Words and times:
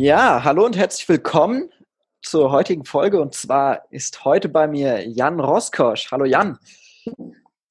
Ja, 0.00 0.44
hallo 0.44 0.64
und 0.64 0.76
herzlich 0.76 1.08
willkommen 1.08 1.72
zur 2.22 2.52
heutigen 2.52 2.84
Folge. 2.84 3.20
Und 3.20 3.34
zwar 3.34 3.82
ist 3.90 4.24
heute 4.24 4.48
bei 4.48 4.68
mir 4.68 5.04
Jan 5.08 5.40
Roskosch. 5.40 6.12
Hallo 6.12 6.24
Jan. 6.24 6.56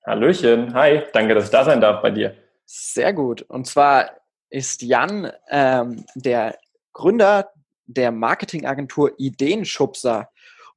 Hallöchen, 0.05 0.73
hi, 0.73 1.03
danke, 1.13 1.35
dass 1.35 1.45
ich 1.45 1.51
da 1.51 1.63
sein 1.63 1.79
darf 1.79 2.01
bei 2.01 2.11
dir. 2.11 2.35
Sehr 2.65 3.13
gut. 3.13 3.43
Und 3.43 3.65
zwar 3.65 4.09
ist 4.49 4.81
Jan 4.81 5.31
ähm, 5.49 6.03
der 6.15 6.57
Gründer 6.91 7.49
der 7.85 8.11
Marketingagentur 8.11 9.13
Ideenschubser 9.17 10.29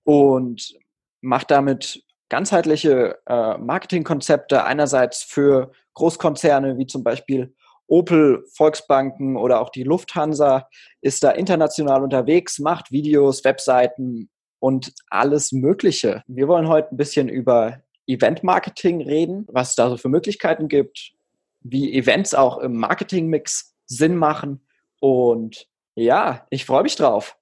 und 0.05 0.79
macht 1.21 1.51
damit 1.51 2.05
ganzheitliche 2.29 3.19
äh, 3.27 3.59
Marketingkonzepte 3.59 4.63
einerseits 4.63 5.25
für 5.25 5.73
Großkonzerne 5.95 6.79
wie 6.79 6.87
zum 6.87 7.03
Beispiel 7.03 7.53
Opel, 7.91 8.45
Volksbanken 8.55 9.37
oder 9.37 9.61
auch 9.61 9.71
die 9.71 9.83
Lufthansa 9.83 10.69
ist 11.01 11.25
da 11.25 11.33
international 11.33 12.03
unterwegs, 12.03 12.59
macht 12.59 12.93
Videos, 12.93 13.45
Webseiten 13.45 14.31
und 14.61 14.95
alles 15.09 15.53
Mögliche. 15.53 16.23
Wir 16.27 16.47
wollen 16.49 16.69
heute 16.69 16.95
ein 16.95 16.97
bisschen 16.97 17.29
über 17.29 17.83
Event-Marketing 18.07 19.03
reden, 19.03 19.47
was 19.49 19.71
es 19.71 19.75
da 19.75 19.91
so 19.91 19.97
für 19.97 20.09
Möglichkeiten 20.09 20.69
gibt, 20.69 21.13
wie 21.61 21.93
Events 21.93 22.35
auch 22.35 22.59
im 22.59 22.77
Marketing-Mix 22.77 23.75
Sinn 23.87 24.17
machen. 24.17 24.67
Und 25.01 25.67
ja, 25.95 26.47
ich 26.51 26.65
freue 26.65 26.85
mich 26.85 26.97
drauf. 26.97 27.37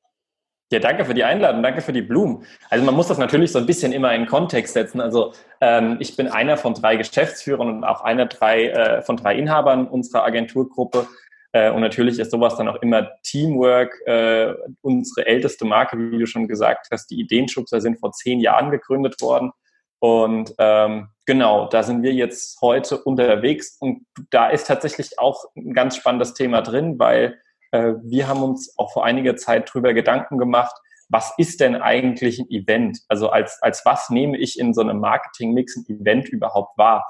Ja, 0.70 0.80
danke 0.80 1.06
für 1.06 1.14
die 1.14 1.24
Einladung, 1.24 1.62
danke 1.62 1.80
für 1.80 1.95
die 1.95 2.02
Blumen. 2.02 2.45
Also 2.68 2.84
man 2.84 2.95
muss 2.95 3.08
das 3.08 3.16
natürlich 3.16 3.52
so 3.52 3.58
ein 3.58 3.64
bisschen 3.64 3.92
immer 3.92 4.14
in 4.14 4.27
Kontext 4.27 4.74
setzen. 4.74 5.00
Also 5.00 5.32
ähm, 5.62 5.96
ich 5.98 6.14
bin 6.14 6.28
einer 6.28 6.58
von 6.58 6.74
drei 6.74 6.96
Geschäftsführern 6.96 7.69
und 7.69 7.84
auch 7.84 8.02
einer 8.02 8.27
drei, 8.27 8.66
äh, 8.66 9.02
von 9.02 9.16
drei 9.16 9.36
Inhabern 9.36 9.89
unserer 9.89 10.24
Agenturgruppe. 10.24 11.06
Äh, 11.52 11.70
und 11.70 11.80
natürlich 11.80 12.19
ist 12.19 12.30
sowas 12.30 12.56
dann 12.56 12.69
auch 12.69 12.83
immer 12.83 13.08
Teamwork. 13.22 13.94
Äh, 14.05 14.52
unsere 14.83 15.27
älteste 15.27 15.64
Marke, 15.64 15.96
wie 15.98 16.19
du 16.19 16.27
schon 16.27 16.48
gesagt 16.48 16.89
hast, 16.92 17.06
die 17.11 17.19
Ideenschubser 17.19 17.80
sind 17.80 17.98
vor 17.98 18.12
zehn 18.12 18.39
Jahren 18.39 18.70
gegründet 18.70 19.22
worden. 19.22 19.52
Und 20.00 20.55
ähm, 20.58 21.08
genau, 21.24 21.66
da 21.69 21.83
sind 21.83 22.02
wir 22.02 22.12
jetzt 22.12 22.61
heute 22.61 22.98
unterwegs. 22.98 23.78
Und 23.80 24.06
da 24.30 24.50
ist 24.50 24.66
tatsächlich 24.66 25.19
auch 25.19 25.46
ein 25.56 25.72
ganz 25.72 25.96
spannendes 25.96 26.34
Thema 26.34 26.61
drin, 26.61 26.98
weil 26.98 27.41
wir 27.72 28.28
haben 28.28 28.42
uns 28.42 28.74
auch 28.78 28.92
vor 28.92 29.05
einiger 29.05 29.36
Zeit 29.36 29.72
drüber 29.72 29.94
Gedanken 29.94 30.38
gemacht, 30.38 30.74
was 31.11 31.33
ist 31.38 31.61
denn 31.61 31.77
eigentlich 31.77 32.38
ein 32.38 32.50
Event? 32.50 32.98
Also 33.08 33.30
als, 33.30 33.58
als 33.62 33.84
was 33.84 34.11
nehme 34.11 34.36
ich 34.36 34.58
in 34.58 34.74
so 34.74 34.83
einem 34.83 35.00
Marketing-Mix 35.00 35.77
ein 35.77 35.86
Event 35.89 36.28
überhaupt 36.28 36.77
wahr? 36.77 37.06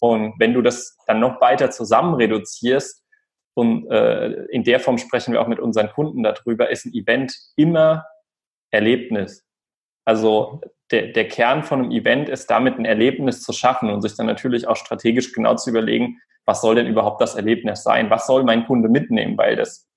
Und 0.00 0.34
wenn 0.38 0.54
du 0.54 0.62
das 0.62 0.96
dann 1.06 1.20
noch 1.20 1.40
weiter 1.40 1.70
zusammen 1.70 2.14
reduzierst, 2.14 3.02
und 3.58 3.90
äh, 3.90 4.44
in 4.52 4.62
der 4.62 4.78
Form 4.78 4.98
sprechen 4.98 5.32
wir 5.32 5.42
auch 5.42 5.48
mit 5.48 5.58
unseren 5.58 5.90
Kunden 5.90 6.22
darüber, 6.22 6.70
ist 6.70 6.86
ein 6.86 6.94
Event 6.94 7.36
immer 7.56 8.06
Erlebnis. 8.70 9.44
Also 10.04 10.60
der, 10.92 11.08
der 11.08 11.26
Kern 11.26 11.64
von 11.64 11.80
einem 11.80 11.90
Event 11.90 12.28
ist 12.28 12.48
damit 12.50 12.78
ein 12.78 12.84
Erlebnis 12.84 13.42
zu 13.42 13.52
schaffen 13.52 13.90
und 13.90 14.00
sich 14.00 14.14
dann 14.14 14.26
natürlich 14.26 14.68
auch 14.68 14.76
strategisch 14.76 15.32
genau 15.32 15.56
zu 15.56 15.70
überlegen, 15.70 16.20
was 16.46 16.60
soll 16.60 16.76
denn 16.76 16.86
überhaupt 16.86 17.20
das 17.20 17.34
Erlebnis 17.34 17.82
sein? 17.82 18.10
Was 18.10 18.28
soll 18.28 18.44
mein 18.44 18.64
Kunde 18.64 18.88
mitnehmen? 18.88 19.36
Weil 19.36 19.56
das 19.56 19.87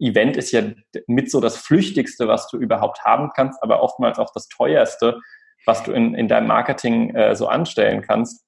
Event 0.00 0.36
ist 0.36 0.50
ja 0.52 0.62
mit 1.06 1.30
so 1.30 1.40
das 1.40 1.56
Flüchtigste, 1.56 2.26
was 2.28 2.48
du 2.48 2.56
überhaupt 2.56 3.04
haben 3.04 3.30
kannst, 3.34 3.62
aber 3.62 3.82
oftmals 3.82 4.18
auch 4.18 4.32
das 4.32 4.48
teuerste, 4.48 5.20
was 5.66 5.82
du 5.82 5.92
in, 5.92 6.14
in 6.14 6.28
deinem 6.28 6.46
Marketing 6.46 7.14
äh, 7.14 7.36
so 7.36 7.46
anstellen 7.46 8.02
kannst. 8.02 8.44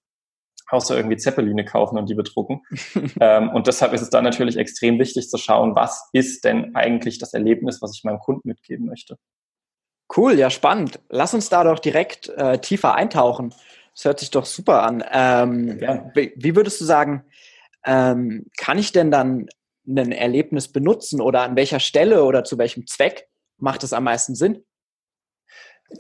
Außer 0.69 0.97
irgendwie 0.97 1.19
Zeppeline 1.19 1.67
kaufen 1.67 1.99
und 1.99 2.09
die 2.09 2.15
bedrucken. 2.15 2.63
ähm, 3.21 3.51
und 3.51 3.67
deshalb 3.67 3.93
ist 3.93 4.01
es 4.01 4.09
da 4.09 4.23
natürlich 4.23 4.57
extrem 4.57 4.99
wichtig 4.99 5.29
zu 5.29 5.37
schauen, 5.37 5.77
was 5.77 6.09
ist 6.15 6.45
denn 6.45 6.75
eigentlich 6.75 7.19
das 7.19 7.35
Erlebnis, 7.35 7.83
was 7.83 7.95
ich 7.95 8.05
meinem 8.05 8.21
Kunden 8.21 8.49
mitgeben 8.49 8.87
möchte. 8.87 9.19
Cool, 10.17 10.39
ja, 10.39 10.49
spannend. 10.49 11.01
Lass 11.11 11.35
uns 11.35 11.51
da 11.51 11.65
doch 11.65 11.79
direkt 11.79 12.29
äh, 12.31 12.59
tiefer 12.59 12.95
eintauchen. 12.95 13.55
Das 13.95 14.05
hört 14.07 14.21
sich 14.21 14.31
doch 14.31 14.47
super 14.47 14.83
an. 14.83 15.05
Ähm, 15.13 15.79
ja. 15.79 16.11
wie, 16.15 16.33
wie, 16.37 16.57
würdest 16.57 16.81
du 16.81 16.87
sagen, 16.87 17.25
ähm, 17.85 18.47
kann 18.57 18.79
ich 18.79 18.93
denn 18.93 19.11
dann 19.11 19.49
ein 19.87 20.13
Erlebnis 20.13 20.71
benutzen 20.71 21.21
oder 21.21 21.43
an 21.43 21.57
welcher 21.57 21.81
Stelle 21.81 22.25
oder 22.25 22.45
zu 22.45 22.59
welchem 22.59 22.87
Zweck 22.87 23.29
macht 23.59 23.83
es 23.85 23.93
am 23.93 24.05
meisten 24.05 24.35
Sinn? 24.35 24.65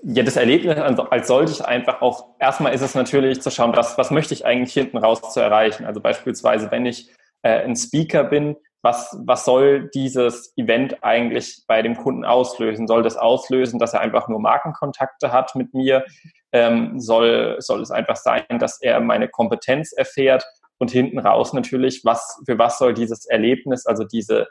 Ja, 0.02 0.22
das 0.22 0.36
Erlebnis 0.36 0.78
als 0.78 1.28
solches 1.28 1.60
einfach 1.60 2.00
auch, 2.00 2.36
erstmal 2.38 2.72
ist 2.72 2.80
es 2.80 2.94
natürlich 2.94 3.42
zu 3.42 3.50
schauen, 3.50 3.76
was, 3.76 3.98
was 3.98 4.10
möchte 4.10 4.32
ich 4.32 4.46
eigentlich 4.46 4.72
hinten 4.72 4.96
raus 4.96 5.32
zu 5.32 5.40
erreichen. 5.40 5.84
Also 5.84 6.00
beispielsweise, 6.00 6.70
wenn 6.70 6.86
ich 6.86 7.12
äh, 7.42 7.62
ein 7.64 7.76
Speaker 7.76 8.24
bin, 8.24 8.56
was, 8.82 9.16
was 9.24 9.44
soll 9.44 9.90
dieses 9.94 10.52
Event 10.56 11.04
eigentlich 11.04 11.62
bei 11.68 11.82
dem 11.82 11.96
Kunden 11.96 12.24
auslösen? 12.24 12.88
Soll 12.88 13.02
das 13.02 13.16
auslösen, 13.16 13.78
dass 13.78 13.94
er 13.94 14.00
einfach 14.00 14.28
nur 14.28 14.40
Markenkontakte 14.40 15.32
hat 15.32 15.54
mit 15.54 15.72
mir? 15.72 16.04
Ähm, 16.50 16.98
soll, 16.98 17.56
soll 17.60 17.80
es 17.80 17.92
einfach 17.92 18.16
sein, 18.16 18.44
dass 18.58 18.80
er 18.80 18.98
meine 19.00 19.28
Kompetenz 19.28 19.92
erfährt? 19.92 20.44
Und 20.82 20.90
hinten 20.90 21.20
raus 21.20 21.52
natürlich, 21.52 22.04
was, 22.04 22.42
für 22.44 22.58
was 22.58 22.76
soll 22.76 22.92
dieses 22.92 23.24
Erlebnis, 23.24 23.86
also 23.86 24.02
diese 24.02 24.48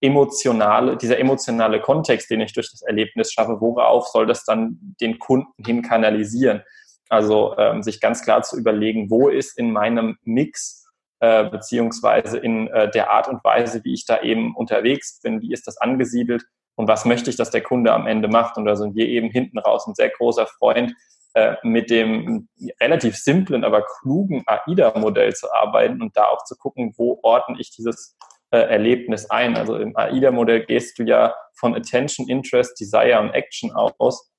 emotionale, 0.00 0.96
dieser 0.96 1.18
emotionale 1.18 1.80
Kontext, 1.80 2.30
den 2.30 2.40
ich 2.40 2.52
durch 2.52 2.70
das 2.70 2.82
Erlebnis 2.82 3.32
schaffe, 3.32 3.60
worauf 3.60 4.06
soll 4.06 4.26
das 4.26 4.44
dann 4.44 4.78
den 5.00 5.18
Kunden 5.18 5.52
hin 5.64 5.82
kanalisieren? 5.82 6.62
Also 7.08 7.56
ähm, 7.58 7.82
sich 7.82 8.00
ganz 8.00 8.22
klar 8.22 8.42
zu 8.42 8.56
überlegen, 8.56 9.10
wo 9.10 9.28
ist 9.28 9.58
in 9.58 9.72
meinem 9.72 10.16
Mix 10.22 10.86
äh, 11.18 11.50
beziehungsweise 11.50 12.38
in 12.38 12.68
äh, 12.68 12.88
der 12.88 13.10
Art 13.10 13.26
und 13.26 13.42
Weise, 13.42 13.82
wie 13.82 13.94
ich 13.94 14.06
da 14.06 14.22
eben 14.22 14.54
unterwegs 14.54 15.20
bin, 15.20 15.42
wie 15.42 15.52
ist 15.52 15.66
das 15.66 15.78
angesiedelt 15.78 16.44
und 16.76 16.86
was 16.86 17.04
möchte 17.04 17.28
ich, 17.28 17.36
dass 17.36 17.50
der 17.50 17.62
Kunde 17.62 17.92
am 17.92 18.06
Ende 18.06 18.28
macht. 18.28 18.56
Und 18.56 18.66
da 18.66 18.76
sind 18.76 18.94
wir 18.94 19.08
eben 19.08 19.30
hinten 19.30 19.58
raus 19.58 19.86
ein 19.88 19.96
sehr 19.96 20.10
großer 20.10 20.46
Freund, 20.46 20.94
äh, 21.34 21.56
mit 21.62 21.90
dem 21.90 22.48
relativ 22.80 23.16
simplen, 23.16 23.64
aber 23.64 23.84
klugen 24.00 24.42
AIDA-Modell 24.46 25.34
zu 25.34 25.52
arbeiten 25.52 26.02
und 26.02 26.16
da 26.16 26.26
auch 26.26 26.44
zu 26.44 26.56
gucken, 26.56 26.92
wo 26.96 27.18
ordne 27.22 27.56
ich 27.58 27.70
dieses 27.70 28.16
äh, 28.50 28.58
Erlebnis 28.58 29.30
ein. 29.30 29.56
Also 29.56 29.76
im 29.76 29.96
AIDA-Modell 29.96 30.66
gehst 30.66 30.98
du 30.98 31.04
ja 31.04 31.34
von 31.54 31.74
Attention, 31.74 32.28
Interest, 32.28 32.78
Desire 32.78 33.20
und 33.20 33.30
Action 33.30 33.72
aus. 33.72 34.30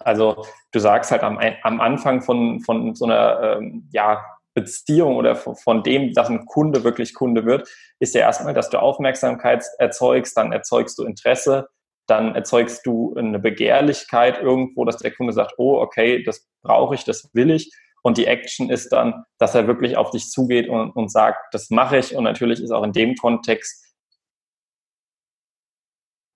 Also 0.00 0.44
du 0.72 0.78
sagst 0.78 1.10
halt 1.10 1.22
am, 1.22 1.38
am 1.62 1.80
Anfang 1.80 2.20
von, 2.20 2.60
von 2.60 2.94
so 2.94 3.06
einer 3.06 3.58
ähm, 3.58 3.88
ja, 3.92 4.22
Beziehung 4.54 5.16
oder 5.16 5.36
von, 5.36 5.56
von 5.56 5.82
dem, 5.82 6.12
dass 6.12 6.28
ein 6.28 6.46
Kunde 6.46 6.84
wirklich 6.84 7.14
Kunde 7.14 7.44
wird, 7.44 7.68
ist 7.98 8.14
ja 8.14 8.22
erstmal, 8.22 8.54
dass 8.54 8.70
du 8.70 8.78
Aufmerksamkeit 8.78 9.64
erzeugst, 9.78 10.36
dann 10.36 10.52
erzeugst 10.52 10.98
du 10.98 11.04
Interesse, 11.04 11.68
dann 12.06 12.34
erzeugst 12.34 12.86
du 12.86 13.14
eine 13.16 13.38
Begehrlichkeit 13.38 14.40
irgendwo, 14.40 14.84
dass 14.84 14.98
der 14.98 15.12
Kunde 15.12 15.32
sagt, 15.32 15.54
oh, 15.58 15.80
okay, 15.80 16.22
das 16.22 16.48
brauche 16.62 16.94
ich, 16.94 17.04
das 17.04 17.30
will 17.34 17.50
ich. 17.50 17.72
Und 18.02 18.18
die 18.18 18.26
Action 18.26 18.70
ist 18.70 18.90
dann, 18.90 19.24
dass 19.38 19.54
er 19.54 19.66
wirklich 19.66 19.96
auf 19.96 20.10
dich 20.10 20.30
zugeht 20.30 20.68
und, 20.68 20.92
und 20.92 21.10
sagt, 21.10 21.52
das 21.52 21.70
mache 21.70 21.98
ich. 21.98 22.14
Und 22.14 22.24
natürlich 22.24 22.62
ist 22.62 22.70
auch 22.70 22.84
in 22.84 22.92
dem 22.92 23.16
Kontext 23.16 23.84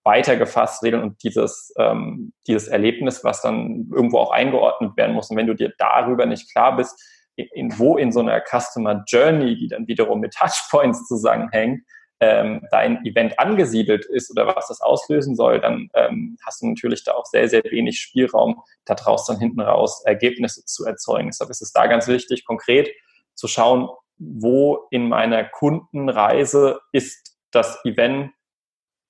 weitergefasst 0.04 0.82
werden 0.82 1.02
und 1.02 1.22
dieses, 1.22 1.72
ähm, 1.78 2.32
dieses 2.46 2.68
Erlebnis, 2.68 3.22
was 3.22 3.42
dann 3.42 3.88
irgendwo 3.94 4.18
auch 4.18 4.32
eingeordnet 4.32 4.96
werden 4.96 5.14
muss. 5.14 5.30
Und 5.30 5.36
wenn 5.36 5.46
du 5.46 5.54
dir 5.54 5.72
darüber 5.78 6.26
nicht 6.26 6.50
klar 6.50 6.74
bist, 6.76 7.00
in, 7.36 7.78
wo 7.78 7.96
in 7.96 8.12
so 8.12 8.20
einer 8.20 8.40
Customer 8.40 9.04
Journey, 9.06 9.56
die 9.56 9.68
dann 9.68 9.86
wiederum 9.86 10.20
mit 10.20 10.34
Touchpoints 10.34 11.06
zusammenhängt, 11.08 11.82
ähm, 12.20 12.66
dein 12.70 13.04
Event 13.06 13.38
angesiedelt 13.38 14.04
ist 14.04 14.30
oder 14.30 14.46
was 14.54 14.68
das 14.68 14.80
auslösen 14.80 15.34
soll, 15.34 15.60
dann 15.60 15.88
ähm, 15.94 16.36
hast 16.44 16.62
du 16.62 16.68
natürlich 16.68 17.02
da 17.02 17.12
auch 17.12 17.24
sehr, 17.24 17.48
sehr 17.48 17.64
wenig 17.64 17.98
Spielraum, 17.98 18.62
daraus 18.84 19.26
dann 19.26 19.38
hinten 19.38 19.60
raus 19.60 20.02
Ergebnisse 20.04 20.64
zu 20.66 20.84
erzeugen. 20.84 21.28
Deshalb 21.28 21.50
ist 21.50 21.62
es 21.62 21.72
da 21.72 21.86
ganz 21.86 22.08
wichtig, 22.08 22.44
konkret 22.44 22.90
zu 23.34 23.48
schauen, 23.48 23.88
wo 24.18 24.86
in 24.90 25.08
meiner 25.08 25.44
Kundenreise 25.44 26.80
ist 26.92 27.38
das 27.50 27.82
Event, 27.84 28.32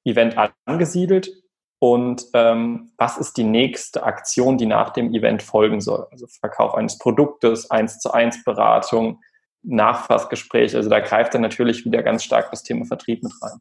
Event 0.04 0.36
angesiedelt 0.64 1.30
und 1.80 2.26
ähm, 2.34 2.92
was 2.96 3.18
ist 3.18 3.36
die 3.36 3.44
nächste 3.44 4.04
Aktion, 4.04 4.56
die 4.56 4.66
nach 4.66 4.90
dem 4.90 5.12
Event 5.12 5.42
folgen 5.42 5.80
soll. 5.80 6.06
Also 6.12 6.26
Verkauf 6.28 6.74
eines 6.74 6.98
Produktes, 6.98 7.70
eins 7.70 7.98
zu 7.98 8.12
eins 8.12 8.44
Beratung, 8.44 9.20
Nachfassgespräch. 9.62 10.74
Also 10.74 10.88
da 10.88 11.00
greift 11.00 11.34
dann 11.34 11.42
natürlich 11.42 11.84
wieder 11.84 12.02
ganz 12.02 12.24
stark 12.24 12.50
das 12.50 12.62
Thema 12.62 12.84
Vertrieb 12.84 13.22
mit 13.22 13.32
rein. 13.42 13.60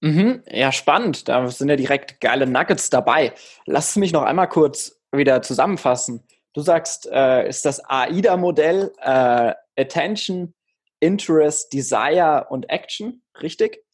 Mhm, 0.00 0.42
ja, 0.48 0.72
spannend. 0.72 1.28
Da 1.28 1.46
sind 1.48 1.68
ja 1.68 1.76
direkt 1.76 2.20
geile 2.20 2.46
Nuggets 2.46 2.90
dabei. 2.90 3.32
Lass 3.64 3.96
mich 3.96 4.12
noch 4.12 4.22
einmal 4.22 4.48
kurz 4.48 5.00
wieder 5.12 5.42
zusammenfassen. 5.42 6.22
Du 6.52 6.60
sagst, 6.60 7.08
äh, 7.10 7.48
ist 7.48 7.64
das 7.64 7.84
AIDA-Modell 7.84 8.92
äh, 9.02 9.54
Attention, 9.78 10.54
Interest, 11.00 11.72
Desire 11.72 12.46
und 12.48 12.70
Action, 12.70 13.22
richtig? 13.42 13.85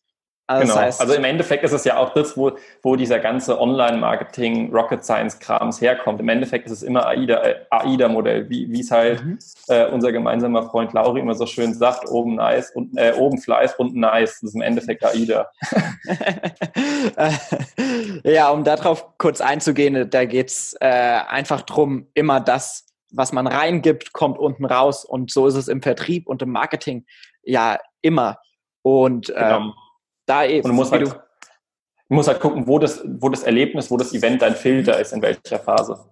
Also, 0.49 0.63
genau. 0.63 0.75
Das 0.75 0.85
heißt, 0.85 1.01
also 1.01 1.15
im 1.15 1.25
Endeffekt 1.25 1.63
ist 1.65 1.73
es 1.73 1.85
ja 1.85 1.97
auch 1.97 2.13
das, 2.15 2.37
wo, 2.37 2.53
wo 2.83 2.97
dieser 2.97 3.21
ganze 3.21 3.61
Online-Marketing, 3.61 4.73
Rocket 4.73 5.05
Science-Krams 5.05 5.81
herkommt. 5.81 6.21
Im 6.21 6.29
Endeffekt 6.29 6.67
ist 6.67 6.73
es 6.73 6.83
immer 6.83 7.07
AIDA-Modell, 7.07 8.41
AIDA 8.41 8.51
wie 8.51 8.81
es 8.81 8.91
halt 8.91 9.25
mhm. 9.25 9.39
äh, 9.69 9.87
unser 9.87 10.11
gemeinsamer 10.11 10.69
Freund 10.69 10.93
Lauri 10.93 11.21
immer 11.21 11.35
so 11.35 11.47
schön 11.47 11.73
sagt, 11.75 12.09
oben 12.11 12.35
nice 12.35 12.71
und 12.75 12.97
äh, 12.97 13.13
oben 13.17 13.39
Fleiß, 13.39 13.77
unten 13.77 14.01
nice. 14.01 14.41
Das 14.41 14.51
ist 14.51 14.55
im 14.57 14.63
Endeffekt 14.63 15.05
AIDA. 15.05 15.49
ja, 18.25 18.51
um 18.51 18.65
darauf 18.65 19.17
kurz 19.19 19.41
einzugehen, 19.41 20.11
da 20.11 20.25
geht 20.25 20.49
es 20.49 20.77
äh, 20.81 20.87
einfach 20.87 21.63
drum, 21.63 22.09
immer 22.15 22.41
das, 22.41 22.87
was 23.13 23.33
man 23.33 23.47
reingibt, 23.47 24.13
kommt 24.13 24.39
unten 24.39 24.65
raus. 24.65 25.05
Und 25.05 25.31
so 25.31 25.47
ist 25.47 25.55
es 25.55 25.69
im 25.69 25.83
Vertrieb 25.83 26.27
und 26.27 26.43
im 26.43 26.51
Marketing 26.51 27.07
ja 27.43 27.79
immer. 28.01 28.39
Und 28.83 29.29
genau. 29.29 29.73
Da 30.27 30.45
eben. 30.45 30.65
Und 30.65 30.71
du 30.71 30.77
musst, 30.77 30.93
halt, 30.93 31.09
du 31.09 32.15
musst 32.15 32.29
halt 32.29 32.41
gucken, 32.41 32.67
wo 32.67 32.79
das, 32.79 33.03
wo 33.05 33.29
das 33.29 33.43
Erlebnis, 33.43 33.91
wo 33.91 33.97
das 33.97 34.13
Event 34.13 34.43
dein 34.43 34.55
Filter 34.55 34.99
ist, 35.01 35.13
in 35.13 35.23
welcher 35.23 35.59
Phase. 35.59 36.05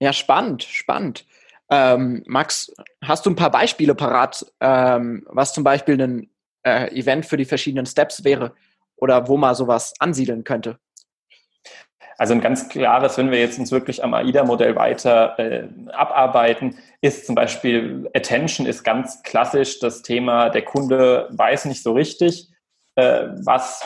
Ja, 0.00 0.12
spannend, 0.12 0.62
spannend. 0.62 1.26
Ähm, 1.70 2.22
Max, 2.26 2.72
hast 3.02 3.24
du 3.24 3.30
ein 3.30 3.36
paar 3.36 3.50
Beispiele 3.50 3.94
parat, 3.94 4.44
ähm, 4.60 5.26
was 5.28 5.54
zum 5.54 5.64
Beispiel 5.64 6.00
ein 6.00 6.30
äh, 6.62 6.94
Event 6.98 7.26
für 7.26 7.36
die 7.36 7.46
verschiedenen 7.46 7.86
Steps 7.86 8.24
wäre 8.24 8.54
oder 8.96 9.28
wo 9.28 9.36
man 9.36 9.54
sowas 9.54 9.94
ansiedeln 9.98 10.44
könnte? 10.44 10.78
Also 12.16 12.32
ein 12.32 12.40
ganz 12.40 12.68
klares, 12.68 13.18
wenn 13.18 13.30
wir 13.30 13.40
jetzt 13.40 13.58
uns 13.58 13.72
wirklich 13.72 14.04
am 14.04 14.14
AIDA-Modell 14.14 14.76
weiter 14.76 15.38
äh, 15.38 15.68
abarbeiten, 15.92 16.76
ist 17.00 17.26
zum 17.26 17.34
Beispiel 17.34 18.08
Attention 18.14 18.66
ist 18.66 18.84
ganz 18.84 19.22
klassisch 19.22 19.80
das 19.80 20.02
Thema, 20.02 20.48
der 20.50 20.62
Kunde 20.62 21.28
weiß 21.32 21.64
nicht 21.64 21.82
so 21.82 21.92
richtig, 21.92 22.50
äh, 22.96 23.28
was, 23.44 23.84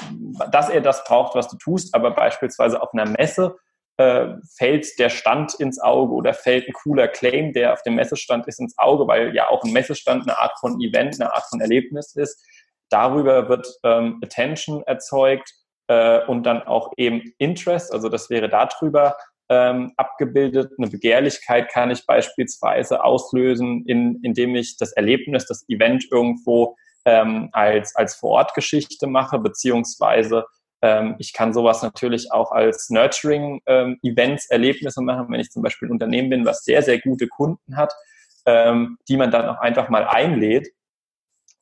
dass 0.51 0.69
er 0.69 0.81
das 0.81 1.05
braucht, 1.05 1.35
was 1.35 1.49
du 1.49 1.57
tust, 1.57 1.95
aber 1.95 2.11
beispielsweise 2.11 2.83
auf 2.83 2.93
einer 2.93 3.07
Messe 3.07 3.57
äh, 3.97 4.35
fällt 4.57 4.99
der 4.99 5.09
Stand 5.09 5.55
ins 5.55 5.81
Auge 5.81 6.13
oder 6.15 6.35
fällt 6.35 6.69
ein 6.69 6.73
cooler 6.73 7.09
Claim, 7.09 7.53
der 7.53 7.73
auf 7.73 7.83
dem 7.83 7.97
Messestand 7.97 8.47
ist, 8.47 8.61
ins 8.61 8.79
Auge, 8.79 9.07
weil 9.09 9.35
ja 9.35 9.49
auch 9.49 9.65
ein 9.65 9.73
Messestand 9.73 10.23
eine 10.23 10.39
Art 10.39 10.59
von 10.61 10.81
Event, 10.81 11.21
eine 11.21 11.33
Art 11.33 11.47
von 11.51 11.61
Erlebnis 11.61 12.15
ist. 12.15 12.45
Darüber 12.91 13.49
wird 13.49 13.67
ähm, 13.85 14.21
Attention 14.23 14.83
erzeugt 14.85 15.53
äh, 15.89 16.25
und 16.27 16.45
dann 16.45 16.63
auch 16.63 16.93
eben 16.97 17.23
Interest, 17.39 17.93
also 17.93 18.09
das 18.09 18.31
wäre 18.31 18.49
darüber 18.49 19.17
ähm, 19.49 19.93
abgebildet. 19.97 20.73
Eine 20.79 20.89
Begehrlichkeit 20.89 21.71
kann 21.71 21.91
ich 21.91 22.07
beispielsweise 22.07 23.03
auslösen, 23.03 23.85
in, 23.87 24.21
indem 24.23 24.55
ich 24.55 24.77
das 24.77 24.93
Erlebnis, 24.93 25.47
das 25.47 25.69
Event 25.69 26.05
irgendwo 26.11 26.77
ähm, 27.05 27.49
als, 27.53 27.95
als 27.97 28.15
Vorortgeschichte 28.17 29.07
mache, 29.07 29.39
beziehungsweise 29.39 30.45
ähm, 30.83 31.17
ich 31.19 31.33
kann 31.33 31.53
sowas 31.53 31.83
natürlich 31.83 32.31
auch 32.33 32.53
als 32.53 32.91
Nurturing-Events, 32.91 34.45
ähm, 34.45 34.55
Erlebnisse 34.55 35.03
machen, 35.03 35.27
wenn 35.31 35.41
ich 35.41 35.51
zum 35.51 35.63
Beispiel 35.63 35.89
ein 35.89 35.93
Unternehmen 35.93 36.31
bin, 36.31 36.47
was 36.47 36.65
sehr, 36.65 36.83
sehr 36.83 37.01
gute 37.01 37.27
Kunden 37.27 37.77
hat, 37.77 37.93
ähm, 38.47 38.99
die 39.09 39.17
man 39.17 39.31
dann 39.31 39.49
auch 39.49 39.59
einfach 39.59 39.89
mal 39.89 40.07
einlädt 40.07 40.69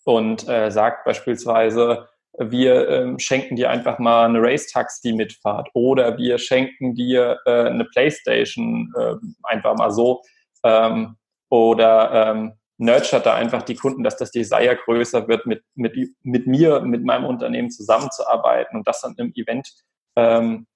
und 0.04 0.48
äh, 0.48 0.70
sagt 0.70 1.04
beispielsweise, 1.04 2.08
wir 2.38 2.88
ähm, 2.90 3.18
schenken 3.18 3.56
dir 3.56 3.70
einfach 3.70 3.98
mal 3.98 4.26
eine 4.26 4.42
Race-Taxi-Mitfahrt 4.42 5.70
oder 5.72 6.18
wir 6.18 6.38
schenken 6.38 6.94
dir 6.94 7.38
äh, 7.46 7.64
eine 7.64 7.86
Playstation 7.86 8.92
äh, 8.98 9.14
einfach 9.44 9.74
mal 9.76 9.90
so 9.90 10.20
ähm, 10.62 11.16
oder 11.48 12.30
ähm, 12.30 12.52
nurtured 12.78 13.24
da 13.24 13.34
einfach 13.34 13.62
die 13.62 13.74
Kunden, 13.74 14.02
dass 14.02 14.16
das 14.16 14.30
Desire 14.30 14.76
größer 14.76 15.28
wird, 15.28 15.46
mit, 15.46 15.62
mit, 15.74 15.96
mit 16.22 16.46
mir, 16.46 16.80
mit 16.80 17.04
meinem 17.04 17.24
Unternehmen 17.24 17.70
zusammenzuarbeiten 17.70 18.78
und 18.78 18.86
das 18.86 19.00
dann 19.00 19.14
im 19.16 19.32
Event 19.34 19.68
ähm, 20.16 20.66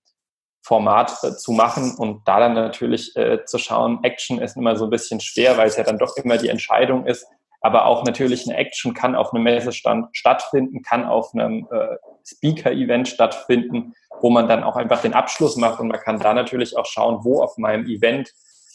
Format 0.62 1.17
äh, 1.23 1.37
zu 1.37 1.52
machen 1.52 1.94
und 1.97 2.26
da 2.26 2.41
dann 2.41 2.55
natürlich 2.55 3.17
äh, 3.17 3.44
zu 3.44 3.58
schauen, 3.58 4.00
Action 4.02 4.41
ist 4.41 4.56
immer 4.56 4.76
so 4.76 4.85
ein 4.85 4.91
bisschen 4.91 5.20
schwer, 5.20 5.56
weil 5.56 5.69
es 5.69 5.76
ja 5.76 5.85
dann 5.85 5.99
doch 5.99 6.17
immer 6.17 6.37
die 6.37 6.49
Entscheidung 6.49 7.06
ist, 7.06 7.26
aber 7.61 7.87
auch 7.87 8.05
natürlich 8.05 8.46
eine 8.46 8.56
Action 8.56 8.94
kann 8.94 9.14
auf 9.14 9.32
einem 9.32 9.44
Messestand 9.44 10.08
stattfinden, 10.12 10.82
kann 10.82 11.05
auf 11.05 11.35
einem 11.35 11.67
äh, 11.70 11.96
Speaker-Event 12.26 13.08
stattfinden, 13.08 13.94
wo 14.20 14.31
man 14.31 14.49
dann 14.49 14.62
auch 14.62 14.76
einfach 14.76 15.03
den 15.03 15.14
Abschluss 15.14 15.56
macht 15.56 15.81
und 15.81 15.88
man 15.88 16.00
kann 16.00 16.20
da 16.20 16.35
natürlich 16.35 16.76
auch 16.76 16.87
schauen, 16.87 17.20
wo 17.23 17.43
auf 17.43 17.56
meinem 17.56 17.87
Event 17.87 18.31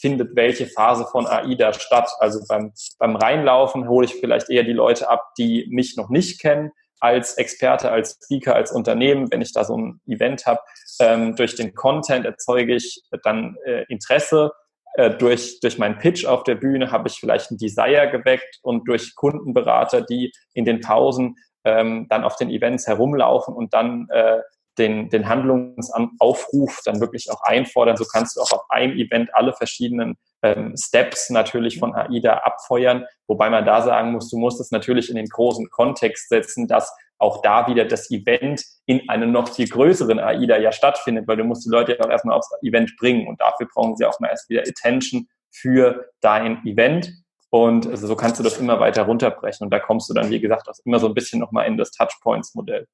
findet 0.05 0.35
welche 0.35 0.67
Phase 0.67 1.07
von 1.11 1.25
AIDA 1.25 1.73
statt. 1.73 2.11
Also 2.19 2.41
beim, 2.47 2.73
beim 2.99 3.15
Reinlaufen 3.15 3.89
hole 3.89 4.05
ich 4.05 4.13
vielleicht 4.13 4.51
eher 4.51 4.63
die 4.63 4.71
Leute 4.71 5.09
ab, 5.09 5.31
die 5.35 5.65
mich 5.71 5.97
noch 5.97 6.09
nicht 6.09 6.39
kennen, 6.39 6.71
als 6.99 7.39
Experte, 7.39 7.89
als 7.89 8.19
Speaker, 8.23 8.53
als 8.53 8.71
Unternehmen, 8.71 9.31
wenn 9.31 9.41
ich 9.41 9.51
da 9.51 9.63
so 9.63 9.75
ein 9.75 10.01
Event 10.05 10.45
habe. 10.45 10.59
Ähm, 10.99 11.35
durch 11.35 11.55
den 11.55 11.73
Content 11.73 12.23
erzeuge 12.23 12.75
ich 12.75 13.01
dann 13.23 13.55
äh, 13.65 13.85
Interesse. 13.89 14.51
Äh, 14.93 15.09
durch, 15.17 15.59
durch 15.61 15.79
meinen 15.79 15.97
Pitch 15.97 16.25
auf 16.25 16.43
der 16.43 16.55
Bühne 16.55 16.91
habe 16.91 17.07
ich 17.07 17.15
vielleicht 17.15 17.49
ein 17.49 17.57
Desire 17.57 18.07
geweckt 18.11 18.59
und 18.61 18.87
durch 18.87 19.15
Kundenberater, 19.15 20.01
die 20.01 20.31
in 20.53 20.65
den 20.65 20.81
Pausen 20.81 21.35
ähm, 21.63 22.05
dann 22.09 22.23
auf 22.23 22.35
den 22.35 22.51
Events 22.51 22.85
herumlaufen 22.85 23.55
und 23.55 23.73
dann 23.73 24.07
äh, 24.11 24.37
den, 24.77 25.09
den 25.09 25.27
Handlungsaufruf 25.27 26.81
dann 26.83 26.99
wirklich 26.99 27.31
auch 27.31 27.41
einfordern. 27.43 27.97
So 27.97 28.05
kannst 28.05 28.35
du 28.35 28.41
auch 28.41 28.51
auf 28.51 28.69
einem 28.69 28.97
Event 28.97 29.33
alle 29.33 29.53
verschiedenen 29.53 30.17
ähm, 30.41 30.75
Steps 30.77 31.29
natürlich 31.29 31.79
von 31.79 31.95
AIDA 31.95 32.39
abfeuern, 32.39 33.05
wobei 33.27 33.49
man 33.49 33.65
da 33.65 33.81
sagen 33.81 34.11
muss, 34.11 34.29
du 34.29 34.37
musst 34.37 34.59
es 34.59 34.71
natürlich 34.71 35.09
in 35.09 35.15
den 35.15 35.27
großen 35.27 35.69
Kontext 35.69 36.29
setzen, 36.29 36.67
dass 36.67 36.93
auch 37.17 37.41
da 37.41 37.67
wieder 37.67 37.85
das 37.85 38.11
Event 38.11 38.63
in 38.85 39.07
einem 39.09 39.31
noch 39.31 39.49
viel 39.49 39.67
größeren 39.67 40.19
AIDA 40.19 40.57
ja 40.57 40.71
stattfindet, 40.71 41.27
weil 41.27 41.37
du 41.37 41.45
musst 41.45 41.65
die 41.65 41.69
Leute 41.69 41.93
ja 41.93 42.05
auch 42.05 42.09
erstmal 42.09 42.37
aufs 42.37 42.49
Event 42.61 42.95
bringen 42.97 43.27
und 43.27 43.39
dafür 43.39 43.67
brauchen 43.73 43.95
sie 43.95 44.05
auch 44.05 44.19
mal 44.19 44.29
erst 44.29 44.49
wieder 44.49 44.61
Attention 44.61 45.27
für 45.49 46.09
dein 46.21 46.65
Event. 46.65 47.13
Und 47.49 47.87
so 47.97 48.15
kannst 48.17 48.39
du 48.39 48.43
das 48.43 48.57
immer 48.57 48.81
weiter 48.81 49.03
runterbrechen. 49.03 49.63
Und 49.63 49.71
da 49.71 49.79
kommst 49.79 50.09
du 50.09 50.13
dann, 50.13 50.29
wie 50.29 50.41
gesagt, 50.41 50.67
auch 50.67 50.75
immer 50.83 50.99
so 50.99 51.07
ein 51.07 51.13
bisschen 51.13 51.39
nochmal 51.39 51.67
in 51.67 51.77
das 51.77 51.91
Touchpoints-Modell. 51.91 52.85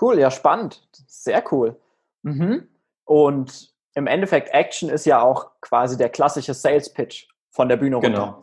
Cool, 0.00 0.18
ja, 0.18 0.30
spannend. 0.30 0.86
Sehr 1.06 1.42
cool. 1.52 1.76
Mhm. 2.22 2.68
Und 3.04 3.74
im 3.94 4.06
Endeffekt, 4.06 4.52
Action 4.52 4.90
ist 4.90 5.06
ja 5.06 5.22
auch 5.22 5.52
quasi 5.60 5.96
der 5.96 6.10
klassische 6.10 6.54
Sales 6.54 6.92
Pitch 6.92 7.28
von 7.50 7.68
der 7.68 7.76
Bühne 7.76 7.96
runter. 7.96 8.10
Genau. 8.10 8.42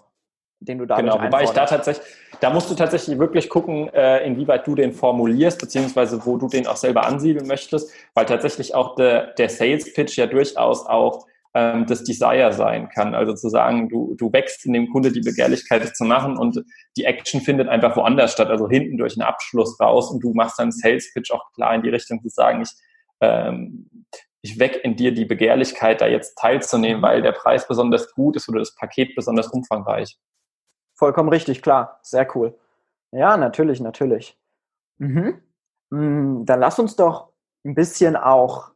Den 0.60 0.78
du 0.78 0.86
da 0.86 0.96
Genau, 0.96 1.22
wobei 1.22 1.44
ich 1.44 1.50
da 1.50 1.66
tatsächlich, 1.66 2.06
da 2.40 2.50
musst 2.50 2.72
du 2.72 2.76
tatsächlich 2.76 3.20
wirklich 3.20 3.50
gucken, 3.50 3.90
äh, 3.90 4.26
inwieweit 4.26 4.66
du 4.66 4.76
den 4.76 4.94
formulierst, 4.94 5.60
beziehungsweise 5.60 6.26
wo 6.26 6.38
du 6.38 6.48
den 6.48 6.66
auch 6.68 6.78
selber 6.78 7.06
ansiedeln 7.06 7.46
möchtest, 7.48 7.92
weil 8.14 8.26
tatsächlich 8.26 8.74
auch 8.74 8.96
der, 8.96 9.34
der 9.34 9.50
Sales 9.50 9.94
Pitch 9.94 10.18
ja 10.18 10.26
durchaus 10.26 10.86
auch 10.86 11.28
ähm, 11.54 11.86
das 11.86 12.04
Desire 12.04 12.52
sein 12.54 12.90
kann. 12.90 13.14
Also 13.14 13.34
zu 13.34 13.50
sagen, 13.50 13.90
du, 13.90 14.16
du 14.16 14.32
wächst 14.34 14.66
in 14.66 14.74
dem 14.74 14.90
Kunde 14.90 15.12
die 15.12 15.22
Begehrlichkeit, 15.22 15.84
das 15.84 15.94
zu 15.94 16.04
machen 16.04 16.38
und 16.38 16.64
die 16.98 17.06
Action 17.06 17.42
findet 17.42 17.70
einfach 17.70 17.96
woanders 17.96 18.34
statt, 18.34 18.50
also 18.50 18.68
hinten 18.68 18.98
durch 18.98 19.14
einen 19.14 19.28
Abschluss 19.28 19.80
raus 19.80 20.10
und 20.12 20.24
du 20.24 20.34
machst 20.34 20.60
dann 20.60 20.72
Sales 20.72 21.14
Pitch 21.14 21.32
auch 21.32 21.52
klar 21.54 21.76
in 21.76 21.84
die 21.84 21.90
Richtung 21.90 22.22
zu 22.22 22.30
sagen, 22.30 22.62
ich, 22.62 22.72
ähm, 23.22 23.90
ich 24.42 24.60
weck 24.60 24.82
in 24.84 24.96
dir 24.96 25.14
die 25.14 25.26
Begehrlichkeit, 25.26 26.02
da 26.02 26.08
jetzt 26.08 26.38
teilzunehmen, 26.38 27.02
weil 27.02 27.22
der 27.22 27.32
Preis 27.32 27.68
besonders 27.68 28.14
gut 28.14 28.36
ist 28.36 28.50
oder 28.50 28.60
das 28.60 28.76
Paket 28.76 29.16
besonders 29.16 29.48
umfangreich. 29.48 30.18
Vollkommen 30.96 31.30
richtig, 31.30 31.62
klar. 31.62 32.00
Sehr 32.02 32.28
cool. 32.36 32.58
Ja, 33.12 33.38
natürlich, 33.38 33.80
natürlich. 33.80 34.38
Mhm. 34.98 35.42
Mm, 35.92 36.46
dann 36.46 36.60
lass 36.60 36.80
uns 36.80 36.96
doch 36.96 37.30
ein 37.64 37.76
bisschen 37.76 38.16
auch 38.16 38.72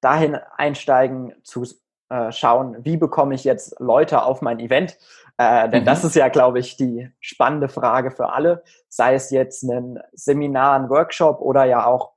dahin 0.00 0.36
einsteigen 0.56 1.34
zu 1.42 1.64
äh, 2.08 2.32
schauen, 2.32 2.76
wie 2.84 2.96
bekomme 2.96 3.34
ich 3.34 3.44
jetzt 3.44 3.78
Leute 3.80 4.22
auf 4.22 4.42
mein 4.42 4.60
Event? 4.60 4.96
Äh, 5.36 5.68
denn 5.68 5.82
mhm. 5.82 5.86
das 5.86 6.04
ist 6.04 6.14
ja, 6.14 6.28
glaube 6.28 6.58
ich, 6.60 6.76
die 6.76 7.10
spannende 7.20 7.68
Frage 7.68 8.10
für 8.10 8.32
alle, 8.32 8.62
sei 8.88 9.14
es 9.14 9.30
jetzt 9.30 9.62
ein 9.62 9.98
Seminar, 10.12 10.78
ein 10.78 10.90
Workshop 10.90 11.40
oder 11.40 11.64
ja 11.64 11.86
auch, 11.86 12.12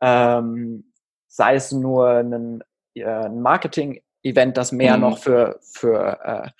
ähm, 0.00 0.92
sei 1.28 1.54
es 1.54 1.72
nur 1.72 2.08
ein, 2.08 2.62
äh, 2.94 3.28
Marketing-Event, 3.28 4.56
das 4.56 4.72
mehr 4.72 4.96
mhm. 4.96 5.02
noch 5.02 5.18
für, 5.18 5.58
für 5.62 6.18
äh, 6.22 6.50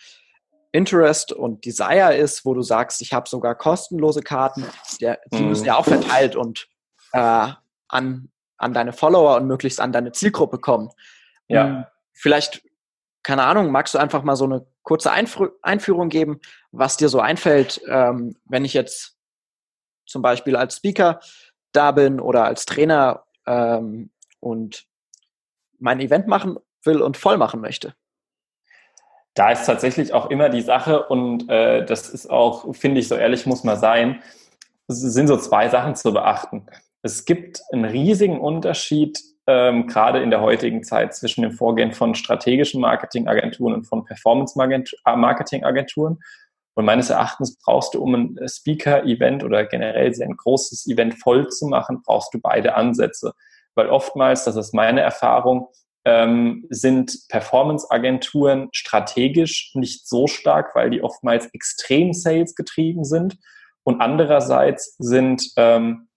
Interest 0.73 1.33
und 1.33 1.65
Desire 1.65 2.15
ist, 2.15 2.45
wo 2.45 2.55
du 2.55 2.63
sagst, 2.63 3.01
ich 3.01 3.13
habe 3.13 3.29
sogar 3.29 3.55
kostenlose 3.55 4.23
Karten, 4.23 4.65
die, 5.01 5.13
die 5.33 5.43
mhm. 5.43 5.49
müssen 5.49 5.65
ja 5.65 5.77
auch 5.77 5.85
verteilt 5.85 6.37
und 6.37 6.69
äh, 7.13 7.49
an, 7.89 8.29
an 8.57 8.73
deine 8.73 8.93
Follower 8.93 9.37
und 9.37 9.47
möglichst 9.47 9.81
an 9.81 9.93
deine 9.93 10.13
Zielgruppe 10.13 10.59
kommen. 10.59 10.91
Ja. 11.49 11.65
Um, 11.65 11.85
vielleicht 12.13 12.63
keine 13.29 13.43
Ahnung, 13.43 13.71
magst 13.71 13.93
du 13.93 13.99
einfach 13.99 14.23
mal 14.23 14.37
so 14.37 14.47
eine 14.47 14.65
kurze 14.85 15.13
Einfr 15.13 15.51
Einführung 15.61 16.09
geben, 16.09 16.41
was 16.73 16.97
dir 16.97 17.11
so 17.11 17.21
einfällt, 17.21 17.79
ähm, 17.87 18.37
wenn 18.47 18.65
ich 18.65 18.73
jetzt 18.73 19.19
zum 20.07 20.23
Beispiel 20.23 20.57
als 20.57 20.77
Speaker 20.77 21.21
da 21.73 21.93
bin 21.93 22.21
oder 22.21 22.45
als 22.45 22.65
Trainer 22.65 23.27
ähm, 23.45 24.09
und 24.41 24.87
mein 25.79 26.01
Event 26.01 26.27
machen 26.27 26.57
will 26.85 27.03
und 27.03 27.19
voll 27.19 27.37
machen 27.37 27.61
möchte? 27.61 27.95
Da 29.35 29.51
ist 29.51 29.67
tatsächlich 29.67 30.15
auch 30.15 30.31
immer 30.31 30.49
die 30.49 30.63
Sache 30.63 31.05
und 31.05 31.51
äh, 31.51 31.85
das 31.85 32.09
ist 32.09 32.31
auch, 32.31 32.75
finde 32.75 32.99
ich, 33.01 33.09
so 33.09 33.15
ehrlich 33.15 33.45
muss 33.45 33.63
man 33.63 33.79
sein, 33.79 34.23
es 34.87 35.01
sind 35.01 35.27
so 35.27 35.37
zwei 35.37 35.69
Sachen 35.69 35.97
zu 35.97 36.15
beachten. 36.15 36.67
es 37.03 37.27
gibt 37.27 37.61
einen 37.73 37.85
riesigen 37.85 38.41
Unterschied, 38.41 39.23
ähm, 39.49 39.87
gerade 39.87 40.23
in 40.23 40.31
der 40.31 40.43
heutigen 40.43 40.85
Zeit, 40.85 41.15
zwischen 41.15 41.41
dem 41.41 41.53
Vorgehen 41.53 41.93
von 41.93 42.15
strategischen 42.15 42.83
Marketingagenturen 42.83 43.73
und 43.75 43.85
von 43.85 44.05
Performance-Marketingagenturen. 44.05 46.19
Und 46.75 46.85
meines 46.85 47.09
Erachtens 47.09 47.57
brauchst 47.59 47.95
du, 47.95 48.03
um 48.03 48.15
ein 48.15 48.39
Speaker-Event 48.47 49.43
oder 49.43 49.65
generell 49.65 50.13
ein 50.23 50.37
großes 50.37 50.87
Event 50.87 51.15
voll 51.15 51.49
zu 51.49 51.67
machen, 51.67 52.03
brauchst 52.05 52.35
du 52.35 52.41
beide 52.41 52.75
Ansätze. 52.75 53.33
Weil 53.75 53.89
oftmals, 53.89 54.45
das 54.45 54.57
ist 54.57 54.75
meine 54.75 55.01
Erfahrung, 55.01 55.69
ähm, 56.05 56.67
sind 56.69 57.17
Performance-Agenturen 57.29 58.69
strategisch 58.73 59.71
nicht 59.75 60.07
so 60.07 60.27
stark, 60.27 60.75
weil 60.75 60.91
die 60.91 61.03
oftmals 61.03 61.47
extrem 61.55 62.13
Sales 62.13 62.55
getrieben 62.55 63.05
sind. 63.05 63.39
Und 63.83 64.03
andererseits 64.03 64.95
sind 64.99 65.53
ähm, 65.57 66.08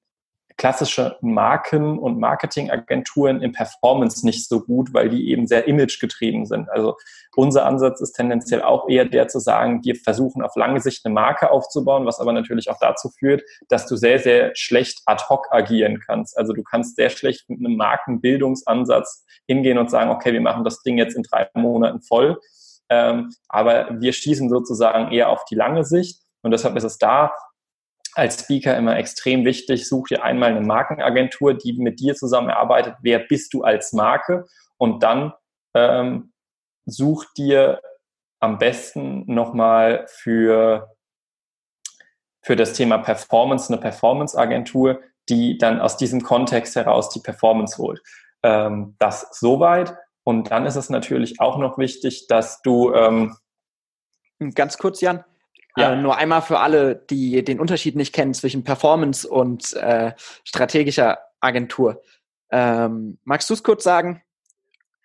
klassische 0.62 1.18
Marken- 1.22 1.98
und 1.98 2.20
Marketingagenturen 2.20 3.42
im 3.42 3.52
Performance 3.52 4.24
nicht 4.24 4.48
so 4.48 4.62
gut, 4.62 4.94
weil 4.94 5.10
die 5.10 5.32
eben 5.32 5.48
sehr 5.48 5.68
imagegetrieben 5.68 6.46
sind. 6.46 6.70
Also 6.70 6.98
unser 7.36 7.66
Ansatz 7.66 8.00
ist 8.00 8.12
tendenziell 8.12 8.62
auch 8.62 8.88
eher 8.88 9.06
der 9.06 9.28
zu 9.28 9.40
sagen, 9.40 9.84
wir 9.84 9.96
versuchen 9.96 10.44
auf 10.44 10.56
lange 10.56 10.80
Sicht 10.80 11.04
eine 11.04 11.16
Marke 11.16 11.50
aufzubauen, 11.50 12.06
was 12.06 12.20
aber 12.20 12.32
natürlich 12.32 12.70
auch 12.70 12.78
dazu 12.80 13.10
führt, 13.10 13.42
dass 13.70 13.88
du 13.88 13.96
sehr, 13.96 14.20
sehr 14.20 14.52
schlecht 14.54 15.02
ad 15.08 15.24
hoc 15.30 15.48
agieren 15.50 16.00
kannst. 16.06 16.38
Also 16.38 16.54
du 16.54 16.62
kannst 16.62 16.96
sehr 16.96 17.10
schlecht 17.10 17.50
mit 17.50 17.58
einem 17.58 17.76
Markenbildungsansatz 17.76 19.26
hingehen 19.48 19.80
und 19.80 19.90
sagen, 19.90 20.12
okay, 20.12 20.32
wir 20.32 20.42
machen 20.42 20.64
das 20.64 20.84
Ding 20.84 21.00
jetzt 21.00 21.16
in 21.16 21.24
drei 21.24 21.50
Monaten 21.56 22.04
voll. 22.04 22.40
Ähm, 22.88 23.32
aber 23.50 24.00
wir 24.00 24.14
schießen 24.14 24.48
sozusagen 24.48 25.12
eher 25.12 25.30
auf 25.30 25.44
die 25.46 25.56
lange 25.56 25.84
Sicht. 25.86 26.22
Und 26.44 26.52
deshalb 26.52 26.76
ist 26.76 26.84
es 26.84 27.00
da 27.00 27.32
als 28.14 28.42
Speaker 28.42 28.78
immer 28.78 28.98
extrem 28.98 29.46
wichtig, 29.46 29.88
such 29.88 30.08
dir 30.10 30.24
einmal 30.24 30.52
eine 30.52 30.66
Markenagentur, 30.66 31.54
die 31.54 31.74
mit 31.74 32.00
dir 32.00 32.16
zusammenarbeitet, 32.16 32.96
wer 33.02 33.20
bist 33.20 33.54
du 33.54 33.64
als 33.64 33.94
Marke 33.94 34.46
und 34.78 35.04
dann 35.04 35.34
ähm, 35.74 36.34
such 36.86 37.26
dir 37.38 37.82
am 38.40 38.58
besten 38.58 39.32
nochmal 39.32 40.06
für, 40.08 40.96
für 42.42 42.56
das 42.56 42.74
Thema 42.74 42.98
Performance 42.98 43.72
eine 43.72 43.82
Performance-Agentur, 43.82 45.02
die 45.30 45.58
dann 45.58 45.80
aus 45.80 45.98
diesem 45.98 46.24
Kontext 46.24 46.76
heraus 46.76 47.10
die 47.10 47.20
Performance 47.20 47.78
holt. 47.78 48.02
Ähm, 48.44 48.96
das 49.00 49.28
soweit. 49.32 49.96
Und 50.24 50.52
dann 50.52 50.66
ist 50.66 50.76
es 50.76 50.90
natürlich 50.90 51.40
auch 51.40 51.58
noch 51.58 51.78
wichtig, 51.78 52.28
dass 52.28 52.62
du 52.62 52.94
ähm, 52.94 53.36
Ganz 54.56 54.80
kurz, 54.80 55.02
Jan, 55.02 55.24
ja. 55.78 55.94
Äh, 55.94 55.96
nur 55.98 56.18
einmal 56.18 56.42
für 56.42 56.60
alle, 56.60 56.96
die 56.96 57.44
den 57.44 57.60
Unterschied 57.60 57.96
nicht 57.96 58.14
kennen 58.14 58.34
zwischen 58.34 58.64
Performance 58.64 59.28
und 59.28 59.74
äh, 59.74 60.14
strategischer 60.44 61.20
Agentur. 61.40 62.02
Ähm, 62.52 63.18
magst 63.24 63.50
du 63.50 63.54
es 63.54 63.64
kurz 63.64 63.84
sagen? 63.84 64.22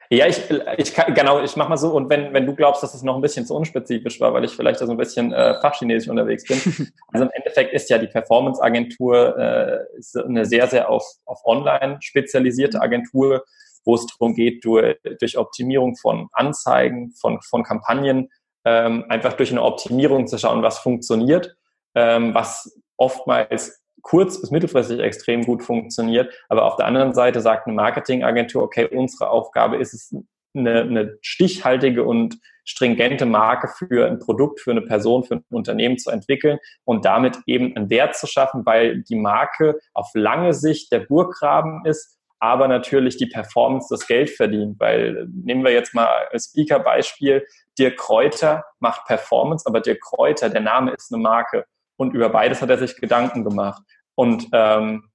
Ja, 0.09 0.27
ich, 0.27 0.41
ich 0.79 0.95
kann, 0.95 1.15
genau, 1.15 1.43
ich 1.43 1.57
mach 1.57 1.69
mal 1.69 1.77
so. 1.77 1.93
Und 1.93 2.09
wenn, 2.11 2.33
wenn 2.33 2.47
du 2.47 2.55
glaubst, 2.55 2.83
dass 2.83 2.95
es 2.95 3.03
noch 3.03 3.17
ein 3.17 3.23
bisschen 3.23 3.45
zu 3.45 3.55
unspezifisch 3.55 4.21
war, 4.21 4.33
weil 4.33 4.45
ich 4.45 4.53
vielleicht 4.53 4.81
da 4.81 4.87
so 4.87 4.93
ein 4.93 4.99
bisschen 4.99 5.33
äh, 5.33 5.61
fachchinesisch 5.61 6.09
unterwegs 6.09 6.45
bin. 6.45 6.59
also 7.09 7.25
im 7.25 7.31
Endeffekt 7.33 7.73
ist 7.73 7.91
ja 7.91 7.99
die 7.99 8.07
Performance-Agentur 8.07 9.37
äh, 9.37 9.79
eine 10.25 10.45
sehr, 10.47 10.69
sehr 10.69 10.91
auf, 10.91 11.05
auf 11.25 11.41
online 11.45 11.99
spezialisierte 12.01 12.81
Agentur, 12.81 13.45
wo 13.85 13.97
es 13.97 14.07
darum 14.07 14.35
geht, 14.35 14.65
durch, 14.65 14.97
durch 15.19 15.39
Optimierung 15.39 15.97
von 15.97 16.29
Anzeigen, 16.33 17.13
von, 17.21 17.41
von 17.43 17.65
Kampagnen 17.65 18.31
ähm, 18.67 19.05
einfach 19.09 19.35
durch 19.35 19.53
eine 19.53 19.63
Optimierung 19.63 20.27
zu 20.27 20.37
schauen, 20.39 20.63
was 20.63 20.81
funktioniert, 20.81 21.57
ähm, 21.95 22.35
was 22.35 22.79
oftmals 22.97 23.81
kurz- 24.03 24.41
bis 24.41 24.51
mittelfristig 24.51 25.01
extrem 25.01 25.45
gut 25.45 25.63
funktioniert. 25.63 26.35
Aber 26.49 26.65
auf 26.65 26.77
der 26.77 26.87
anderen 26.87 27.15
Seite 27.15 27.41
sagt 27.41 27.67
eine 27.67 27.77
Marketingagentur, 27.77 28.65
okay, 28.65 28.87
unsere 28.87 29.31
Aufgabe 29.31 29.77
ist 29.77 29.95
es, 29.95 30.15
eine, 30.55 30.81
eine 30.81 31.19
stichhaltige 31.21 32.03
und 32.05 32.39
stringente 32.65 33.27
Marke 33.27 33.69
für 33.69 34.07
ein 34.07 34.19
Produkt, 34.19 34.61
für 34.61 34.73
eine 34.73 34.83
Person, 34.83 35.23
für 35.23 35.37
ein 35.37 35.45
Unternehmen 35.51 35.99
zu 35.99 36.11
entwickeln 36.11 36.59
und 36.85 37.05
damit 37.05 37.39
eben 37.47 37.77
einen 37.77 37.91
Wert 37.91 38.17
zu 38.17 38.27
schaffen, 38.27 38.67
weil 38.67 39.03
die 39.03 39.15
Marke 39.15 39.79
auf 39.95 40.11
lange 40.15 40.55
Sicht 40.55 40.91
der 40.91 41.01
Burggraben 41.01 41.85
ist, 41.85 42.16
aber 42.39 42.69
natürlich 42.69 43.17
die 43.17 43.27
Performance 43.27 43.89
das 43.91 44.07
Geld 44.07 44.31
verdient. 44.31 44.79
Weil 44.79 45.29
nehmen 45.33 45.65
wir 45.65 45.73
jetzt 45.73 45.95
mal 45.95 46.09
als 46.31 46.47
Speaker-Beispiel, 46.47 47.47
Dirk 47.79 47.97
Kräuter 47.97 48.65
macht 48.79 49.07
Performance, 49.07 49.67
aber 49.67 49.81
Dirk 49.81 50.01
Kräuter, 50.01 50.51
der 50.51 50.61
Name 50.61 50.93
ist 50.93 51.13
eine 51.13 51.23
Marke. 51.23 51.65
Und 51.97 52.15
über 52.15 52.29
beides 52.29 52.61
hat 52.63 52.71
er 52.71 52.79
sich 52.79 52.97
Gedanken 52.97 53.45
gemacht. 53.45 53.83
Und 54.15 54.49
ähm, 54.53 55.11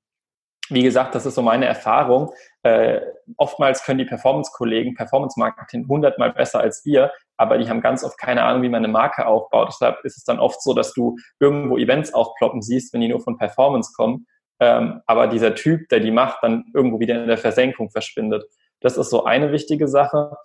wie 0.72 0.84
gesagt, 0.84 1.16
das 1.16 1.26
ist 1.26 1.36
so 1.36 1.42
meine 1.42 1.66
Erfahrung. 1.66 2.32
Äh, 2.64 3.02
oftmals 3.38 3.84
können 3.84 4.00
die 4.00 4.06
Performance-Kollegen 4.06 4.96
Performance-Marketing 4.96 5.88
hundertmal 5.88 6.32
besser 6.32 6.62
als 6.62 6.86
wir, 6.86 7.12
aber 7.36 7.58
die 7.58 7.70
haben 7.70 7.82
ganz 7.82 8.04
oft 8.04 8.18
keine 8.18 8.44
Ahnung, 8.44 8.62
wie 8.62 8.70
man 8.70 8.84
eine 8.84 8.92
Marke 8.92 9.26
aufbaut. 9.26 9.70
Deshalb 9.70 10.04
ist 10.06 10.18
es 10.18 10.24
dann 10.24 10.40
oft 10.40 10.62
so, 10.62 10.74
dass 10.74 10.94
du 10.94 11.18
irgendwo 11.40 11.78
Events 11.78 12.14
aufploppen 12.14 12.62
siehst, 12.62 12.94
wenn 12.94 13.02
die 13.02 13.10
nur 13.10 13.20
von 13.20 13.38
Performance 13.38 13.92
kommen. 13.96 14.28
Ähm, 14.62 15.02
aber 15.08 15.28
dieser 15.28 15.56
Typ, 15.56 15.90
der 15.90 16.00
die 16.00 16.12
macht, 16.12 16.44
dann 16.44 16.66
irgendwo 16.74 17.00
wieder 17.00 17.20
in 17.20 17.28
der 17.28 17.40
Versenkung 17.40 17.90
verschwindet. 17.90 18.46
Das 18.80 18.96
ist 18.96 19.10
so 19.10 19.26
eine 19.26 19.52
wichtige 19.52 19.88
Sache. 19.88 20.38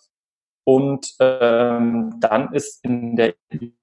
Und 0.64 1.14
ähm, 1.20 2.14
dann 2.18 2.52
ist 2.52 2.82
in 2.82 3.14
der 3.14 3.34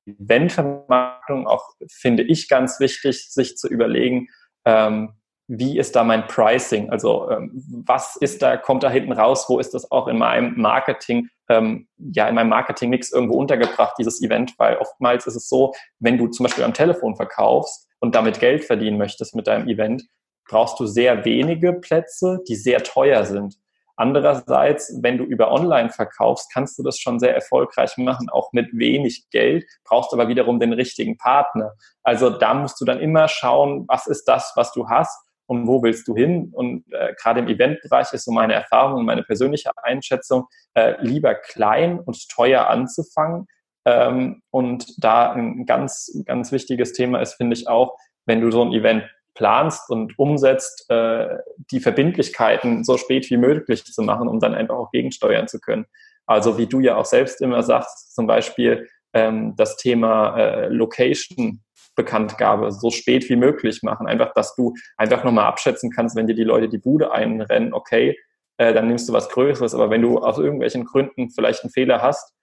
Eventvermarktung 0.06 1.48
auch, 1.48 1.70
finde 1.88 2.24
ich, 2.24 2.50
ganz 2.50 2.80
wichtig, 2.80 3.32
sich 3.32 3.58
zu 3.58 3.70
überlegen, 3.70 4.28
ähm, 4.66 5.14
wie 5.48 5.78
ist 5.78 5.96
da 5.96 6.04
mein 6.04 6.26
Pricing? 6.28 6.90
Also 6.90 7.30
ähm, 7.30 7.52
was 7.86 8.16
ist 8.16 8.42
da, 8.42 8.58
kommt 8.58 8.84
da 8.84 8.90
hinten 8.90 9.12
raus? 9.12 9.46
Wo 9.48 9.60
ist 9.60 9.74
das 9.74 9.92
auch 9.92 10.08
in 10.08 10.18
meinem 10.18 10.60
Marketing, 10.60 11.30
ähm, 11.48 11.88
ja, 11.98 12.28
in 12.28 12.36
meinem 12.36 12.50
Marketing-Mix 12.50 13.12
irgendwo 13.12 13.38
untergebracht, 13.38 13.96
dieses 14.00 14.22
Event? 14.22 14.54
Weil 14.58 14.78
oftmals 14.78 15.28
ist 15.28 15.36
es 15.36 15.48
so, 15.48 15.74
wenn 16.00 16.18
du 16.18 16.28
zum 16.28 16.46
Beispiel 16.46 16.64
am 16.64 16.74
Telefon 16.74 17.16
verkaufst 17.16 17.88
und 18.00 18.16
damit 18.16 18.40
Geld 18.40 18.64
verdienen 18.64 18.98
möchtest 18.98 19.36
mit 19.36 19.48
deinem 19.48 19.68
Event, 19.68 20.04
brauchst 20.48 20.80
du 20.80 20.86
sehr 20.86 21.26
wenige 21.26 21.74
Plätze, 21.74 22.40
die 22.48 22.56
sehr 22.56 22.84
teuer 22.84 23.26
sind. 23.26 23.56
Andererseits, 23.96 25.00
wenn 25.02 25.20
du 25.20 25.24
über 25.24 25.52
Online 25.52 25.90
verkaufst, 25.90 26.52
kannst 26.52 26.80
du 26.80 26.84
das 26.84 26.98
schon 26.98 27.20
sehr 27.20 27.36
erfolgreich 27.36 27.96
machen, 27.98 28.30
auch 28.30 28.52
mit 28.52 28.70
wenig 28.74 29.30
Geld, 29.30 29.66
brauchst 29.84 30.14
aber 30.14 30.28
wiederum 30.28 30.60
den 30.60 30.74
richtigen 30.74 31.18
Partner. 31.18 31.74
Also 32.02 32.32
da 32.32 32.56
musst 32.56 32.82
du 32.82 32.86
dann 32.86 33.00
immer 33.00 33.28
schauen, 33.28 33.86
was 33.88 34.08
ist 34.08 34.26
das, 34.26 34.54
was 34.56 34.72
du 34.72 34.90
hast 34.90 35.16
und 35.46 35.68
wo 35.68 35.84
willst 35.84 36.08
du 36.08 36.16
hin? 36.16 36.50
Und 36.54 36.86
äh, 36.92 37.14
gerade 37.22 37.42
im 37.42 37.48
Eventbereich 37.48 38.12
ist 38.14 38.26
so 38.26 38.32
meine 38.32 38.54
Erfahrung 38.54 39.00
und 39.00 39.06
meine 39.06 39.24
persönliche 39.24 39.70
Einschätzung, 39.84 40.48
äh, 40.74 40.96
lieber 41.02 41.36
klein 41.36 42.00
und 42.00 42.30
teuer 42.30 42.68
anzufangen. 42.68 43.46
Ähm, 43.86 44.42
und 44.50 45.04
da 45.04 45.34
ein 45.34 45.66
ganz, 45.66 46.12
ganz 46.26 46.52
wichtiges 46.52 46.94
Thema 46.94 47.20
ist, 47.20 47.36
finde 47.36 47.56
ich 47.56 47.68
auch, 47.68 47.96
wenn 48.26 48.42
du 48.42 48.50
so 48.50 48.64
ein 48.64 48.74
Event 48.74 49.04
planst 49.36 49.90
und 49.90 50.18
umsetzt, 50.18 50.90
äh, 50.90 51.38
die 51.72 51.80
Verbindlichkeiten 51.80 52.84
so 52.84 52.98
spät 52.98 53.30
wie 53.30 53.38
möglich 53.38 53.84
zu 53.84 54.02
machen, 54.04 54.28
um 54.28 54.40
dann 54.40 54.54
einfach 54.54 54.76
auch 54.76 54.92
gegensteuern 54.92 55.48
zu 55.48 55.60
können. 55.60 55.86
Also 56.26 56.58
wie 56.58 56.68
du 56.68 56.80
ja 56.80 56.96
auch 56.96 57.06
selbst 57.06 57.42
immer 57.42 57.64
sagst, 57.64 58.16
zum 58.16 58.28
Beispiel 58.28 58.88
ähm, 59.14 59.56
das 59.58 59.78
Thema 59.78 60.38
äh, 60.38 60.68
Location 60.68 61.64
Bekanntgabe 61.96 62.72
so 62.72 62.90
spät 62.90 63.30
wie 63.30 63.36
möglich 63.36 63.84
machen. 63.84 64.08
Einfach, 64.08 64.34
dass 64.34 64.56
du 64.56 64.74
einfach 64.98 65.24
nochmal 65.24 65.46
abschätzen 65.46 65.92
kannst, 65.92 66.16
wenn 66.16 66.28
dir 66.28 66.36
die 66.36 66.44
Leute 66.44 66.70
die 66.70 66.80
Bude 66.80 67.12
einrennen, 67.12 67.74
okay, 67.74 68.18
äh, 68.58 68.74
dann 68.74 68.88
nimmst 68.88 69.08
du 69.10 69.14
was 69.14 69.30
Größeres. 69.30 69.76
Aber 69.76 69.90
wenn 69.90 70.02
du 70.02 70.20
aus 70.20 70.38
irgendwelchen 70.38 70.86
Gründen 70.86 71.30
vielleicht 71.30 71.64
einen 71.64 71.72
Fehler 71.72 72.02
hast, 72.02 72.34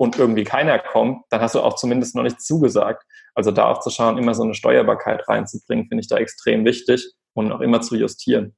und 0.00 0.16
irgendwie 0.16 0.44
keiner 0.44 0.78
kommt, 0.78 1.26
dann 1.28 1.42
hast 1.42 1.54
du 1.54 1.60
auch 1.60 1.74
zumindest 1.74 2.14
noch 2.14 2.22
nichts 2.22 2.46
zugesagt. 2.46 3.04
Also 3.34 3.50
da 3.50 3.66
auch 3.66 3.80
zu 3.80 3.90
schauen, 3.90 4.16
immer 4.16 4.32
so 4.32 4.42
eine 4.42 4.54
Steuerbarkeit 4.54 5.28
reinzubringen, 5.28 5.88
finde 5.88 6.00
ich 6.00 6.08
da 6.08 6.16
extrem 6.16 6.64
wichtig 6.64 7.12
und 7.34 7.52
auch 7.52 7.60
immer 7.60 7.82
zu 7.82 7.96
justieren. 7.96 8.56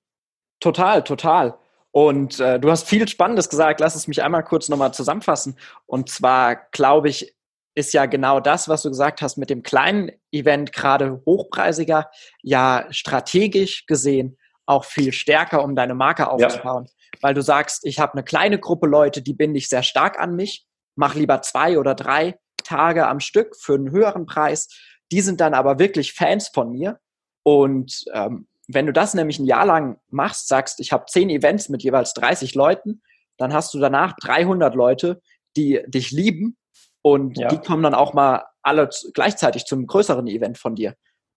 Total, 0.61 1.03
total. 1.03 1.59
Und 1.91 2.39
äh, 2.39 2.61
du 2.61 2.71
hast 2.71 2.89
viel 2.89 3.09
Spannendes 3.09 3.49
gesagt. 3.49 3.81
Lass 3.81 3.97
es 3.97 4.07
mich 4.07 4.23
einmal 4.23 4.45
kurz 4.45 4.69
nochmal 4.69 4.95
zusammenfassen. 4.95 5.59
Und 5.87 6.09
zwar, 6.11 6.55
glaube 6.71 7.09
ich, 7.09 7.35
ist 7.75 7.93
ja 7.93 8.07
genau 8.07 8.39
das, 8.39 8.69
was 8.69 8.83
du 8.83 8.91
gesagt 8.91 9.21
hast, 9.21 9.37
mit 9.37 9.51
dem 9.51 9.65
kleinen 9.65 10.13
Event 10.31 10.73
gerade 10.73 11.23
hochpreisiger, 11.27 12.09
ja 12.43 12.87
strategisch 12.91 13.87
gesehen 13.87 14.39
auch 14.65 14.85
viel 14.85 15.13
stärker, 15.13 15.65
um 15.65 15.75
deine 15.75 15.97
Marke 15.97 16.31
aufzubauen. 16.31 16.87
Ja. 16.87 17.19
Weil 17.21 17.35
du 17.35 17.43
sagst, 17.43 17.85
ich 17.85 17.99
habe 17.99 18.13
eine 18.13 18.23
kleine 18.23 18.61
Gruppe 18.61 18.87
Leute, 18.87 19.23
die 19.23 19.35
binde 19.35 19.59
ich 19.59 19.69
sehr 19.69 19.83
stark 19.83 20.21
an 20.21 20.37
mich 20.37 20.69
mach 20.95 21.15
lieber 21.15 21.43
zwei 21.43 21.79
oder 21.79 21.95
drei 21.95 22.39
Tage 22.65 23.07
am 23.07 23.21
Stück 23.21 23.57
für 23.57 23.75
einen 23.75 23.91
höheren 23.91 24.27
Preis. 24.27 24.69
Die 25.11 25.21
sind 25.21 25.41
dann 25.41 25.55
aber 25.55 25.79
wirklich 25.79 26.13
Fans 26.13 26.49
von 26.49 26.71
mir. 26.71 26.99
Und 27.43 28.05
ähm, 28.13 28.47
wenn 28.69 28.87
du 28.87 28.93
das 28.93 29.15
nämlich 29.15 29.39
ein 29.39 29.47
Jahr 29.47 29.67
lang 29.67 29.99
machst, 30.09 30.49
sagst, 30.49 30.81
ich 30.81 30.93
habe 30.93 31.07
zehn 31.07 31.29
Events 31.31 31.69
mit 31.69 31.83
jeweils 31.83 32.15
30 32.15 32.55
Leuten, 32.55 33.03
dann 33.37 33.53
hast 33.53 33.75
du 33.75 33.79
danach 33.79 34.15
300 34.21 34.75
Leute, 34.75 35.21
die 35.57 35.83
dich 35.87 36.11
lieben 36.11 36.57
und 37.03 37.37
ja. 37.39 37.49
die 37.49 37.59
kommen 37.59 37.83
dann 37.83 37.95
auch 37.95 38.15
mal 38.15 38.45
alle 38.63 38.89
gleichzeitig 39.13 39.65
zum 39.65 39.87
größeren 39.87 40.27
Event 40.29 40.59
von 40.59 40.77
dir. 40.77 40.95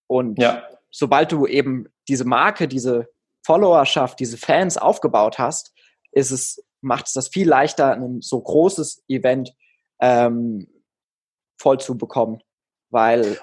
Und 0.07 0.39
ja. 0.39 0.63
sobald 0.91 1.31
du 1.31 1.47
eben 1.47 1.87
diese 2.07 2.25
Marke, 2.25 2.67
diese 2.67 3.07
Followerschaft, 3.45 4.19
diese 4.19 4.37
Fans 4.37 4.77
aufgebaut 4.77 5.39
hast, 5.39 5.73
ist 6.11 6.31
es, 6.31 6.63
macht 6.85 7.07
es 7.07 7.13
das 7.13 7.27
viel 7.27 7.49
leichter, 7.49 7.93
ein 7.93 8.21
so 8.21 8.39
großes 8.39 9.03
Event 9.09 9.53
ähm, 9.99 10.67
voll 11.59 11.79
zu 11.79 11.97
bekommen. 11.97 12.41
Weil 12.91 13.37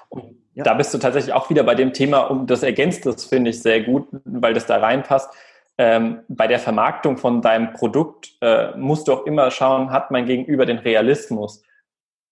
ja. 0.53 0.63
da 0.63 0.73
bist 0.73 0.93
du 0.93 0.97
tatsächlich 0.97 1.33
auch 1.33 1.49
wieder 1.49 1.63
bei 1.63 1.75
dem 1.75 1.93
Thema, 1.93 2.21
um 2.21 2.47
das 2.47 2.63
ergänzt 2.63 3.05
das, 3.05 3.25
finde 3.25 3.51
ich, 3.51 3.61
sehr 3.61 3.83
gut, 3.83 4.07
weil 4.23 4.53
das 4.53 4.65
da 4.65 4.77
reinpasst. 4.77 5.29
Ähm, 5.77 6.21
bei 6.27 6.47
der 6.47 6.59
Vermarktung 6.59 7.17
von 7.17 7.41
deinem 7.41 7.73
Produkt 7.73 8.37
äh, 8.41 8.75
musst 8.77 9.07
du 9.07 9.13
auch 9.13 9.25
immer 9.25 9.51
schauen, 9.51 9.91
hat 9.91 10.11
mein 10.11 10.25
Gegenüber 10.25 10.65
den 10.65 10.77
Realismus, 10.77 11.63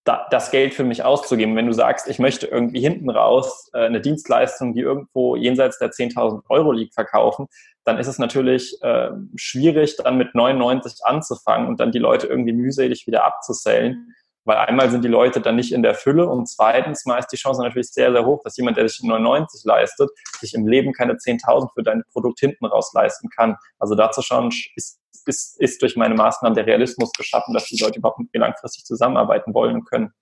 da, 0.04 0.28
das 0.32 0.52
Geld 0.52 0.74
für 0.74 0.84
mich 0.84 1.04
auszugeben. 1.04 1.56
Wenn 1.56 1.68
du 1.68 1.74
sagst, 1.74 2.08
ich 2.08 2.18
möchte 2.18 2.48
irgendwie 2.48 2.80
hinten 2.80 3.10
raus 3.10 3.70
äh, 3.74 3.86
eine 3.86 4.02
Dienstleistung, 4.02 4.74
die 4.74 4.82
irgendwo 4.82 5.36
jenseits 5.36 5.78
der 5.78 5.92
10.000 5.92 6.44
Euro 6.50 6.72
liegt, 6.72 6.94
verkaufen, 6.94 7.48
dann 7.84 7.98
ist 7.98 8.08
es 8.08 8.18
natürlich 8.18 8.82
äh, 8.82 9.12
schwierig, 9.36 9.98
dann 9.98 10.18
mit 10.18 10.34
99 10.34 11.00
anzufangen 11.04 11.68
und 11.68 11.80
dann 11.80 11.92
die 11.92 12.00
Leute 12.00 12.28
irgendwie 12.28 12.54
mühselig 12.54 13.06
wieder 13.08 13.26
abzusellen. 13.26 14.16
Weil 14.44 14.58
einmal 14.58 14.90
sind 14.90 15.04
die 15.04 15.10
Leute 15.10 15.40
dann 15.40 15.56
nicht 15.56 15.72
in 15.72 15.84
der 15.84 15.94
Fülle 15.94 16.28
und 16.28 16.48
zweitens 16.50 17.06
mal 17.06 17.20
ist 17.20 17.28
die 17.28 17.38
Chance 17.38 17.62
natürlich 17.62 17.92
sehr, 17.92 18.12
sehr 18.12 18.26
hoch, 18.26 18.42
dass 18.44 18.58
jemand, 18.58 18.78
der 18.78 18.90
sich 18.90 19.04
99 19.04 19.64
leistet, 19.66 20.10
sich 20.40 20.56
im 20.56 20.68
Leben 20.68 20.94
keine 20.94 21.14
10.000 21.14 21.70
für 21.76 21.84
dein 21.84 22.04
Produkt 22.12 22.40
hinten 22.40 22.66
raus 22.66 22.92
leisten 22.96 23.30
kann. 23.30 23.56
Also 23.78 23.94
dazu 23.94 24.24
schon 24.24 24.50
ist, 24.76 25.01
ist, 25.28 25.60
ist 25.60 25.82
durch 25.82 25.96
meine 25.96 26.16
Maßnahmen 26.16 26.56
der 26.56 26.66
Realismus 26.66 27.12
geschaffen, 27.14 27.54
dass 27.54 27.66
die 27.66 27.82
Leute 27.82 28.00
überhaupt 28.00 28.20
mit 28.20 28.34
mir 28.34 28.40
langfristig 28.40 28.86
zusammenarbeiten 28.86 29.54
wollen 29.54 29.76
und 29.76 29.86
können. 29.86 30.14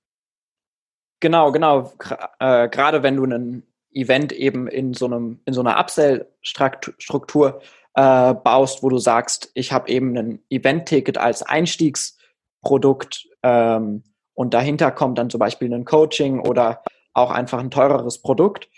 Genau, 1.19 1.51
genau. 1.51 1.91
Äh, 2.39 2.69
gerade 2.69 3.03
wenn 3.03 3.17
du 3.17 3.25
ein 3.25 3.63
Event 3.91 4.31
eben 4.31 4.67
in 4.67 4.93
so 4.93 5.05
einem 5.05 5.39
in 5.45 5.53
so 5.53 5.61
einer 5.61 5.79
Upsell-Struktur 5.79 7.61
äh, 7.95 8.33
baust, 8.33 8.83
wo 8.83 8.89
du 8.89 8.97
sagst, 8.97 9.51
ich 9.53 9.73
habe 9.73 9.89
eben 9.89 10.17
ein 10.17 10.43
Event-Ticket 10.49 11.17
als 11.17 11.43
Einstiegsprodukt 11.43 13.27
ähm, 13.43 14.03
und 14.33 14.53
dahinter 14.53 14.91
kommt 14.91 15.17
dann 15.17 15.29
zum 15.29 15.39
Beispiel 15.39 15.73
ein 15.73 15.85
Coaching 15.85 16.39
oder 16.39 16.83
auch 17.13 17.31
einfach 17.31 17.59
ein 17.59 17.71
teureres 17.71 18.21
Produkt, 18.21 18.69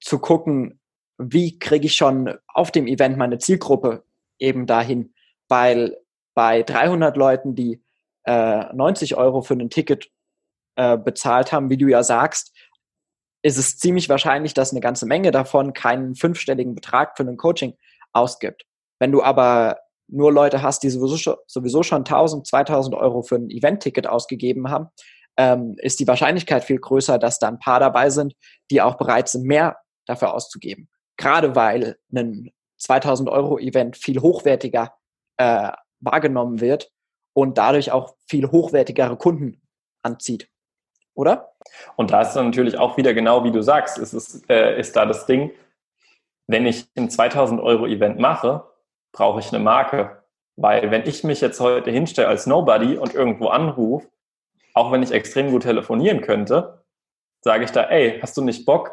zu 0.00 0.18
gucken, 0.18 0.80
wie 1.18 1.58
kriege 1.58 1.86
ich 1.86 1.96
schon 1.96 2.34
auf 2.46 2.70
dem 2.70 2.86
Event 2.86 3.16
meine 3.16 3.38
Zielgruppe 3.38 4.04
eben 4.38 4.66
dahin, 4.66 5.14
weil 5.48 5.96
bei 6.34 6.62
300 6.62 7.16
Leuten, 7.16 7.54
die 7.54 7.82
äh, 8.24 8.72
90 8.72 9.16
Euro 9.16 9.42
für 9.42 9.54
ein 9.54 9.70
Ticket 9.70 10.10
äh, 10.76 10.96
bezahlt 10.96 11.52
haben, 11.52 11.70
wie 11.70 11.76
du 11.76 11.88
ja 11.88 12.02
sagst, 12.02 12.54
ist 13.42 13.58
es 13.58 13.78
ziemlich 13.78 14.08
wahrscheinlich, 14.08 14.54
dass 14.54 14.72
eine 14.72 14.80
ganze 14.80 15.06
Menge 15.06 15.30
davon 15.30 15.72
keinen 15.72 16.14
fünfstelligen 16.14 16.74
Betrag 16.74 17.16
für 17.16 17.24
ein 17.24 17.36
Coaching 17.36 17.74
ausgibt. 18.12 18.64
Wenn 18.98 19.12
du 19.12 19.22
aber 19.22 19.78
nur 20.08 20.32
Leute 20.32 20.62
hast, 20.62 20.82
die 20.82 20.90
sowieso 20.90 21.16
schon, 21.16 21.36
sowieso 21.46 21.82
schon 21.82 21.98
1000, 21.98 22.46
2000 22.46 22.94
Euro 22.94 23.22
für 23.22 23.36
ein 23.36 23.50
Event-Ticket 23.50 24.06
ausgegeben 24.06 24.70
haben, 24.70 24.88
ähm, 25.36 25.76
ist 25.78 26.00
die 26.00 26.06
Wahrscheinlichkeit 26.08 26.64
viel 26.64 26.78
größer, 26.78 27.18
dass 27.18 27.38
da 27.38 27.48
ein 27.48 27.60
paar 27.60 27.78
dabei 27.78 28.10
sind, 28.10 28.34
die 28.70 28.82
auch 28.82 28.96
bereit 28.96 29.28
sind, 29.28 29.44
mehr 29.44 29.78
dafür 30.06 30.34
auszugeben. 30.34 30.88
Gerade 31.16 31.54
weil 31.54 31.96
ein 32.12 32.50
2000 32.78 33.28
Euro 33.28 33.58
Event 33.58 33.96
viel 33.96 34.20
hochwertiger 34.20 34.97
äh, 35.38 35.72
wahrgenommen 36.00 36.60
wird 36.60 36.90
und 37.32 37.58
dadurch 37.58 37.90
auch 37.90 38.14
viel 38.28 38.50
hochwertigere 38.50 39.16
Kunden 39.16 39.62
anzieht. 40.02 40.48
Oder? 41.14 41.52
Und 41.96 42.12
da 42.12 42.22
ist 42.22 42.34
dann 42.34 42.46
natürlich 42.46 42.78
auch 42.78 42.96
wieder 42.96 43.14
genau 43.14 43.42
wie 43.44 43.50
du 43.50 43.62
sagst, 43.62 43.98
ist, 43.98 44.12
ist, 44.12 44.48
äh, 44.48 44.78
ist 44.78 44.94
da 44.94 45.04
das 45.06 45.26
Ding, 45.26 45.50
wenn 46.46 46.66
ich 46.66 46.86
ein 46.96 47.10
2000 47.10 47.60
Euro 47.60 47.86
Event 47.86 48.18
mache, 48.18 48.64
brauche 49.12 49.40
ich 49.40 49.48
eine 49.52 49.62
Marke. 49.62 50.22
Weil 50.56 50.90
wenn 50.90 51.06
ich 51.06 51.24
mich 51.24 51.40
jetzt 51.40 51.60
heute 51.60 51.90
hinstelle 51.90 52.28
als 52.28 52.46
Nobody 52.46 52.96
und 52.96 53.14
irgendwo 53.14 53.48
anrufe, 53.48 54.08
auch 54.74 54.90
wenn 54.90 55.02
ich 55.02 55.12
extrem 55.12 55.50
gut 55.50 55.62
telefonieren 55.62 56.20
könnte, 56.20 56.84
sage 57.42 57.64
ich 57.64 57.70
da, 57.70 57.84
ey, 57.84 58.18
hast 58.20 58.36
du 58.36 58.42
nicht 58.42 58.64
Bock 58.64 58.92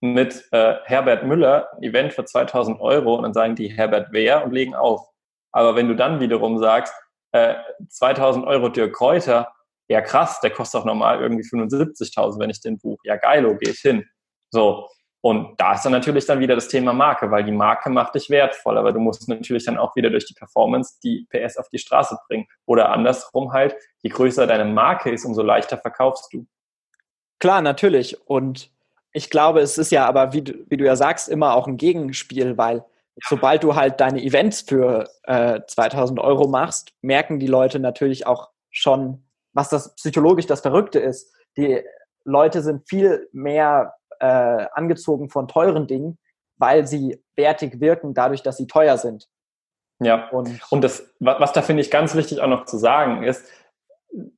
mit 0.00 0.46
äh, 0.52 0.74
Herbert 0.84 1.24
Müller 1.24 1.68
ein 1.72 1.82
Event 1.82 2.12
für 2.12 2.24
2000 2.24 2.80
Euro 2.80 3.14
und 3.14 3.22
dann 3.22 3.32
sagen 3.32 3.54
die 3.54 3.68
Herbert 3.68 4.08
wer 4.10 4.44
und 4.44 4.52
legen 4.52 4.74
auf. 4.74 5.08
Aber 5.56 5.74
wenn 5.74 5.88
du 5.88 5.96
dann 5.96 6.20
wiederum 6.20 6.58
sagst, 6.58 6.92
äh, 7.32 7.54
2000 7.88 8.46
Euro 8.46 8.68
Dirk 8.68 8.94
Kräuter, 8.94 9.54
ja 9.88 10.02
krass, 10.02 10.38
der 10.40 10.50
kostet 10.50 10.80
doch 10.80 10.84
normal 10.84 11.18
irgendwie 11.18 11.44
75.000, 11.44 12.38
wenn 12.38 12.50
ich 12.50 12.60
den 12.60 12.76
buche. 12.76 13.00
Ja 13.04 13.16
geilo, 13.16 13.56
gehe 13.56 13.72
ich 13.72 13.78
hin. 13.78 14.04
So, 14.50 14.86
und 15.22 15.58
da 15.58 15.72
ist 15.72 15.82
dann 15.82 15.92
natürlich 15.92 16.26
dann 16.26 16.40
wieder 16.40 16.56
das 16.56 16.68
Thema 16.68 16.92
Marke, 16.92 17.30
weil 17.30 17.42
die 17.42 17.52
Marke 17.52 17.88
macht 17.88 18.14
dich 18.14 18.28
wertvoll, 18.28 18.76
aber 18.76 18.92
du 18.92 19.00
musst 19.00 19.26
natürlich 19.30 19.64
dann 19.64 19.78
auch 19.78 19.96
wieder 19.96 20.10
durch 20.10 20.26
die 20.26 20.34
Performance 20.34 20.98
die 21.02 21.26
PS 21.30 21.56
auf 21.56 21.70
die 21.70 21.78
Straße 21.78 22.18
bringen. 22.28 22.46
Oder 22.66 22.90
andersrum 22.90 23.54
halt, 23.54 23.74
je 24.02 24.10
größer 24.10 24.46
deine 24.46 24.66
Marke 24.66 25.10
ist, 25.10 25.24
umso 25.24 25.40
leichter 25.40 25.78
verkaufst 25.78 26.34
du. 26.34 26.46
Klar, 27.38 27.62
natürlich. 27.62 28.28
Und 28.28 28.70
ich 29.12 29.30
glaube, 29.30 29.60
es 29.60 29.78
ist 29.78 29.90
ja 29.90 30.06
aber, 30.06 30.34
wie 30.34 30.42
du, 30.42 30.52
wie 30.68 30.76
du 30.76 30.84
ja 30.84 30.96
sagst, 30.96 31.30
immer 31.30 31.54
auch 31.56 31.66
ein 31.66 31.78
Gegenspiel, 31.78 32.58
weil 32.58 32.84
sobald 33.22 33.62
du 33.64 33.74
halt 33.74 34.00
deine 34.00 34.22
Events 34.22 34.62
für 34.62 35.08
äh, 35.24 35.60
2000 35.66 36.20
Euro 36.20 36.48
machst, 36.48 36.92
merken 37.02 37.38
die 37.38 37.46
Leute 37.46 37.78
natürlich 37.78 38.26
auch 38.26 38.50
schon, 38.70 39.26
was 39.52 39.68
das 39.68 39.94
psychologisch 39.94 40.46
das 40.46 40.60
Verrückte 40.60 40.98
ist. 40.98 41.32
Die 41.56 41.82
Leute 42.24 42.62
sind 42.62 42.88
viel 42.88 43.28
mehr 43.32 43.94
äh, 44.20 44.66
angezogen 44.72 45.30
von 45.30 45.48
teuren 45.48 45.86
Dingen, 45.86 46.18
weil 46.58 46.86
sie 46.86 47.22
wertig 47.36 47.80
wirken, 47.80 48.14
dadurch, 48.14 48.42
dass 48.42 48.56
sie 48.56 48.66
teuer 48.66 48.98
sind. 48.98 49.28
Ja, 50.00 50.28
und, 50.28 50.60
und 50.70 50.82
das, 50.84 51.10
was 51.20 51.52
da 51.52 51.62
finde 51.62 51.80
ich 51.80 51.90
ganz 51.90 52.14
wichtig 52.14 52.40
auch 52.40 52.48
noch 52.48 52.66
zu 52.66 52.76
sagen 52.76 53.22
ist, 53.22 53.46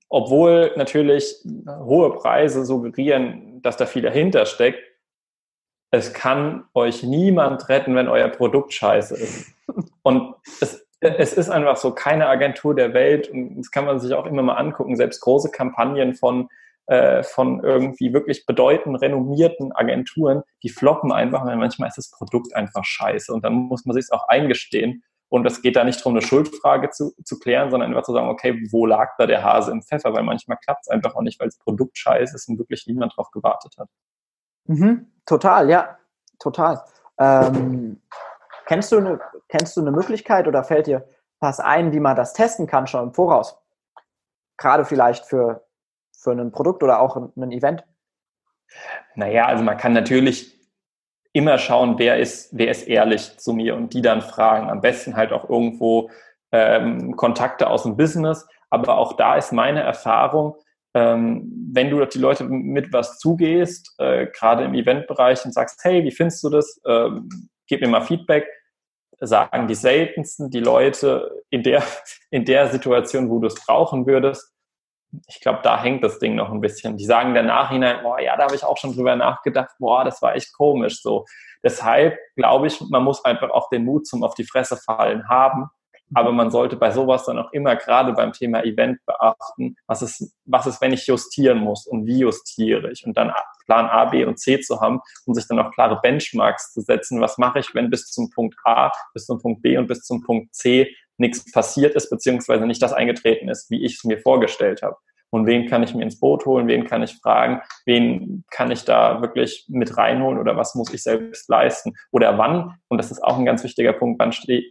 obwohl 0.08 0.72
natürlich 0.76 1.44
hohe 1.66 2.14
Preise 2.16 2.64
suggerieren, 2.64 3.60
dass 3.62 3.76
da 3.76 3.86
viel 3.86 4.02
dahinter 4.02 4.46
steckt, 4.46 4.80
es 5.90 6.12
kann 6.12 6.64
euch 6.74 7.02
niemand 7.02 7.68
retten, 7.68 7.94
wenn 7.94 8.08
euer 8.08 8.28
Produkt 8.28 8.72
scheiße 8.72 9.14
ist. 9.16 9.54
Und 10.02 10.34
es, 10.60 10.86
es 11.00 11.32
ist 11.32 11.48
einfach 11.48 11.76
so, 11.76 11.92
keine 11.92 12.26
Agentur 12.26 12.74
der 12.74 12.94
Welt, 12.94 13.28
und 13.28 13.56
das 13.58 13.70
kann 13.70 13.84
man 13.84 14.00
sich 14.00 14.12
auch 14.14 14.26
immer 14.26 14.42
mal 14.42 14.54
angucken, 14.54 14.96
selbst 14.96 15.20
große 15.20 15.50
Kampagnen 15.50 16.14
von 16.14 16.48
äh, 16.88 17.22
von 17.22 17.62
irgendwie 17.62 18.14
wirklich 18.14 18.46
bedeutenden, 18.46 18.96
renommierten 18.96 19.72
Agenturen, 19.72 20.42
die 20.62 20.70
floppen 20.70 21.12
einfach, 21.12 21.44
weil 21.44 21.56
manchmal 21.56 21.90
ist 21.90 21.98
das 21.98 22.10
Produkt 22.10 22.56
einfach 22.56 22.82
scheiße 22.82 23.30
und 23.30 23.44
dann 23.44 23.52
muss 23.52 23.84
man 23.84 23.94
sich 23.94 24.10
auch 24.10 24.26
eingestehen. 24.26 25.04
Und 25.28 25.46
es 25.46 25.60
geht 25.60 25.76
da 25.76 25.84
nicht 25.84 25.98
darum, 25.98 26.14
eine 26.14 26.22
Schuldfrage 26.22 26.88
zu, 26.88 27.12
zu 27.22 27.38
klären, 27.38 27.70
sondern 27.70 27.90
einfach 27.90 28.04
zu 28.04 28.14
sagen, 28.14 28.30
okay, 28.30 28.66
wo 28.70 28.86
lag 28.86 29.10
da 29.18 29.26
der 29.26 29.44
Hase 29.44 29.70
im 29.70 29.82
Pfeffer? 29.82 30.14
Weil 30.14 30.22
manchmal 30.22 30.56
klappt 30.56 30.86
es 30.86 30.88
einfach 30.88 31.14
auch 31.14 31.20
nicht, 31.20 31.38
weil 31.38 31.48
das 31.48 31.58
Produkt 31.58 31.98
scheiße 31.98 32.34
ist 32.34 32.48
und 32.48 32.58
wirklich 32.58 32.86
niemand 32.86 33.14
drauf 33.14 33.30
gewartet 33.32 33.74
hat. 33.76 33.90
Mhm, 34.68 35.10
total, 35.26 35.68
ja, 35.68 35.98
total. 36.38 36.82
Ähm, 37.18 38.00
kennst, 38.66 38.92
du 38.92 38.98
eine, 38.98 39.20
kennst 39.48 39.76
du 39.76 39.80
eine 39.80 39.90
Möglichkeit 39.90 40.46
oder 40.46 40.62
fällt 40.62 40.86
dir 40.86 41.08
was 41.40 41.60
ein, 41.60 41.92
wie 41.92 42.00
man 42.00 42.16
das 42.16 42.32
testen 42.32 42.66
kann 42.66 42.86
schon 42.86 43.08
im 43.08 43.14
Voraus? 43.14 43.58
Gerade 44.56 44.84
vielleicht 44.84 45.26
für 45.26 45.68
für 46.18 46.32
ein 46.32 46.52
Produkt 46.52 46.82
oder 46.82 47.00
auch 47.00 47.16
ein 47.16 47.52
Event? 47.52 47.84
Naja, 49.14 49.46
also 49.46 49.62
man 49.62 49.76
kann 49.76 49.92
natürlich 49.92 50.54
immer 51.32 51.58
schauen, 51.58 51.98
wer 51.98 52.18
ist, 52.18 52.56
wer 52.56 52.70
ist 52.70 52.88
ehrlich 52.88 53.38
zu 53.38 53.52
mir 53.52 53.76
und 53.76 53.94
die 53.94 54.02
dann 54.02 54.20
fragen. 54.20 54.68
Am 54.68 54.80
besten 54.80 55.16
halt 55.16 55.32
auch 55.32 55.48
irgendwo 55.48 56.10
ähm, 56.50 57.16
Kontakte 57.16 57.68
aus 57.68 57.84
dem 57.84 57.96
Business. 57.96 58.46
Aber 58.70 58.98
auch 58.98 59.14
da 59.14 59.36
ist 59.36 59.52
meine 59.52 59.82
Erfahrung, 59.82 60.56
ähm, 60.98 61.70
wenn 61.72 61.90
du 61.90 62.04
die 62.04 62.18
Leute 62.18 62.44
mit 62.44 62.92
was 62.92 63.18
zugehst, 63.18 63.94
äh, 63.98 64.26
gerade 64.26 64.64
im 64.64 64.74
Eventbereich 64.74 65.44
und 65.44 65.52
sagst, 65.52 65.80
hey, 65.84 66.02
wie 66.04 66.10
findest 66.10 66.42
du 66.42 66.50
das? 66.50 66.80
Ähm, 66.86 67.28
gib 67.66 67.80
mir 67.80 67.88
mal 67.88 68.00
Feedback, 68.00 68.46
sagen 69.20 69.68
die 69.68 69.74
seltensten 69.74 70.50
die 70.50 70.60
Leute 70.60 71.42
in 71.50 71.62
der, 71.62 71.82
in 72.30 72.44
der 72.44 72.68
Situation, 72.68 73.30
wo 73.30 73.38
du 73.38 73.46
es 73.46 73.54
brauchen 73.54 74.06
würdest, 74.06 74.52
ich 75.26 75.40
glaube, 75.40 75.60
da 75.62 75.82
hängt 75.82 76.04
das 76.04 76.18
Ding 76.18 76.34
noch 76.34 76.50
ein 76.50 76.60
bisschen. 76.60 76.96
Die 76.96 77.04
sagen 77.04 77.32
der 77.32 77.42
Nachhinein, 77.42 78.02
boah, 78.02 78.20
ja, 78.20 78.36
da 78.36 78.44
habe 78.44 78.54
ich 78.54 78.64
auch 78.64 78.76
schon 78.76 78.94
drüber 78.94 79.16
nachgedacht, 79.16 79.70
boah, 79.78 80.04
das 80.04 80.20
war 80.20 80.34
echt 80.34 80.52
komisch 80.52 81.00
so. 81.00 81.24
Deshalb 81.62 82.18
glaube 82.36 82.66
ich, 82.66 82.80
man 82.90 83.04
muss 83.04 83.24
einfach 83.24 83.50
auch 83.50 83.68
den 83.70 83.84
Mut 83.84 84.06
zum 84.06 84.22
auf 84.22 84.34
die 84.34 84.44
Fresse 84.44 84.76
fallen 84.76 85.28
haben. 85.28 85.68
Aber 86.14 86.32
man 86.32 86.50
sollte 86.50 86.76
bei 86.76 86.90
sowas 86.90 87.24
dann 87.26 87.38
auch 87.38 87.52
immer 87.52 87.76
gerade 87.76 88.12
beim 88.12 88.32
Thema 88.32 88.64
Event 88.64 88.98
beachten, 89.04 89.76
was 89.86 90.02
ist, 90.02 90.34
was 90.44 90.66
ist, 90.66 90.80
wenn 90.80 90.92
ich 90.92 91.06
justieren 91.06 91.58
muss 91.58 91.86
und 91.86 92.06
wie 92.06 92.20
justiere 92.20 92.90
ich 92.90 93.04
und 93.04 93.16
dann 93.16 93.32
Plan 93.66 93.86
A, 93.86 94.06
B 94.06 94.24
und 94.24 94.38
C 94.38 94.60
zu 94.60 94.80
haben 94.80 95.00
und 95.26 95.34
sich 95.34 95.46
dann 95.46 95.58
auch 95.58 95.70
klare 95.72 96.00
Benchmarks 96.00 96.72
zu 96.72 96.80
setzen. 96.80 97.20
Was 97.20 97.36
mache 97.36 97.58
ich, 97.58 97.74
wenn 97.74 97.90
bis 97.90 98.06
zum 98.06 98.30
Punkt 98.30 98.56
A, 98.64 98.90
bis 99.12 99.26
zum 99.26 99.38
Punkt 99.38 99.62
B 99.62 99.76
und 99.76 99.86
bis 99.86 100.02
zum 100.04 100.22
Punkt 100.22 100.54
C 100.54 100.94
nichts 101.18 101.50
passiert 101.52 101.94
ist, 101.94 102.08
beziehungsweise 102.10 102.66
nicht 102.66 102.80
das 102.80 102.92
eingetreten 102.92 103.48
ist, 103.48 103.70
wie 103.70 103.84
ich 103.84 103.96
es 103.96 104.04
mir 104.04 104.18
vorgestellt 104.18 104.82
habe. 104.82 104.96
Und 105.30 105.46
wen 105.46 105.68
kann 105.68 105.82
ich 105.82 105.94
mir 105.94 106.02
ins 106.02 106.20
Boot 106.20 106.46
holen, 106.46 106.66
wen 106.68 106.84
kann 106.84 107.02
ich 107.02 107.16
fragen, 107.16 107.60
wen 107.84 108.44
kann 108.50 108.70
ich 108.70 108.84
da 108.84 109.20
wirklich 109.20 109.66
mit 109.68 109.96
reinholen 109.96 110.38
oder 110.38 110.56
was 110.56 110.74
muss 110.74 110.92
ich 110.92 111.02
selbst 111.02 111.48
leisten 111.48 111.94
oder 112.10 112.38
wann, 112.38 112.78
und 112.88 112.98
das 112.98 113.10
ist 113.10 113.22
auch 113.22 113.38
ein 113.38 113.44
ganz 113.44 113.62
wichtiger 113.64 113.92
Punkt, 113.92 114.18
wann 114.18 114.32
stehe 114.32 114.64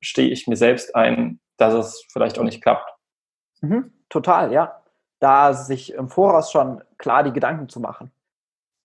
steh 0.00 0.28
ich 0.28 0.46
mir 0.46 0.56
selbst 0.56 0.94
ein, 0.96 1.40
dass 1.56 1.74
es 1.74 2.06
vielleicht 2.12 2.38
auch 2.38 2.44
nicht 2.44 2.62
klappt. 2.62 2.90
Mhm, 3.60 3.92
total, 4.08 4.52
ja. 4.52 4.82
Da 5.20 5.52
sich 5.52 5.92
im 5.94 6.08
Voraus 6.08 6.50
schon 6.50 6.82
klar 6.98 7.22
die 7.22 7.32
Gedanken 7.32 7.68
zu 7.68 7.78
machen. 7.78 8.10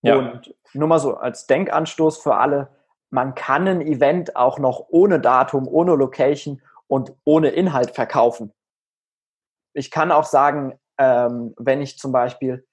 Ja. 0.02 0.16
Und 0.16 0.54
nur 0.72 0.86
mal 0.86 1.00
so 1.00 1.16
als 1.16 1.48
Denkanstoß 1.48 2.18
für 2.18 2.36
alle, 2.36 2.68
man 3.10 3.34
kann 3.34 3.66
ein 3.66 3.80
Event 3.80 4.36
auch 4.36 4.58
noch 4.58 4.86
ohne 4.88 5.18
Datum, 5.18 5.66
ohne 5.66 5.94
Location 5.94 6.62
und 6.86 7.12
ohne 7.24 7.48
Inhalt 7.48 7.90
verkaufen. 7.90 8.52
Ich 9.72 9.90
kann 9.90 10.12
auch 10.12 10.24
sagen, 10.24 10.78
ähm, 10.98 11.54
wenn 11.56 11.80
ich 11.80 11.98
zum 11.98 12.12
Beispiel, 12.12 12.66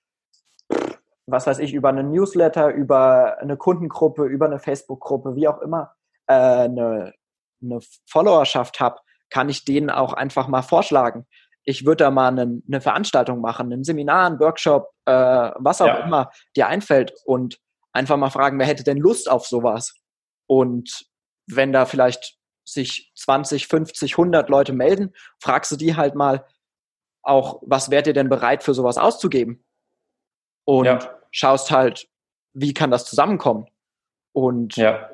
was 1.27 1.47
weiß 1.47 1.59
ich, 1.59 1.73
über 1.73 1.89
einen 1.89 2.11
Newsletter, 2.11 2.69
über 2.69 3.39
eine 3.39 3.57
Kundengruppe, 3.57 4.25
über 4.25 4.45
eine 4.45 4.59
Facebook-Gruppe, 4.59 5.35
wie 5.35 5.47
auch 5.47 5.61
immer, 5.61 5.93
äh, 6.27 6.33
eine, 6.33 7.13
eine 7.61 7.79
Followerschaft 8.07 8.79
habe, 8.79 8.99
kann 9.29 9.49
ich 9.49 9.65
denen 9.65 9.89
auch 9.89 10.13
einfach 10.13 10.47
mal 10.47 10.61
vorschlagen. 10.61 11.25
Ich 11.63 11.85
würde 11.85 12.03
da 12.03 12.11
mal 12.11 12.27
eine, 12.27 12.61
eine, 12.67 12.81
Veranstaltung 12.81 13.41
machen, 13.41 13.71
ein 13.73 13.83
Seminar, 13.83 14.29
ein 14.29 14.39
Workshop, 14.39 14.91
äh, 15.05 15.11
was 15.55 15.81
auch 15.81 15.87
ja. 15.87 16.05
immer 16.05 16.31
dir 16.55 16.67
einfällt 16.67 17.13
und 17.25 17.59
einfach 17.91 18.17
mal 18.17 18.29
fragen, 18.29 18.59
wer 18.59 18.67
hätte 18.67 18.83
denn 18.83 18.97
Lust 18.97 19.29
auf 19.29 19.47
sowas? 19.47 19.95
Und 20.47 21.05
wenn 21.47 21.73
da 21.73 21.85
vielleicht 21.85 22.37
sich 22.63 23.11
20, 23.15 23.67
50, 23.67 24.13
100 24.13 24.49
Leute 24.49 24.73
melden, 24.73 25.13
fragst 25.39 25.71
du 25.71 25.75
die 25.75 25.95
halt 25.95 26.15
mal 26.15 26.45
auch, 27.25 27.61
was 27.65 27.89
wärt 27.89 28.07
ihr 28.07 28.13
denn 28.13 28.29
bereit 28.29 28.63
für 28.63 28.73
sowas 28.73 28.97
auszugeben? 28.97 29.63
Und 30.63 30.85
ja. 30.85 30.99
schaust 31.31 31.71
halt, 31.71 32.07
wie 32.53 32.73
kann 32.73 32.91
das 32.91 33.05
zusammenkommen? 33.05 33.67
Und 34.33 34.75
ja. 34.77 35.09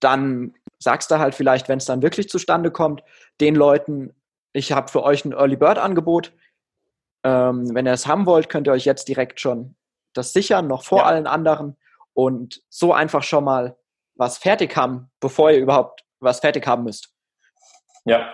dann 0.00 0.54
sagst 0.78 1.10
du 1.10 1.18
halt 1.18 1.34
vielleicht, 1.34 1.68
wenn 1.68 1.78
es 1.78 1.84
dann 1.84 2.02
wirklich 2.02 2.28
zustande 2.28 2.70
kommt, 2.70 3.02
den 3.40 3.54
Leuten, 3.54 4.14
ich 4.52 4.72
habe 4.72 4.90
für 4.90 5.02
euch 5.02 5.24
ein 5.24 5.32
Early 5.32 5.56
Bird 5.56 5.78
Angebot. 5.78 6.32
Ähm, 7.22 7.74
wenn 7.74 7.86
ihr 7.86 7.92
es 7.92 8.06
haben 8.06 8.26
wollt, 8.26 8.48
könnt 8.48 8.66
ihr 8.66 8.72
euch 8.72 8.84
jetzt 8.84 9.08
direkt 9.08 9.40
schon 9.40 9.76
das 10.14 10.32
sichern, 10.32 10.66
noch 10.66 10.84
vor 10.84 10.98
ja. 10.98 11.04
allen 11.04 11.26
anderen 11.26 11.76
und 12.14 12.62
so 12.68 12.92
einfach 12.92 13.22
schon 13.22 13.44
mal 13.44 13.76
was 14.14 14.38
fertig 14.38 14.76
haben, 14.76 15.10
bevor 15.20 15.50
ihr 15.50 15.58
überhaupt 15.58 16.04
was 16.18 16.40
fertig 16.40 16.66
haben 16.66 16.84
müsst. 16.84 17.14
Ja, 18.04 18.32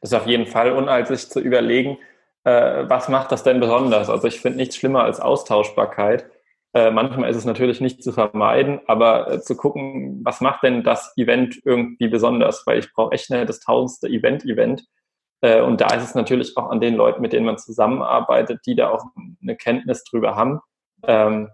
das 0.00 0.10
ist 0.10 0.14
auf 0.14 0.26
jeden 0.26 0.46
Fall. 0.46 0.72
Und 0.72 0.88
als 0.88 1.28
zu 1.28 1.40
überlegen, 1.40 1.98
äh, 2.44 2.88
was 2.88 3.08
macht 3.08 3.32
das 3.32 3.42
denn 3.42 3.60
besonders? 3.60 4.08
Also 4.08 4.28
ich 4.28 4.40
finde 4.40 4.58
nichts 4.58 4.76
schlimmer 4.76 5.04
als 5.04 5.20
Austauschbarkeit. 5.20 6.30
Äh, 6.74 6.90
manchmal 6.90 7.30
ist 7.30 7.36
es 7.36 7.44
natürlich 7.44 7.80
nicht 7.80 8.02
zu 8.02 8.12
vermeiden, 8.12 8.80
aber 8.86 9.30
äh, 9.30 9.40
zu 9.40 9.56
gucken, 9.56 10.20
was 10.24 10.40
macht 10.40 10.62
denn 10.64 10.82
das 10.82 11.12
Event 11.16 11.60
irgendwie 11.64 12.08
besonders? 12.08 12.66
Weil 12.66 12.80
ich 12.80 12.92
brauche 12.92 13.12
echt 13.12 13.30
nicht 13.30 13.48
das 13.48 13.60
tausendste 13.60 14.08
Event-Event. 14.08 14.84
Äh, 15.40 15.60
und 15.60 15.80
da 15.80 15.94
ist 15.94 16.02
es 16.02 16.14
natürlich 16.14 16.56
auch 16.56 16.70
an 16.70 16.80
den 16.80 16.96
Leuten, 16.96 17.22
mit 17.22 17.32
denen 17.32 17.46
man 17.46 17.58
zusammenarbeitet, 17.58 18.60
die 18.66 18.74
da 18.74 18.90
auch 18.90 19.04
eine 19.40 19.56
Kenntnis 19.56 20.04
drüber 20.04 20.34
haben. 20.34 20.60
Ähm, 21.06 21.48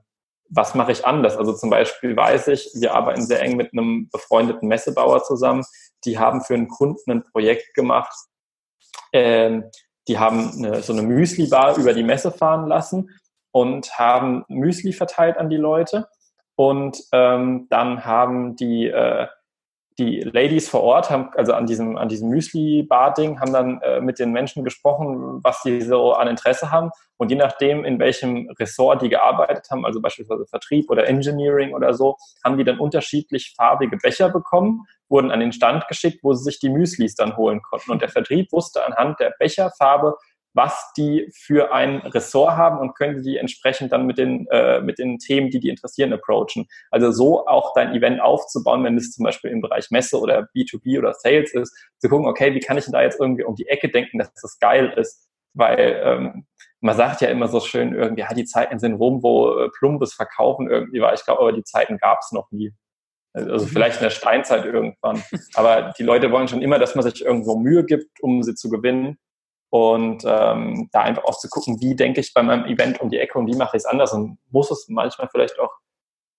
was 0.49 0.75
mache 0.75 0.93
ich 0.93 1.07
anders? 1.07 1.37
Also 1.37 1.53
zum 1.53 1.71
Beispiel 1.71 2.17
weiß 2.17 2.49
ich, 2.49 2.71
wir 2.75 2.95
arbeiten 2.95 3.23
sehr 3.23 3.43
eng 3.43 3.57
mit 3.57 3.73
einem 3.73 4.09
befreundeten 4.11 4.69
Messebauer 4.69 5.23
zusammen. 5.23 5.65
Die 6.05 6.19
haben 6.19 6.41
für 6.41 6.55
einen 6.55 6.69
Kunden 6.69 7.11
ein 7.11 7.25
Projekt 7.25 7.75
gemacht. 7.75 8.13
Ähm, 9.13 9.65
die 10.11 10.19
haben 10.19 10.51
eine, 10.59 10.83
so 10.83 10.93
eine 10.93 11.03
Müsli-Bar 11.03 11.79
über 11.79 11.95
die 11.95 12.03
Messe 12.03 12.33
fahren 12.33 12.67
lassen 12.67 13.11
und 13.53 13.97
haben 13.97 14.45
Müsli 14.49 14.93
verteilt 14.93 15.39
an 15.39 15.49
die 15.49 15.57
Leute. 15.57 16.09
Und 16.57 17.01
ähm, 17.13 17.69
dann 17.71 18.05
haben 18.05 18.57
die 18.57 18.89
äh, 18.89 19.29
die 20.01 20.21
Ladies 20.21 20.69
vor 20.69 20.83
Ort 20.83 21.11
haben, 21.11 21.29
also 21.37 21.53
an 21.53 21.67
diesem, 21.67 21.99
an 21.99 22.09
diesem 22.09 22.31
Müsli-Bar-Ding, 22.31 23.39
haben 23.39 23.53
dann 23.53 23.81
äh, 23.83 24.01
mit 24.01 24.19
den 24.19 24.33
Menschen 24.33 24.65
gesprochen, 24.65 25.41
was 25.43 25.63
die 25.63 25.83
so 25.83 26.15
an 26.15 26.27
Interesse 26.27 26.71
haben. 26.71 26.91
Und 27.19 27.31
je 27.31 27.37
nachdem, 27.37 27.85
in 27.85 27.99
welchem 27.99 28.49
Ressort 28.59 29.03
die 29.03 29.11
gearbeitet 29.11 29.67
haben, 29.71 29.85
also 29.85 30.01
beispielsweise 30.01 30.47
Vertrieb 30.47 30.91
oder 30.91 31.07
Engineering 31.07 31.75
oder 31.75 31.93
so, 31.93 32.17
haben 32.43 32.57
die 32.57 32.65
dann 32.65 32.79
unterschiedlich 32.79 33.53
farbige 33.55 33.99
Becher 33.99 34.31
bekommen, 34.31 34.87
wurden 35.11 35.31
an 35.31 35.41
den 35.41 35.53
Stand 35.53 35.87
geschickt, 35.87 36.21
wo 36.23 36.33
sie 36.33 36.45
sich 36.45 36.61
die 36.61 36.71
Müslis 36.71 37.15
dann 37.15 37.37
holen 37.37 37.61
konnten. 37.61 37.91
Und 37.91 38.01
der 38.01 38.09
Vertrieb 38.09 38.51
wusste 38.53 38.87
anhand 38.87 39.21
der 39.21 39.35
Becherfarbe, 39.39 40.15
was 40.53 40.93
die 40.97 41.31
für 41.33 41.73
ein 41.73 41.99
Ressort 41.99 42.57
haben 42.57 42.79
und 42.79 42.95
können 42.95 43.23
die 43.23 43.37
entsprechend 43.37 43.93
dann 43.93 44.07
mit 44.07 44.19
den, 44.19 44.47
äh, 44.51 44.81
mit 44.81 44.99
den 44.99 45.19
Themen, 45.19 45.51
die 45.51 45.61
die 45.61 45.69
interessieren, 45.69 46.13
approachen. 46.13 46.67
Also 46.91 47.13
so 47.13 47.47
auch 47.47 47.73
dein 47.75 47.95
Event 47.95 48.21
aufzubauen, 48.21 48.83
wenn 48.85 48.97
es 48.97 49.13
zum 49.13 49.25
Beispiel 49.25 49.51
im 49.51 49.61
Bereich 49.61 49.91
Messe 49.91 50.19
oder 50.19 50.49
B2B 50.55 50.99
oder 50.99 51.15
Sales 51.15 51.55
ist, 51.55 51.75
zu 51.99 52.09
gucken, 52.09 52.27
okay, 52.27 52.55
wie 52.55 52.61
kann 52.61 52.79
ich 52.79 52.85
denn 52.85 52.93
da 52.93 53.03
jetzt 53.03 53.21
irgendwie 53.21 53.45
um 53.45 53.55
die 53.55 53.69
Ecke 53.69 53.89
denken, 53.89 54.19
dass 54.19 54.33
das 54.35 54.59
geil 54.59 54.93
ist? 54.97 55.29
Weil 55.55 56.01
ähm, 56.05 56.47
man 56.81 56.97
sagt 56.97 57.21
ja 57.21 57.29
immer 57.29 57.49
so 57.49 57.61
schön 57.61 57.95
irgendwie, 57.95 58.23
ja, 58.23 58.33
die 58.35 58.45
Zeiten 58.45 58.79
sind 58.79 58.95
rum, 58.95 59.23
wo 59.23 59.59
äh, 59.59 59.69
plumpes 59.79 60.15
Verkaufen 60.15 60.69
irgendwie 60.69 61.01
war. 61.01 61.15
Ich 61.15 61.25
glaube, 61.25 61.41
aber 61.41 61.53
die 61.53 61.65
Zeiten 61.65 61.99
gab 61.99 62.21
es 62.21 62.33
noch 62.33 62.51
nie. 62.51 62.73
Also 63.33 63.65
mhm. 63.65 63.69
vielleicht 63.69 63.97
in 63.99 64.05
der 64.05 64.11
Steinzeit 64.11 64.65
irgendwann. 64.65 65.23
Aber 65.55 65.93
die 65.97 66.03
Leute 66.03 66.33
wollen 66.33 66.49
schon 66.49 66.63
immer, 66.63 66.81
dass 66.81 66.97
man 66.97 67.05
sich 67.05 67.25
irgendwo 67.25 67.57
Mühe 67.57 67.85
gibt, 67.85 68.21
um 68.21 68.43
sie 68.43 68.55
zu 68.55 68.69
gewinnen 68.69 69.19
und 69.71 70.25
ähm, 70.27 70.89
da 70.93 71.03
einfach 71.03 71.25
auch 71.25 71.39
zu 71.39 71.49
gucken, 71.49 71.81
wie 71.81 71.95
denke 71.95 72.21
ich 72.21 72.35
bei 72.35 72.43
meinem 72.43 72.67
Event 72.67 73.01
um 73.01 73.09
die 73.09 73.19
Ecke 73.19 73.39
und 73.39 73.47
wie 73.47 73.57
mache 73.57 73.77
ich 73.77 73.83
es 73.83 73.87
anders 73.87 74.13
und 74.13 74.39
muss 74.51 74.71
es 74.71 74.87
manchmal 74.89 75.29
vielleicht 75.31 75.59
auch 75.59 75.71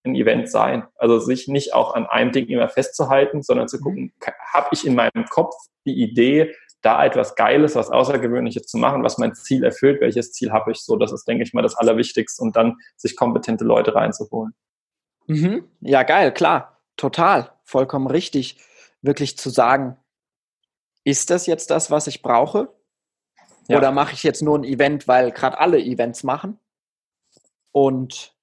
ein 0.04 0.16
Event 0.16 0.50
sein. 0.50 0.86
Also 0.96 1.20
sich 1.20 1.48
nicht 1.48 1.74
auch 1.74 1.94
an 1.94 2.06
einem 2.08 2.32
Ding 2.32 2.48
immer 2.48 2.70
festzuhalten, 2.70 3.42
sondern 3.42 3.68
zu 3.68 3.78
mhm. 3.78 3.84
gucken, 3.84 4.14
habe 4.52 4.70
ich 4.72 4.86
in 4.86 4.96
meinem 4.96 5.26
Kopf 5.30 5.56
die 5.86 6.02
Idee, 6.02 6.54
da 6.82 7.06
etwas 7.06 7.36
Geiles, 7.36 7.76
was 7.76 7.92
Außergewöhnliches 7.92 8.66
zu 8.66 8.78
machen, 8.78 9.04
was 9.04 9.18
mein 9.18 9.36
Ziel 9.36 9.64
erfüllt, 9.64 10.02
welches 10.02 10.34
Ziel 10.34 10.52
habe 10.52 10.72
ich 10.72 10.80
so, 10.80 10.98
das 10.98 11.12
ist, 11.12 11.28
denke 11.28 11.44
ich 11.44 11.54
mal, 11.54 11.62
das 11.62 11.76
Allerwichtigste 11.76 12.42
und 12.42 12.56
dann 12.56 12.78
sich 12.98 13.16
kompetente 13.16 13.64
Leute 13.64 13.94
reinzuholen. 13.94 14.54
Mhm. 15.28 15.70
Ja, 15.80 16.04
geil, 16.04 16.34
klar, 16.34 16.82
total, 16.98 17.52
vollkommen 17.64 18.08
richtig, 18.08 18.58
wirklich 19.02 19.38
zu 19.38 19.52
sagen, 19.52 19.98
ist 21.04 21.30
das 21.30 21.46
jetzt 21.46 21.70
das, 21.70 21.92
was 21.92 22.08
ich 22.08 22.22
brauche? 22.22 22.74
Ja. 23.68 23.78
Oder 23.78 23.92
mache 23.92 24.14
ich 24.14 24.24
jetzt 24.24 24.42
nur 24.42 24.58
ein 24.58 24.64
Event, 24.64 25.08
weil 25.08 25.32
gerade 25.32 25.60
alle 25.60 25.80
Events 25.80 26.24
machen? 26.24 26.60
Und 27.72 28.36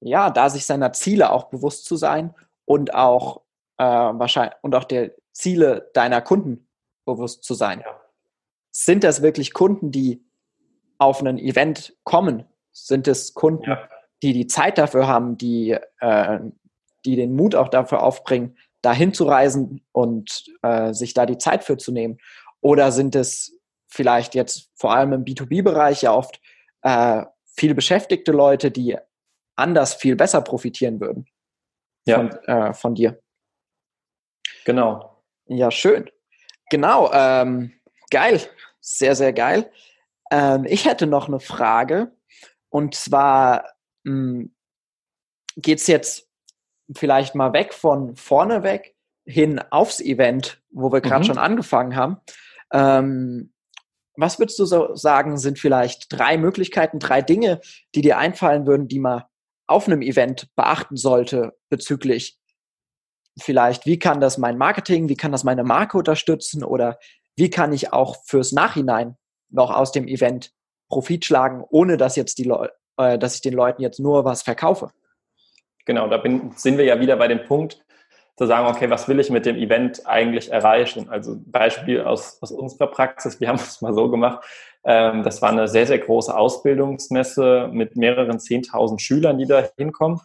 ja, 0.00 0.30
da 0.30 0.50
sich 0.50 0.66
seiner 0.66 0.92
Ziele 0.92 1.30
auch 1.30 1.44
bewusst 1.44 1.84
zu 1.84 1.96
sein 1.96 2.34
und 2.64 2.94
auch 2.94 3.42
äh, 3.78 3.84
wahrscheinlich 3.84 4.56
und 4.62 4.74
auch 4.74 4.84
der 4.84 5.12
Ziele 5.32 5.90
deiner 5.94 6.20
Kunden 6.20 6.66
bewusst 7.04 7.44
zu 7.44 7.54
sein. 7.54 7.80
Ja. 7.80 8.00
Sind 8.70 9.04
das 9.04 9.22
wirklich 9.22 9.52
Kunden, 9.52 9.90
die 9.92 10.24
auf 10.98 11.22
ein 11.22 11.38
Event 11.38 11.96
kommen? 12.04 12.44
Sind 12.72 13.06
es 13.06 13.34
Kunden, 13.34 13.70
ja. 13.70 13.88
die 14.22 14.32
die 14.32 14.46
Zeit 14.46 14.78
dafür 14.78 15.06
haben, 15.06 15.36
die, 15.36 15.76
äh, 16.00 16.40
die 17.04 17.16
den 17.16 17.34
Mut 17.34 17.54
auch 17.54 17.68
dafür 17.68 18.02
aufbringen, 18.02 18.56
dahin 18.80 19.12
zu 19.12 19.24
reisen 19.24 19.84
und 19.92 20.44
äh, 20.62 20.92
sich 20.92 21.14
da 21.14 21.26
die 21.26 21.38
Zeit 21.38 21.64
für 21.64 21.76
zu 21.76 21.92
nehmen? 21.92 22.18
Oder 22.60 22.92
sind 22.92 23.14
es 23.14 23.58
vielleicht 23.92 24.34
jetzt 24.34 24.70
vor 24.74 24.94
allem 24.94 25.12
im 25.12 25.24
B2B-Bereich 25.24 26.02
ja 26.02 26.14
oft 26.14 26.40
äh, 26.82 27.24
viel 27.44 27.74
beschäftigte 27.74 28.32
Leute, 28.32 28.70
die 28.70 28.96
anders 29.54 29.94
viel 29.94 30.16
besser 30.16 30.40
profitieren 30.40 31.00
würden 31.00 31.26
ja. 32.06 32.16
von, 32.16 32.30
äh, 32.44 32.72
von 32.72 32.94
dir. 32.94 33.22
Genau. 34.64 35.22
Ja, 35.46 35.70
schön. 35.70 36.10
Genau, 36.70 37.10
ähm, 37.12 37.72
geil, 38.10 38.40
sehr, 38.80 39.14
sehr 39.14 39.34
geil. 39.34 39.70
Ähm, 40.30 40.64
ich 40.64 40.86
hätte 40.86 41.06
noch 41.06 41.28
eine 41.28 41.40
Frage 41.40 42.12
und 42.70 42.94
zwar 42.94 43.74
hm, 44.06 44.54
geht 45.56 45.80
es 45.80 45.86
jetzt 45.86 46.30
vielleicht 46.96 47.34
mal 47.34 47.52
weg 47.52 47.74
von 47.74 48.16
vorne 48.16 48.62
weg 48.62 48.96
hin 49.24 49.60
aufs 49.70 50.00
Event, 50.00 50.62
wo 50.70 50.90
wir 50.90 51.02
gerade 51.02 51.24
mhm. 51.24 51.26
schon 51.26 51.38
angefangen 51.38 51.94
haben. 51.94 52.20
Ähm, 52.72 53.52
was 54.16 54.38
würdest 54.38 54.58
du 54.58 54.64
so 54.64 54.94
sagen, 54.94 55.38
sind 55.38 55.58
vielleicht 55.58 56.12
drei 56.12 56.36
Möglichkeiten, 56.36 56.98
drei 56.98 57.22
Dinge, 57.22 57.60
die 57.94 58.02
dir 58.02 58.18
einfallen 58.18 58.66
würden, 58.66 58.88
die 58.88 58.98
man 58.98 59.22
auf 59.66 59.86
einem 59.86 60.02
Event 60.02 60.48
beachten 60.54 60.96
sollte 60.96 61.56
bezüglich 61.70 62.38
vielleicht, 63.38 63.86
wie 63.86 63.98
kann 63.98 64.20
das 64.20 64.38
mein 64.38 64.58
Marketing, 64.58 65.08
wie 65.08 65.16
kann 65.16 65.32
das 65.32 65.44
meine 65.44 65.64
Marke 65.64 65.96
unterstützen 65.96 66.64
oder 66.64 66.98
wie 67.36 67.50
kann 67.50 67.72
ich 67.72 67.92
auch 67.92 68.16
fürs 68.26 68.52
Nachhinein 68.52 69.16
noch 69.48 69.70
aus 69.70 69.92
dem 69.92 70.06
Event 70.06 70.52
Profit 70.88 71.24
schlagen, 71.24 71.64
ohne 71.70 71.96
dass 71.96 72.16
jetzt 72.16 72.38
die 72.38 72.44
Leute, 72.44 72.74
äh, 72.98 73.18
dass 73.18 73.36
ich 73.36 73.40
den 73.40 73.54
Leuten 73.54 73.80
jetzt 73.80 73.98
nur 73.98 74.24
was 74.24 74.42
verkaufe. 74.42 74.90
Genau, 75.86 76.08
da 76.08 76.18
bin, 76.18 76.52
sind 76.56 76.76
wir 76.78 76.84
ja 76.84 77.00
wieder 77.00 77.16
bei 77.16 77.28
dem 77.28 77.44
Punkt, 77.44 77.82
zu 78.36 78.46
sagen, 78.46 78.66
okay, 78.66 78.88
was 78.90 79.08
will 79.08 79.20
ich 79.20 79.30
mit 79.30 79.46
dem 79.46 79.56
Event 79.56 80.06
eigentlich 80.06 80.50
erreichen? 80.50 81.08
Also 81.10 81.36
Beispiel 81.46 82.02
aus, 82.02 82.38
aus 82.40 82.50
unserer 82.50 82.86
Praxis, 82.88 83.40
wir 83.40 83.48
haben 83.48 83.56
es 83.56 83.80
mal 83.80 83.94
so 83.94 84.10
gemacht, 84.10 84.44
Ähm, 84.84 85.22
das 85.22 85.40
war 85.40 85.50
eine 85.50 85.68
sehr, 85.68 85.86
sehr 85.86 86.00
große 86.00 86.36
Ausbildungsmesse 86.36 87.70
mit 87.72 87.96
mehreren 87.96 88.38
10.000 88.38 88.98
Schülern, 88.98 89.38
die 89.38 89.46
da 89.46 89.62
hinkommen. 89.76 90.20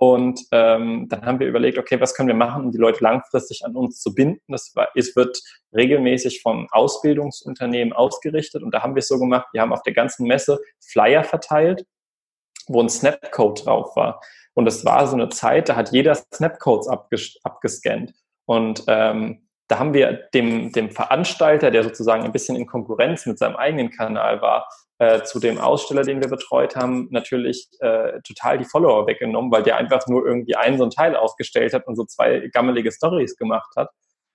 Und 0.00 0.40
ähm, 0.52 1.08
dann 1.10 1.26
haben 1.26 1.40
wir 1.40 1.46
überlegt, 1.46 1.76
okay, 1.76 2.00
was 2.00 2.14
können 2.14 2.28
wir 2.28 2.34
machen, 2.34 2.64
um 2.64 2.72
die 2.72 2.78
Leute 2.78 3.04
langfristig 3.04 3.66
an 3.66 3.76
uns 3.76 4.00
zu 4.00 4.14
binden? 4.14 4.40
Das 4.48 4.72
war, 4.74 4.88
es 4.94 5.14
wird 5.14 5.38
regelmäßig 5.76 6.40
von 6.40 6.68
Ausbildungsunternehmen 6.70 7.92
ausgerichtet. 7.92 8.62
Und 8.62 8.72
da 8.72 8.82
haben 8.82 8.94
wir 8.94 9.00
es 9.00 9.08
so 9.08 9.18
gemacht, 9.18 9.48
wir 9.52 9.60
haben 9.60 9.74
auf 9.74 9.82
der 9.82 9.92
ganzen 9.92 10.26
Messe 10.26 10.58
Flyer 10.80 11.22
verteilt, 11.22 11.84
wo 12.66 12.80
ein 12.80 12.88
Snapcode 12.88 13.66
drauf 13.66 13.94
war. 13.94 14.22
Und 14.54 14.66
es 14.66 14.84
war 14.84 15.06
so 15.06 15.14
eine 15.14 15.28
Zeit, 15.28 15.68
da 15.68 15.76
hat 15.76 15.92
jeder 15.92 16.14
Snapcodes 16.14 16.88
abges 16.88 17.38
abgescannt. 17.44 18.12
Und 18.46 18.84
ähm, 18.88 19.46
da 19.68 19.78
haben 19.78 19.94
wir 19.94 20.28
dem, 20.34 20.72
dem 20.72 20.90
Veranstalter, 20.90 21.70
der 21.70 21.84
sozusagen 21.84 22.24
ein 22.24 22.32
bisschen 22.32 22.56
in 22.56 22.66
Konkurrenz 22.66 23.26
mit 23.26 23.38
seinem 23.38 23.54
eigenen 23.54 23.90
Kanal 23.90 24.42
war, 24.42 24.68
äh, 24.98 25.22
zu 25.22 25.38
dem 25.38 25.58
Aussteller, 25.58 26.02
den 26.02 26.20
wir 26.20 26.28
betreut 26.28 26.74
haben, 26.74 27.08
natürlich 27.10 27.68
äh, 27.78 28.20
total 28.22 28.58
die 28.58 28.64
Follower 28.64 29.06
weggenommen, 29.06 29.52
weil 29.52 29.62
der 29.62 29.76
einfach 29.76 30.06
nur 30.08 30.26
irgendwie 30.26 30.56
einen 30.56 30.76
so 30.76 30.84
ein 30.84 30.90
Teil 30.90 31.16
aufgestellt 31.16 31.72
hat 31.72 31.86
und 31.86 31.96
so 31.96 32.04
zwei 32.04 32.50
gammelige 32.52 32.90
Stories 32.92 33.36
gemacht 33.36 33.70
hat. 33.76 33.90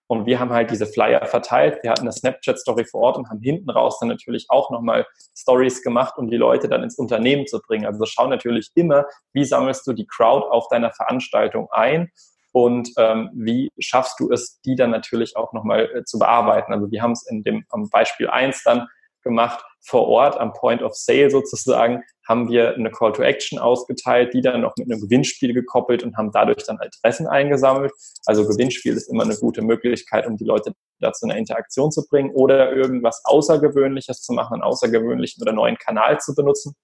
Und 0.07 0.25
wir 0.25 0.39
haben 0.39 0.51
halt 0.51 0.69
diese 0.69 0.85
Flyer 0.85 1.25
verteilt. 1.25 1.79
Wir 1.81 1.89
hatten 1.89 2.01
eine 2.01 2.11
Snapchat-Story 2.11 2.85
vor 2.85 3.01
Ort 3.01 3.17
und 3.17 3.29
haben 3.29 3.41
hinten 3.41 3.69
raus 3.69 3.97
dann 3.99 4.09
natürlich 4.09 4.45
auch 4.49 4.69
nochmal 4.69 5.07
Stories 5.35 5.81
gemacht, 5.81 6.17
um 6.17 6.29
die 6.29 6.37
Leute 6.37 6.69
dann 6.69 6.83
ins 6.83 6.97
Unternehmen 6.97 7.47
zu 7.47 7.59
bringen. 7.59 7.85
Also 7.85 8.05
schau 8.05 8.27
natürlich 8.27 8.69
immer, 8.75 9.05
wie 9.33 9.45
sammelst 9.45 9.87
du 9.87 9.93
die 9.93 10.05
Crowd 10.05 10.47
auf 10.47 10.67
deiner 10.67 10.91
Veranstaltung 10.91 11.67
ein 11.71 12.11
und 12.51 12.89
ähm, 12.97 13.31
wie 13.33 13.71
schaffst 13.79 14.19
du 14.19 14.31
es, 14.31 14.61
die 14.61 14.75
dann 14.75 14.91
natürlich 14.91 15.35
auch 15.35 15.51
nochmal 15.53 15.89
äh, 15.93 16.03
zu 16.05 16.19
bearbeiten. 16.19 16.71
Also 16.71 16.89
wir 16.91 17.01
haben 17.01 17.11
es 17.11 17.27
in 17.27 17.43
dem 17.43 17.65
am 17.69 17.89
Beispiel 17.89 18.29
eins 18.29 18.63
dann 18.63 18.87
gemacht, 19.23 19.65
vor 19.81 20.07
Ort 20.07 20.37
am 20.39 20.53
Point 20.53 20.81
of 20.81 20.93
Sale 20.95 21.29
sozusagen, 21.29 22.03
haben 22.27 22.49
wir 22.49 22.75
eine 22.75 22.91
Call 22.91 23.13
to 23.13 23.21
Action 23.21 23.59
ausgeteilt, 23.59 24.33
die 24.33 24.41
dann 24.41 24.61
noch 24.61 24.75
mit 24.77 24.91
einem 24.91 25.01
Gewinnspiel 25.01 25.53
gekoppelt 25.53 26.03
und 26.03 26.17
haben 26.17 26.31
dadurch 26.31 26.63
dann 26.65 26.79
Adressen 26.79 27.27
eingesammelt. 27.27 27.91
Also 28.25 28.47
Gewinnspiel 28.47 28.93
ist 28.93 29.09
immer 29.09 29.23
eine 29.23 29.35
gute 29.35 29.61
Möglichkeit, 29.61 30.25
um 30.25 30.37
die 30.37 30.45
Leute 30.45 30.73
dazu 30.99 31.25
eine 31.25 31.37
Interaktion 31.37 31.91
zu 31.91 32.05
bringen 32.07 32.31
oder 32.33 32.71
irgendwas 32.73 33.21
Außergewöhnliches 33.25 34.21
zu 34.21 34.33
machen, 34.33 34.55
einen 34.55 34.63
außergewöhnlichen 34.63 35.41
oder 35.41 35.51
neuen 35.51 35.77
Kanal 35.77 36.19
zu 36.19 36.33
benutzen. 36.33 36.75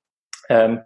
Ähm, 0.50 0.82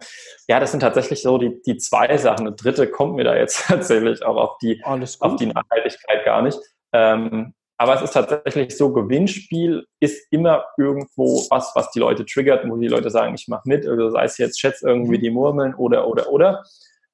ja, 0.48 0.60
das 0.60 0.72
sind 0.72 0.82
tatsächlich 0.82 1.22
so 1.22 1.38
die, 1.38 1.62
die 1.64 1.78
zwei 1.78 2.18
Sachen. 2.18 2.48
Eine 2.48 2.56
dritte 2.56 2.88
kommt 2.88 3.16
mir 3.16 3.24
da 3.24 3.36
jetzt 3.36 3.64
tatsächlich 3.68 4.24
auch 4.24 4.38
auf 4.38 4.58
die, 4.60 4.82
auf 4.86 5.36
die 5.38 5.48
Nachhaltigkeit 5.48 6.24
gar 6.24 6.42
nicht. 6.42 6.60
Ähm, 6.94 7.54
aber 7.78 7.96
es 7.96 8.02
ist 8.02 8.12
tatsächlich 8.12 8.78
so, 8.78 8.94
Gewinnspiel 8.94 9.86
ist 10.00 10.28
immer 10.32 10.66
irgendwo 10.78 11.46
was, 11.50 11.72
was 11.76 11.92
die 11.92 12.00
Leute 12.00 12.26
triggert, 12.26 12.68
wo 12.70 12.78
die 12.78 12.88
Leute 12.88 13.10
sagen, 13.10 13.36
ich 13.36 13.48
mache 13.48 13.64
mit, 13.66 13.86
also 13.86 14.10
sei 14.12 14.24
es 14.24 14.38
jetzt 14.38 14.60
schätz 14.60 14.82
irgendwie 14.82 15.18
mhm. 15.18 15.22
die 15.22 15.32
Murmeln 15.32 15.76
oder, 15.76 16.08
oder, 16.08 16.30
oder. 16.30 16.64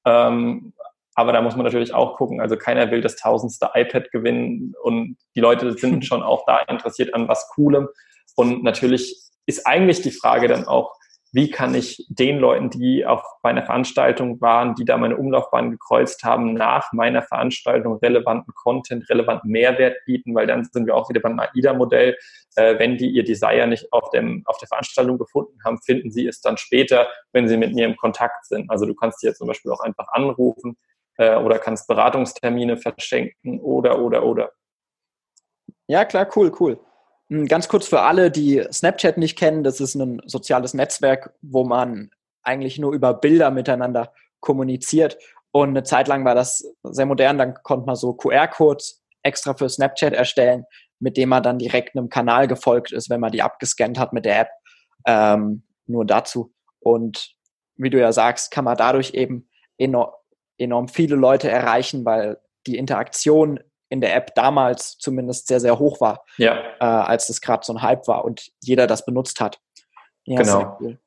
Ähm, 0.04 0.72
aber 1.14 1.32
da 1.32 1.42
muss 1.42 1.56
man 1.56 1.64
natürlich 1.64 1.92
auch 1.92 2.16
gucken, 2.16 2.40
also 2.40 2.56
keiner 2.56 2.90
will 2.90 3.00
das 3.00 3.16
tausendste 3.16 3.70
iPad 3.74 4.10
gewinnen 4.12 4.74
und 4.82 5.16
die 5.34 5.40
Leute 5.40 5.76
sind 5.76 6.06
schon 6.06 6.22
auch 6.22 6.44
da 6.46 6.60
interessiert 6.60 7.12
an 7.12 7.28
was 7.28 7.48
Coolem. 7.54 7.88
Und 8.36 8.62
natürlich 8.62 9.30
ist 9.46 9.66
eigentlich 9.66 10.00
die 10.00 10.12
Frage 10.12 10.48
dann 10.48 10.66
auch, 10.66 10.94
wie 11.34 11.50
kann 11.50 11.74
ich 11.74 12.04
den 12.10 12.38
Leuten, 12.38 12.68
die 12.68 13.06
auf 13.06 13.22
meiner 13.42 13.62
Veranstaltung 13.62 14.40
waren, 14.42 14.74
die 14.74 14.84
da 14.84 14.98
meine 14.98 15.16
Umlaufbahn 15.16 15.70
gekreuzt 15.70 16.24
haben, 16.24 16.52
nach 16.52 16.92
meiner 16.92 17.22
Veranstaltung 17.22 17.96
relevanten 17.96 18.52
Content, 18.54 19.08
relevanten 19.08 19.50
Mehrwert 19.50 19.96
bieten, 20.04 20.34
weil 20.34 20.46
dann 20.46 20.64
sind 20.64 20.86
wir 20.86 20.94
auch 20.94 21.08
wieder 21.08 21.20
beim 21.20 21.40
AIDA-Modell. 21.40 22.18
Äh, 22.56 22.78
wenn 22.78 22.98
die 22.98 23.08
ihr 23.08 23.24
Desire 23.24 23.66
nicht 23.66 23.90
auf, 23.94 24.10
dem, 24.10 24.42
auf 24.44 24.58
der 24.58 24.68
Veranstaltung 24.68 25.16
gefunden 25.16 25.58
haben, 25.64 25.78
finden 25.80 26.10
sie 26.10 26.26
es 26.26 26.42
dann 26.42 26.58
später, 26.58 27.08
wenn 27.32 27.48
sie 27.48 27.56
mit 27.56 27.74
mir 27.74 27.86
im 27.86 27.96
Kontakt 27.96 28.44
sind. 28.44 28.70
Also 28.70 28.84
du 28.84 28.94
kannst 28.94 29.22
die 29.22 29.26
jetzt 29.26 29.38
zum 29.38 29.48
Beispiel 29.48 29.72
auch 29.72 29.80
einfach 29.80 30.08
anrufen 30.08 30.76
äh, 31.16 31.36
oder 31.36 31.58
kannst 31.58 31.88
Beratungstermine 31.88 32.76
verschenken 32.76 33.58
oder, 33.60 34.00
oder, 34.00 34.22
oder. 34.26 34.52
Ja, 35.86 36.04
klar, 36.04 36.28
cool, 36.36 36.52
cool. 36.60 36.78
Hm, 37.32 37.46
ganz 37.46 37.66
kurz 37.68 37.88
für 37.88 38.02
alle, 38.02 38.30
die 38.30 38.62
Snapchat 38.70 39.16
nicht 39.16 39.38
kennen, 39.38 39.64
das 39.64 39.80
ist 39.80 39.94
ein 39.94 40.20
soziales 40.26 40.74
Netzwerk, 40.74 41.32
wo 41.40 41.64
man 41.64 42.10
eigentlich 42.42 42.78
nur 42.78 42.92
über 42.92 43.14
Bilder 43.14 43.50
miteinander 43.50 44.12
kommuniziert. 44.40 45.16
Und 45.50 45.70
eine 45.70 45.82
Zeit 45.82 46.08
lang 46.08 46.26
war 46.26 46.34
das 46.34 46.62
sehr 46.82 47.06
modern, 47.06 47.38
dann 47.38 47.54
konnte 47.62 47.86
man 47.86 47.96
so 47.96 48.12
QR-Codes 48.12 49.02
extra 49.22 49.54
für 49.54 49.70
Snapchat 49.70 50.12
erstellen, 50.12 50.64
mit 50.98 51.16
dem 51.16 51.30
man 51.30 51.42
dann 51.42 51.58
direkt 51.58 51.96
einem 51.96 52.10
Kanal 52.10 52.48
gefolgt 52.48 52.92
ist, 52.92 53.08
wenn 53.08 53.20
man 53.20 53.32
die 53.32 53.40
abgescannt 53.40 53.98
hat 53.98 54.12
mit 54.12 54.26
der 54.26 54.40
App. 54.40 54.50
Ähm, 55.06 55.62
nur 55.86 56.04
dazu. 56.04 56.52
Und 56.80 57.34
wie 57.76 57.88
du 57.88 57.98
ja 57.98 58.12
sagst, 58.12 58.50
kann 58.50 58.66
man 58.66 58.76
dadurch 58.76 59.14
eben 59.14 59.48
enorm, 59.78 60.10
enorm 60.58 60.88
viele 60.88 61.16
Leute 61.16 61.50
erreichen, 61.50 62.04
weil 62.04 62.38
die 62.66 62.76
Interaktion 62.76 63.58
in 63.92 64.00
der 64.00 64.16
App 64.16 64.34
damals 64.34 64.96
zumindest 64.98 65.46
sehr, 65.46 65.60
sehr 65.60 65.78
hoch 65.78 66.00
war, 66.00 66.24
ja. 66.38 66.56
äh, 66.80 66.84
als 66.84 67.26
das 67.26 67.42
gerade 67.42 67.64
so 67.64 67.74
ein 67.74 67.82
Hype 67.82 68.08
war 68.08 68.24
und 68.24 68.48
jeder 68.62 68.86
das 68.86 69.04
benutzt 69.04 69.40
hat. 69.40 69.60
Ja, 70.24 70.40
genau. 70.40 70.78
Cool. 70.80 70.98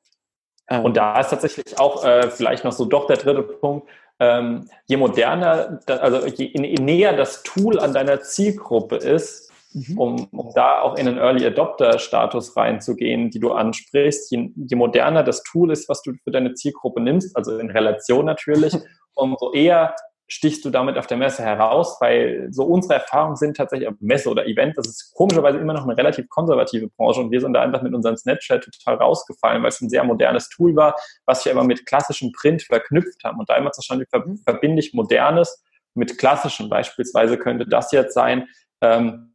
Ähm, 0.70 0.84
und 0.84 0.96
da 0.96 1.18
ist 1.18 1.30
tatsächlich 1.30 1.78
auch 1.80 2.04
äh, 2.04 2.30
vielleicht 2.30 2.64
noch 2.64 2.72
so 2.72 2.84
doch 2.84 3.08
der 3.08 3.16
dritte 3.16 3.42
Punkt, 3.42 3.88
ähm, 4.20 4.68
je 4.86 4.96
moderner, 4.96 5.80
also 5.86 6.26
je, 6.26 6.52
je, 6.54 6.76
näher 6.76 7.14
das 7.14 7.42
Tool 7.42 7.78
an 7.80 7.92
deiner 7.92 8.20
Zielgruppe 8.20 8.96
ist, 8.96 9.50
mhm. 9.72 9.98
um, 9.98 10.28
um, 10.30 10.52
da 10.54 10.80
auch 10.80 10.96
in 10.96 11.06
den 11.06 11.18
Early 11.18 11.44
Adopter-Status 11.44 12.56
reinzugehen, 12.56 13.30
die 13.30 13.40
du 13.40 13.52
ansprichst, 13.52 14.30
je, 14.30 14.50
je, 14.54 14.76
moderner 14.76 15.24
das 15.24 15.42
Tool 15.42 15.72
ist, 15.72 15.88
was 15.88 16.02
du 16.02 16.12
für 16.22 16.30
deine 16.30 16.54
Zielgruppe 16.54 17.00
nimmst, 17.00 17.36
also 17.36 17.58
in 17.58 17.70
Relation 17.70 18.24
natürlich, 18.24 18.74
umso 19.14 19.52
eher 19.52 19.94
stichst 20.28 20.64
du 20.64 20.70
damit 20.70 20.98
auf 20.98 21.06
der 21.06 21.16
Messe 21.16 21.42
heraus, 21.42 21.98
weil 22.00 22.48
so 22.50 22.64
unsere 22.64 22.94
Erfahrungen 22.94 23.36
sind 23.36 23.56
tatsächlich 23.56 23.88
auf 23.88 23.94
Messe 24.00 24.28
oder 24.28 24.46
Event, 24.46 24.76
das 24.76 24.88
ist 24.88 25.12
komischerweise 25.14 25.58
immer 25.58 25.72
noch 25.72 25.84
eine 25.84 25.96
relativ 25.96 26.28
konservative 26.28 26.88
Branche 26.88 27.20
und 27.20 27.30
wir 27.30 27.40
sind 27.40 27.52
da 27.52 27.62
einfach 27.62 27.82
mit 27.82 27.94
unserem 27.94 28.16
Snapchat 28.16 28.64
total 28.64 28.96
rausgefallen, 28.96 29.62
weil 29.62 29.68
es 29.68 29.80
ein 29.80 29.88
sehr 29.88 30.02
modernes 30.02 30.48
Tool 30.48 30.74
war, 30.74 30.96
was 31.26 31.44
wir 31.44 31.52
aber 31.52 31.64
mit 31.64 31.86
klassischem 31.86 32.32
Print 32.32 32.62
verknüpft 32.62 33.22
haben 33.24 33.38
und 33.38 33.48
da 33.48 33.56
immer 33.56 33.70
zu 33.70 33.82
schauen, 33.82 34.04
verbinde 34.44 34.80
ich 34.80 34.94
modernes 34.94 35.62
mit 35.94 36.18
klassischem. 36.18 36.68
Beispielsweise 36.68 37.38
könnte 37.38 37.66
das 37.66 37.92
jetzt 37.92 38.14
sein, 38.14 38.48
ähm, 38.80 39.32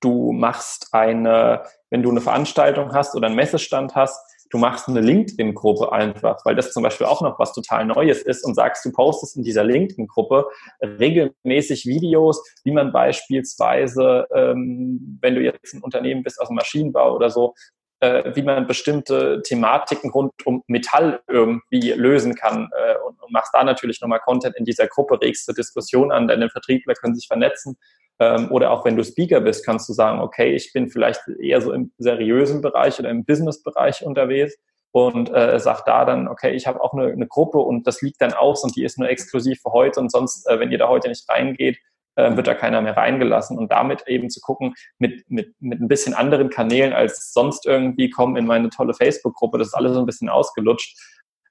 du 0.00 0.32
machst 0.32 0.88
eine, 0.92 1.64
wenn 1.90 2.02
du 2.02 2.10
eine 2.10 2.20
Veranstaltung 2.20 2.92
hast 2.92 3.14
oder 3.14 3.26
einen 3.26 3.36
Messestand 3.36 3.94
hast, 3.94 4.27
du 4.50 4.58
machst 4.58 4.88
eine 4.88 5.00
LinkedIn-Gruppe 5.00 5.92
einfach, 5.92 6.44
weil 6.44 6.54
das 6.54 6.72
zum 6.72 6.82
Beispiel 6.82 7.06
auch 7.06 7.20
noch 7.20 7.38
was 7.38 7.52
total 7.52 7.84
Neues 7.84 8.22
ist 8.22 8.44
und 8.44 8.54
sagst, 8.54 8.84
du 8.84 8.92
postest 8.92 9.36
in 9.36 9.42
dieser 9.42 9.64
LinkedIn-Gruppe 9.64 10.46
regelmäßig 10.82 11.86
Videos, 11.86 12.42
wie 12.64 12.72
man 12.72 12.92
beispielsweise, 12.92 14.26
ähm, 14.34 15.18
wenn 15.20 15.34
du 15.34 15.42
jetzt 15.42 15.74
ein 15.74 15.82
Unternehmen 15.82 16.22
bist 16.22 16.40
aus 16.40 16.48
dem 16.48 16.56
Maschinenbau 16.56 17.14
oder 17.14 17.30
so, 17.30 17.54
äh, 18.00 18.34
wie 18.34 18.42
man 18.42 18.66
bestimmte 18.66 19.42
Thematiken 19.42 20.10
rund 20.10 20.32
um 20.44 20.62
Metall 20.68 21.20
irgendwie 21.26 21.90
lösen 21.92 22.34
kann 22.34 22.70
äh, 22.76 22.94
und, 23.06 23.20
und 23.20 23.32
machst 23.32 23.52
da 23.52 23.64
natürlich 23.64 24.00
nochmal 24.00 24.20
Content 24.20 24.56
in 24.56 24.64
dieser 24.64 24.86
Gruppe, 24.86 25.20
regst 25.20 25.46
zur 25.46 25.54
Diskussion 25.54 26.12
an, 26.12 26.28
deine 26.28 26.48
Vertriebler 26.48 26.94
können 26.94 27.14
sich 27.14 27.26
vernetzen 27.26 27.76
ähm, 28.20 28.50
oder 28.50 28.70
auch 28.70 28.84
wenn 28.84 28.96
du 28.96 29.04
Speaker 29.04 29.40
bist, 29.40 29.64
kannst 29.64 29.88
du 29.88 29.92
sagen, 29.92 30.20
okay, 30.20 30.54
ich 30.54 30.72
bin 30.72 30.88
vielleicht 30.88 31.20
eher 31.40 31.60
so 31.60 31.72
im 31.72 31.92
seriösen 31.98 32.60
Bereich 32.60 32.98
oder 32.98 33.10
im 33.10 33.24
Business-Bereich 33.24 34.04
unterwegs 34.04 34.56
und 34.92 35.32
äh, 35.32 35.58
sag 35.58 35.84
da 35.84 36.04
dann, 36.04 36.28
okay, 36.28 36.52
ich 36.52 36.66
habe 36.66 36.80
auch 36.80 36.92
eine, 36.92 37.12
eine 37.12 37.26
Gruppe 37.26 37.58
und 37.58 37.86
das 37.86 38.02
liegt 38.02 38.20
dann 38.20 38.32
aus 38.32 38.64
und 38.64 38.74
die 38.76 38.84
ist 38.84 38.98
nur 38.98 39.08
exklusiv 39.08 39.60
für 39.62 39.72
heute 39.72 40.00
und 40.00 40.10
sonst, 40.10 40.48
äh, 40.48 40.58
wenn 40.58 40.72
ihr 40.72 40.78
da 40.78 40.88
heute 40.88 41.08
nicht 41.08 41.28
reingeht, 41.28 41.78
äh, 42.16 42.36
wird 42.36 42.48
da 42.48 42.54
keiner 42.54 42.80
mehr 42.80 42.96
reingelassen 42.96 43.56
und 43.56 43.70
damit 43.70 44.08
eben 44.08 44.30
zu 44.30 44.40
gucken, 44.40 44.74
mit, 44.98 45.30
mit, 45.30 45.54
mit 45.60 45.80
ein 45.80 45.88
bisschen 45.88 46.14
anderen 46.14 46.50
Kanälen 46.50 46.92
als 46.92 47.32
sonst 47.32 47.66
irgendwie 47.66 48.10
kommen 48.10 48.36
in 48.36 48.46
meine 48.46 48.70
tolle 48.70 48.94
Facebook-Gruppe, 48.94 49.58
das 49.58 49.68
ist 49.68 49.74
alles 49.74 49.92
so 49.92 50.00
ein 50.00 50.06
bisschen 50.06 50.28
ausgelutscht, 50.28 50.98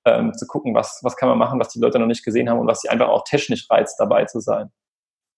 ähm, 0.04 0.34
zu 0.34 0.48
gucken, 0.48 0.74
was, 0.74 1.00
was 1.04 1.16
kann 1.16 1.30
man 1.30 1.38
machen, 1.38 1.60
was 1.60 1.70
die 1.70 1.80
Leute 1.80 2.00
noch 2.00 2.08
nicht 2.08 2.26
gesehen 2.26 2.50
haben 2.50 2.60
und 2.60 2.68
was 2.68 2.82
sie 2.82 2.90
einfach 2.90 3.08
auch 3.08 3.24
technisch 3.24 3.70
reizt, 3.70 4.00
dabei 4.00 4.26
zu 4.26 4.40
sein. 4.40 4.72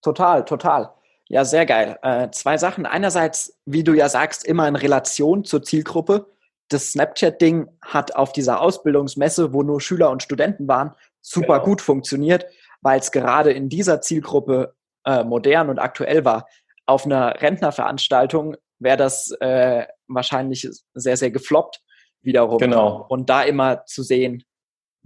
Total, 0.02 0.46
total. 0.46 0.94
Ja, 1.30 1.46
sehr 1.46 1.68
geil. 1.68 1.98
Äh, 2.02 2.32
zwei 2.32 2.58
Sachen. 2.58 2.88
Einerseits, 2.88 3.58
wie 3.66 3.84
du 3.84 3.94
ja 3.94 4.10
sagst, 4.10 4.44
immer 4.44 4.68
in 4.68 4.76
Relation 4.76 5.46
zur 5.46 5.62
Zielgruppe. 5.62 6.28
Das 6.70 6.92
Snapchat-Ding 6.92 7.70
hat 7.82 8.16
auf 8.16 8.34
dieser 8.34 8.62
Ausbildungsmesse, 8.62 9.54
wo 9.54 9.62
nur 9.62 9.80
Schüler 9.80 10.10
und 10.10 10.24
Studenten 10.24 10.68
waren, 10.68 10.96
super 11.22 11.60
genau. 11.60 11.66
gut 11.66 11.82
funktioniert, 11.82 12.46
weil 12.82 13.00
es 13.00 13.12
gerade 13.12 13.52
in 13.52 13.70
dieser 13.70 14.02
Zielgruppe 14.02 14.76
äh, 15.06 15.24
modern 15.24 15.70
und 15.70 15.78
aktuell 15.78 16.26
war. 16.26 16.48
Auf 16.88 17.06
einer 17.06 17.40
Rentnerveranstaltung 17.40 18.58
wäre 18.80 18.98
das 18.98 19.32
äh, 19.40 19.86
wahrscheinlich 20.08 20.68
sehr, 20.96 21.18
sehr 21.18 21.32
gefloppt 21.32 21.82
wiederum. 22.22 22.58
Genau. 22.58 23.06
Und 23.08 23.30
da 23.30 23.44
immer 23.44 23.86
zu 23.86 24.02
sehen, 24.02 24.44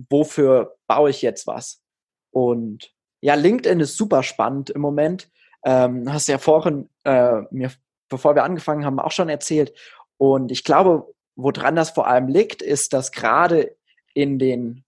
wofür 0.10 0.78
baue 0.88 1.10
ich 1.10 1.22
jetzt 1.22 1.48
was? 1.48 1.82
Und 2.32 2.94
ja, 3.20 3.36
LinkedIn 3.36 3.82
ist 3.82 3.98
super 3.98 4.24
spannend 4.24 4.70
im 4.70 4.82
Moment. 4.82 5.30
Ähm, 5.65 6.12
hast 6.12 6.28
ja 6.28 6.38
vorhin 6.38 6.89
äh, 7.04 7.41
mir, 7.52 7.71
bevor 8.10 8.36
wir 8.36 8.43
angefangen 8.43 8.86
haben, 8.86 8.99
auch 8.99 9.12
schon 9.12 9.30
erzählt. 9.30 9.73
Und 10.17 10.52
ich 10.52 10.63
glaube, 10.63 11.13
woran 11.36 11.76
das 11.76 11.91
vor 11.91 12.08
allem 12.08 12.28
liegt, 12.28 12.62
ist, 12.62 12.93
dass 12.93 13.12
gerade 13.12 13.76
in 14.13 14.39
den 14.39 14.84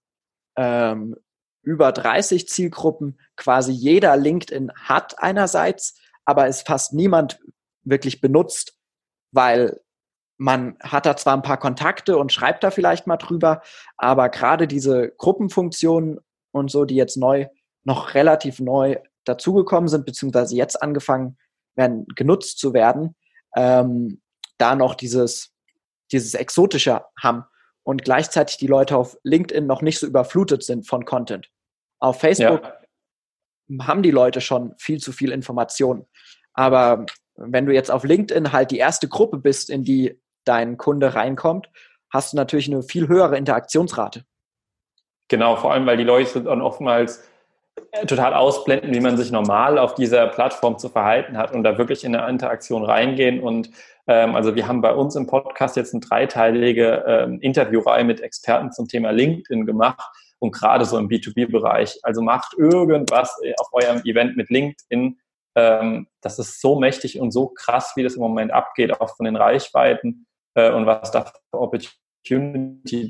ähm, 0.56 1.16
über 1.62 1.92
30 1.92 2.48
Zielgruppen 2.48 3.18
quasi 3.34 3.72
jeder 3.72 4.16
LinkedIn 4.16 4.72
hat 4.76 5.18
einerseits, 5.18 5.98
aber 6.24 6.46
es 6.46 6.62
fast 6.62 6.92
niemand 6.92 7.40
wirklich 7.82 8.20
benutzt, 8.20 8.78
weil 9.32 9.80
man 10.38 10.76
hat 10.80 11.06
da 11.06 11.16
zwar 11.16 11.34
ein 11.34 11.42
paar 11.42 11.58
Kontakte 11.58 12.18
und 12.18 12.32
schreibt 12.32 12.62
da 12.62 12.70
vielleicht 12.70 13.06
mal 13.06 13.16
drüber, 13.16 13.62
aber 13.96 14.28
gerade 14.28 14.68
diese 14.68 15.10
Gruppenfunktionen 15.16 16.20
und 16.52 16.70
so, 16.70 16.84
die 16.84 16.94
jetzt 16.94 17.16
neu, 17.16 17.46
noch 17.84 18.14
relativ 18.14 18.60
neu 18.60 18.96
dazugekommen 19.26 19.88
sind, 19.88 20.06
beziehungsweise 20.06 20.56
jetzt 20.56 20.82
angefangen 20.82 21.36
werden, 21.74 22.06
genutzt 22.14 22.58
zu 22.58 22.72
werden, 22.72 23.14
ähm, 23.54 24.22
da 24.58 24.74
noch 24.74 24.94
dieses, 24.94 25.52
dieses 26.12 26.34
Exotische 26.34 27.04
haben 27.20 27.44
und 27.82 28.04
gleichzeitig 28.04 28.56
die 28.56 28.66
Leute 28.66 28.96
auf 28.96 29.18
LinkedIn 29.22 29.66
noch 29.66 29.82
nicht 29.82 29.98
so 29.98 30.06
überflutet 30.06 30.62
sind 30.62 30.86
von 30.86 31.04
Content. 31.04 31.50
Auf 31.98 32.20
Facebook 32.20 32.62
ja. 33.68 33.86
haben 33.86 34.02
die 34.02 34.10
Leute 34.10 34.40
schon 34.40 34.74
viel 34.78 35.00
zu 35.00 35.12
viel 35.12 35.30
Information. 35.30 36.06
Aber 36.54 37.06
wenn 37.36 37.66
du 37.66 37.74
jetzt 37.74 37.90
auf 37.90 38.04
LinkedIn 38.04 38.52
halt 38.52 38.70
die 38.70 38.78
erste 38.78 39.08
Gruppe 39.08 39.38
bist, 39.38 39.70
in 39.70 39.84
die 39.84 40.20
dein 40.44 40.78
Kunde 40.78 41.14
reinkommt, 41.14 41.68
hast 42.10 42.32
du 42.32 42.36
natürlich 42.36 42.70
eine 42.72 42.82
viel 42.82 43.08
höhere 43.08 43.36
Interaktionsrate. 43.36 44.24
Genau, 45.28 45.56
vor 45.56 45.72
allem, 45.72 45.86
weil 45.86 45.96
die 45.96 46.04
Leute 46.04 46.42
dann 46.42 46.62
oftmals 46.62 47.24
total 48.06 48.34
ausblenden, 48.34 48.94
wie 48.94 49.00
man 49.00 49.16
sich 49.16 49.30
normal 49.30 49.78
auf 49.78 49.94
dieser 49.94 50.26
Plattform 50.28 50.78
zu 50.78 50.88
verhalten 50.88 51.36
hat 51.36 51.52
und 51.52 51.64
da 51.64 51.78
wirklich 51.78 52.04
in 52.04 52.14
eine 52.14 52.28
Interaktion 52.30 52.84
reingehen. 52.84 53.40
Und 53.40 53.70
ähm, 54.06 54.34
also 54.34 54.54
wir 54.54 54.68
haben 54.68 54.80
bei 54.80 54.94
uns 54.94 55.16
im 55.16 55.26
Podcast 55.26 55.76
jetzt 55.76 55.94
eine 55.94 56.00
dreiteilige 56.00 57.04
ähm, 57.06 57.40
Interviewreihe 57.40 58.04
mit 58.04 58.20
Experten 58.20 58.72
zum 58.72 58.88
Thema 58.88 59.10
LinkedIn 59.10 59.66
gemacht 59.66 60.10
und 60.38 60.52
gerade 60.52 60.84
so 60.84 60.98
im 60.98 61.08
B2B-Bereich. 61.08 62.00
Also 62.02 62.22
macht 62.22 62.54
irgendwas 62.58 63.38
auf 63.58 63.68
eurem 63.72 64.02
Event 64.04 64.36
mit 64.36 64.50
LinkedIn. 64.50 65.18
Ähm, 65.54 66.06
das 66.20 66.38
ist 66.38 66.60
so 66.60 66.78
mächtig 66.78 67.20
und 67.20 67.30
so 67.32 67.48
krass, 67.48 67.92
wie 67.96 68.02
das 68.02 68.14
im 68.14 68.20
Moment 68.20 68.52
abgeht, 68.52 69.00
auch 69.00 69.16
von 69.16 69.24
den 69.24 69.36
Reichweiten 69.36 70.26
äh, 70.54 70.70
und 70.70 70.86
was 70.86 71.10
da 71.10 71.24
für 71.24 71.60
Opportunity 71.60 73.08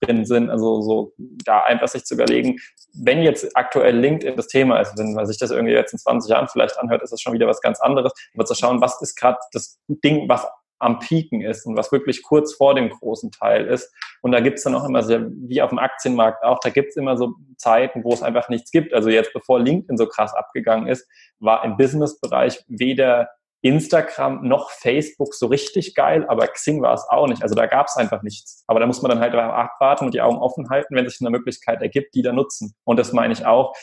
drin 0.00 0.24
sind. 0.24 0.50
Also 0.50 0.80
so 0.82 1.12
da 1.16 1.60
einfach 1.60 1.88
sich 1.88 2.04
zu 2.04 2.14
überlegen, 2.14 2.58
wenn 2.94 3.22
jetzt 3.22 3.56
aktuell 3.56 3.96
LinkedIn 3.96 4.36
das 4.36 4.48
Thema 4.48 4.80
ist, 4.80 4.98
wenn 4.98 5.14
man 5.14 5.26
sich 5.26 5.38
das 5.38 5.50
irgendwie 5.50 5.74
jetzt 5.74 5.92
in 5.92 5.98
20 5.98 6.30
Jahren 6.30 6.48
vielleicht 6.48 6.78
anhört, 6.78 7.02
ist 7.02 7.12
das 7.12 7.20
schon 7.20 7.32
wieder 7.32 7.46
was 7.46 7.60
ganz 7.60 7.80
anderes. 7.80 8.12
Aber 8.34 8.44
zu 8.44 8.54
schauen, 8.54 8.80
was 8.80 9.00
ist 9.02 9.16
gerade 9.16 9.38
das 9.52 9.78
Ding, 9.88 10.28
was 10.28 10.46
am 10.80 10.98
Pieken 11.00 11.40
ist 11.40 11.66
und 11.66 11.76
was 11.76 11.92
wirklich 11.92 12.22
kurz 12.22 12.54
vor 12.54 12.74
dem 12.74 12.90
großen 12.90 13.30
Teil 13.32 13.66
ist. 13.66 13.92
Und 14.22 14.32
da 14.32 14.40
gibt's 14.40 14.62
dann 14.62 14.74
auch 14.74 14.84
immer 14.84 15.02
sehr, 15.02 15.26
wie 15.28 15.60
auf 15.60 15.70
dem 15.70 15.78
Aktienmarkt 15.78 16.44
auch, 16.44 16.60
da 16.60 16.70
gibt's 16.70 16.96
immer 16.96 17.16
so 17.16 17.34
Zeiten, 17.56 18.04
wo 18.04 18.12
es 18.12 18.22
einfach 18.22 18.48
nichts 18.48 18.70
gibt. 18.70 18.94
Also 18.94 19.10
jetzt, 19.10 19.32
bevor 19.32 19.60
LinkedIn 19.60 19.96
so 19.96 20.06
krass 20.06 20.34
abgegangen 20.34 20.88
ist, 20.88 21.08
war 21.40 21.64
im 21.64 21.76
Businessbereich 21.76 22.62
weder 22.68 23.28
Instagram 23.60 24.46
noch 24.46 24.70
Facebook 24.70 25.34
so 25.34 25.46
richtig 25.46 25.94
geil, 25.94 26.24
aber 26.28 26.46
Xing 26.46 26.80
war 26.80 26.94
es 26.94 27.04
auch 27.08 27.26
nicht. 27.26 27.42
Also 27.42 27.54
da 27.54 27.66
gab 27.66 27.86
es 27.88 27.96
einfach 27.96 28.22
nichts. 28.22 28.62
Aber 28.68 28.78
da 28.78 28.86
muss 28.86 29.02
man 29.02 29.10
dann 29.10 29.20
halt 29.20 29.34
abwarten 29.34 30.06
und 30.06 30.14
die 30.14 30.20
Augen 30.20 30.38
offen 30.38 30.70
halten, 30.70 30.94
wenn 30.94 31.08
sich 31.08 31.20
eine 31.20 31.30
Möglichkeit 31.30 31.82
ergibt, 31.82 32.14
die 32.14 32.22
da 32.22 32.32
nutzen. 32.32 32.74
Und 32.84 32.98
das 32.98 33.12
meine 33.12 33.32
ich 33.32 33.46
auch. 33.46 33.74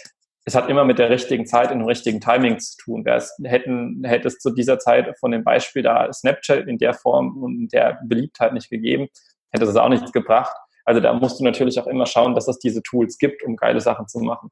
Es 0.46 0.56
hat 0.56 0.70
immer 0.70 0.86
mit 0.86 1.00
der 1.00 1.10
richtigen 1.10 1.46
Zeit 1.46 1.72
und 1.72 1.80
dem 1.80 1.88
richtigen 1.88 2.22
Timing 2.22 2.60
zu 2.60 2.78
tun. 2.78 3.04
Wer 3.04 3.16
es 3.16 3.36
hätten, 3.44 4.04
hätte 4.06 4.28
es 4.28 4.38
zu 4.38 4.52
dieser 4.52 4.80
Zeit 4.80 5.18
von 5.20 5.32
dem 5.32 5.44
Beispiel 5.44 5.82
da 5.82 6.14
Snapchat 6.14 6.68
in 6.68 6.78
der 6.78 6.94
Form 6.94 7.44
und 7.44 7.60
in 7.60 7.68
der 7.68 8.00
Beliebtheit 8.06 8.54
nicht 8.54 8.70
gegeben, 8.70 9.08
hätte 9.52 9.66
es 9.66 9.76
auch 9.76 9.90
nichts 9.90 10.12
gebracht. 10.12 10.56
Also 10.86 11.02
da 11.02 11.14
musst 11.14 11.40
du 11.40 11.44
natürlich 11.44 11.80
auch 11.80 11.88
immer 11.88 12.06
schauen, 12.06 12.36
dass 12.36 12.48
es 12.48 12.60
diese 12.60 12.84
Tools 12.84 13.18
gibt, 13.18 13.44
um 13.44 13.56
geile 13.56 13.82
Sachen 13.82 14.08
zu 14.08 14.20
machen. 14.20 14.52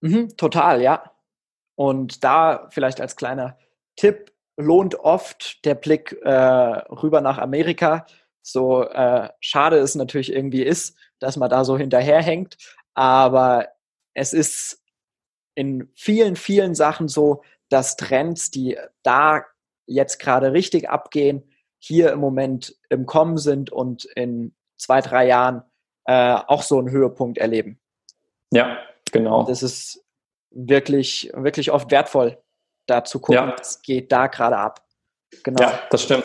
Mhm, 0.00 0.36
total, 0.36 0.82
ja. 0.82 1.10
Und 1.76 2.24
da 2.24 2.68
vielleicht 2.70 3.00
als 3.00 3.16
kleiner 3.16 3.56
Tipp 4.00 4.32
lohnt 4.56 4.94
oft 4.94 5.62
der 5.66 5.74
Blick 5.74 6.16
äh, 6.22 6.30
rüber 6.30 7.20
nach 7.20 7.36
Amerika. 7.36 8.06
So 8.40 8.82
äh, 8.82 9.28
schade 9.40 9.76
es 9.76 9.94
natürlich 9.94 10.32
irgendwie 10.32 10.62
ist, 10.62 10.96
dass 11.18 11.36
man 11.36 11.50
da 11.50 11.64
so 11.64 11.76
hinterherhängt, 11.76 12.56
aber 12.94 13.68
es 14.14 14.32
ist 14.32 14.82
in 15.54 15.90
vielen, 15.94 16.34
vielen 16.36 16.74
Sachen 16.74 17.08
so, 17.08 17.42
dass 17.68 17.96
Trends, 17.96 18.50
die 18.50 18.78
da 19.02 19.44
jetzt 19.86 20.18
gerade 20.18 20.54
richtig 20.54 20.88
abgehen, 20.88 21.52
hier 21.78 22.10
im 22.10 22.20
Moment 22.20 22.74
im 22.88 23.04
Kommen 23.04 23.36
sind 23.36 23.70
und 23.70 24.04
in 24.04 24.54
zwei, 24.78 25.02
drei 25.02 25.26
Jahren 25.26 25.62
äh, 26.06 26.38
auch 26.46 26.62
so 26.62 26.78
einen 26.78 26.90
Höhepunkt 26.90 27.36
erleben. 27.36 27.78
Ja, 28.50 28.78
genau. 29.12 29.40
Und 29.40 29.50
das 29.50 29.62
ist 29.62 30.02
wirklich, 30.50 31.30
wirklich 31.34 31.70
oft 31.70 31.90
wertvoll, 31.90 32.38
da 32.86 33.04
zu 33.04 33.20
gucken, 33.20 33.48
ja. 33.48 33.56
was 33.58 33.82
geht 33.82 34.10
da 34.12 34.26
gerade 34.26 34.56
ab. 34.56 34.84
Genau. 35.44 35.62
Ja, 35.62 35.80
das 35.90 36.02
stimmt. 36.02 36.24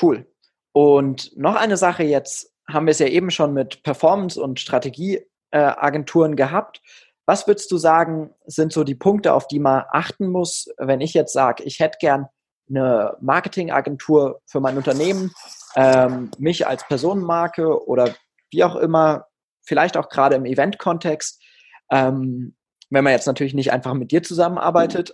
Cool. 0.00 0.26
Und 0.72 1.36
noch 1.36 1.56
eine 1.56 1.76
Sache 1.76 2.02
jetzt, 2.02 2.52
haben 2.68 2.86
wir 2.86 2.92
es 2.92 2.98
ja 2.98 3.06
eben 3.06 3.30
schon 3.30 3.54
mit 3.54 3.82
Performance- 3.82 4.40
und 4.40 4.60
Strategieagenturen 4.60 6.32
äh, 6.32 6.36
gehabt. 6.36 6.82
Was 7.26 7.46
würdest 7.46 7.70
du 7.70 7.78
sagen, 7.78 8.34
sind 8.46 8.72
so 8.72 8.84
die 8.84 8.94
Punkte, 8.94 9.34
auf 9.34 9.48
die 9.48 9.58
man 9.58 9.84
achten 9.90 10.28
muss, 10.28 10.68
wenn 10.78 11.00
ich 11.00 11.14
jetzt 11.14 11.32
sage, 11.32 11.62
ich 11.64 11.80
hätte 11.80 11.98
gern 12.00 12.28
eine 12.68 13.16
Marketingagentur 13.20 14.40
für 14.46 14.60
mein 14.60 14.76
Unternehmen, 14.76 15.32
ähm, 15.74 16.30
mich 16.38 16.66
als 16.66 16.86
Personenmarke 16.86 17.86
oder 17.86 18.14
wie 18.50 18.64
auch 18.64 18.76
immer, 18.76 19.26
vielleicht 19.62 19.96
auch 19.96 20.08
gerade 20.08 20.36
im 20.36 20.44
Event-Kontext. 20.44 21.42
Ähm, 21.90 22.56
wenn 22.90 23.04
man 23.04 23.12
jetzt 23.12 23.26
natürlich 23.26 23.54
nicht 23.54 23.72
einfach 23.72 23.94
mit 23.94 24.10
dir 24.10 24.22
zusammenarbeitet. 24.22 25.12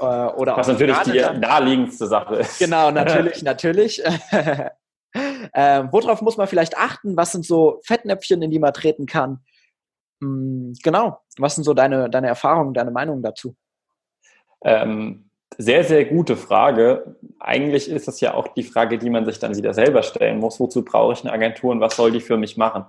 äh, 0.00 0.04
oder 0.04 0.56
Was 0.56 0.68
natürlich 0.68 0.98
die 1.00 1.18
dann. 1.18 1.40
naheliegendste 1.40 2.06
Sache 2.06 2.36
ist. 2.36 2.58
Genau, 2.58 2.90
natürlich, 2.92 3.42
natürlich. 3.42 4.02
äh, 5.12 5.84
worauf 5.90 6.22
muss 6.22 6.36
man 6.36 6.46
vielleicht 6.46 6.76
achten? 6.76 7.16
Was 7.16 7.32
sind 7.32 7.44
so 7.44 7.80
Fettnäpfchen, 7.84 8.42
in 8.42 8.50
die 8.50 8.58
man 8.58 8.72
treten 8.72 9.06
kann? 9.06 9.40
Hm, 10.20 10.74
genau. 10.82 11.20
Was 11.38 11.54
sind 11.54 11.64
so 11.64 11.74
deine, 11.74 12.08
deine 12.08 12.28
Erfahrungen, 12.28 12.74
deine 12.74 12.90
Meinungen 12.90 13.22
dazu? 13.22 13.56
Ähm, 14.62 15.30
sehr, 15.58 15.84
sehr 15.84 16.04
gute 16.06 16.36
Frage. 16.36 17.16
Eigentlich 17.38 17.88
ist 17.88 18.08
es 18.08 18.20
ja 18.20 18.34
auch 18.34 18.48
die 18.48 18.62
Frage, 18.62 18.98
die 18.98 19.10
man 19.10 19.24
sich 19.24 19.38
dann 19.38 19.56
wieder 19.56 19.74
selber 19.74 20.02
stellen 20.02 20.38
muss. 20.38 20.58
Wozu 20.58 20.84
brauche 20.84 21.12
ich 21.12 21.20
eine 21.20 21.32
Agentur 21.32 21.72
und 21.72 21.80
was 21.80 21.96
soll 21.96 22.10
die 22.10 22.20
für 22.20 22.36
mich 22.36 22.56
machen? 22.56 22.84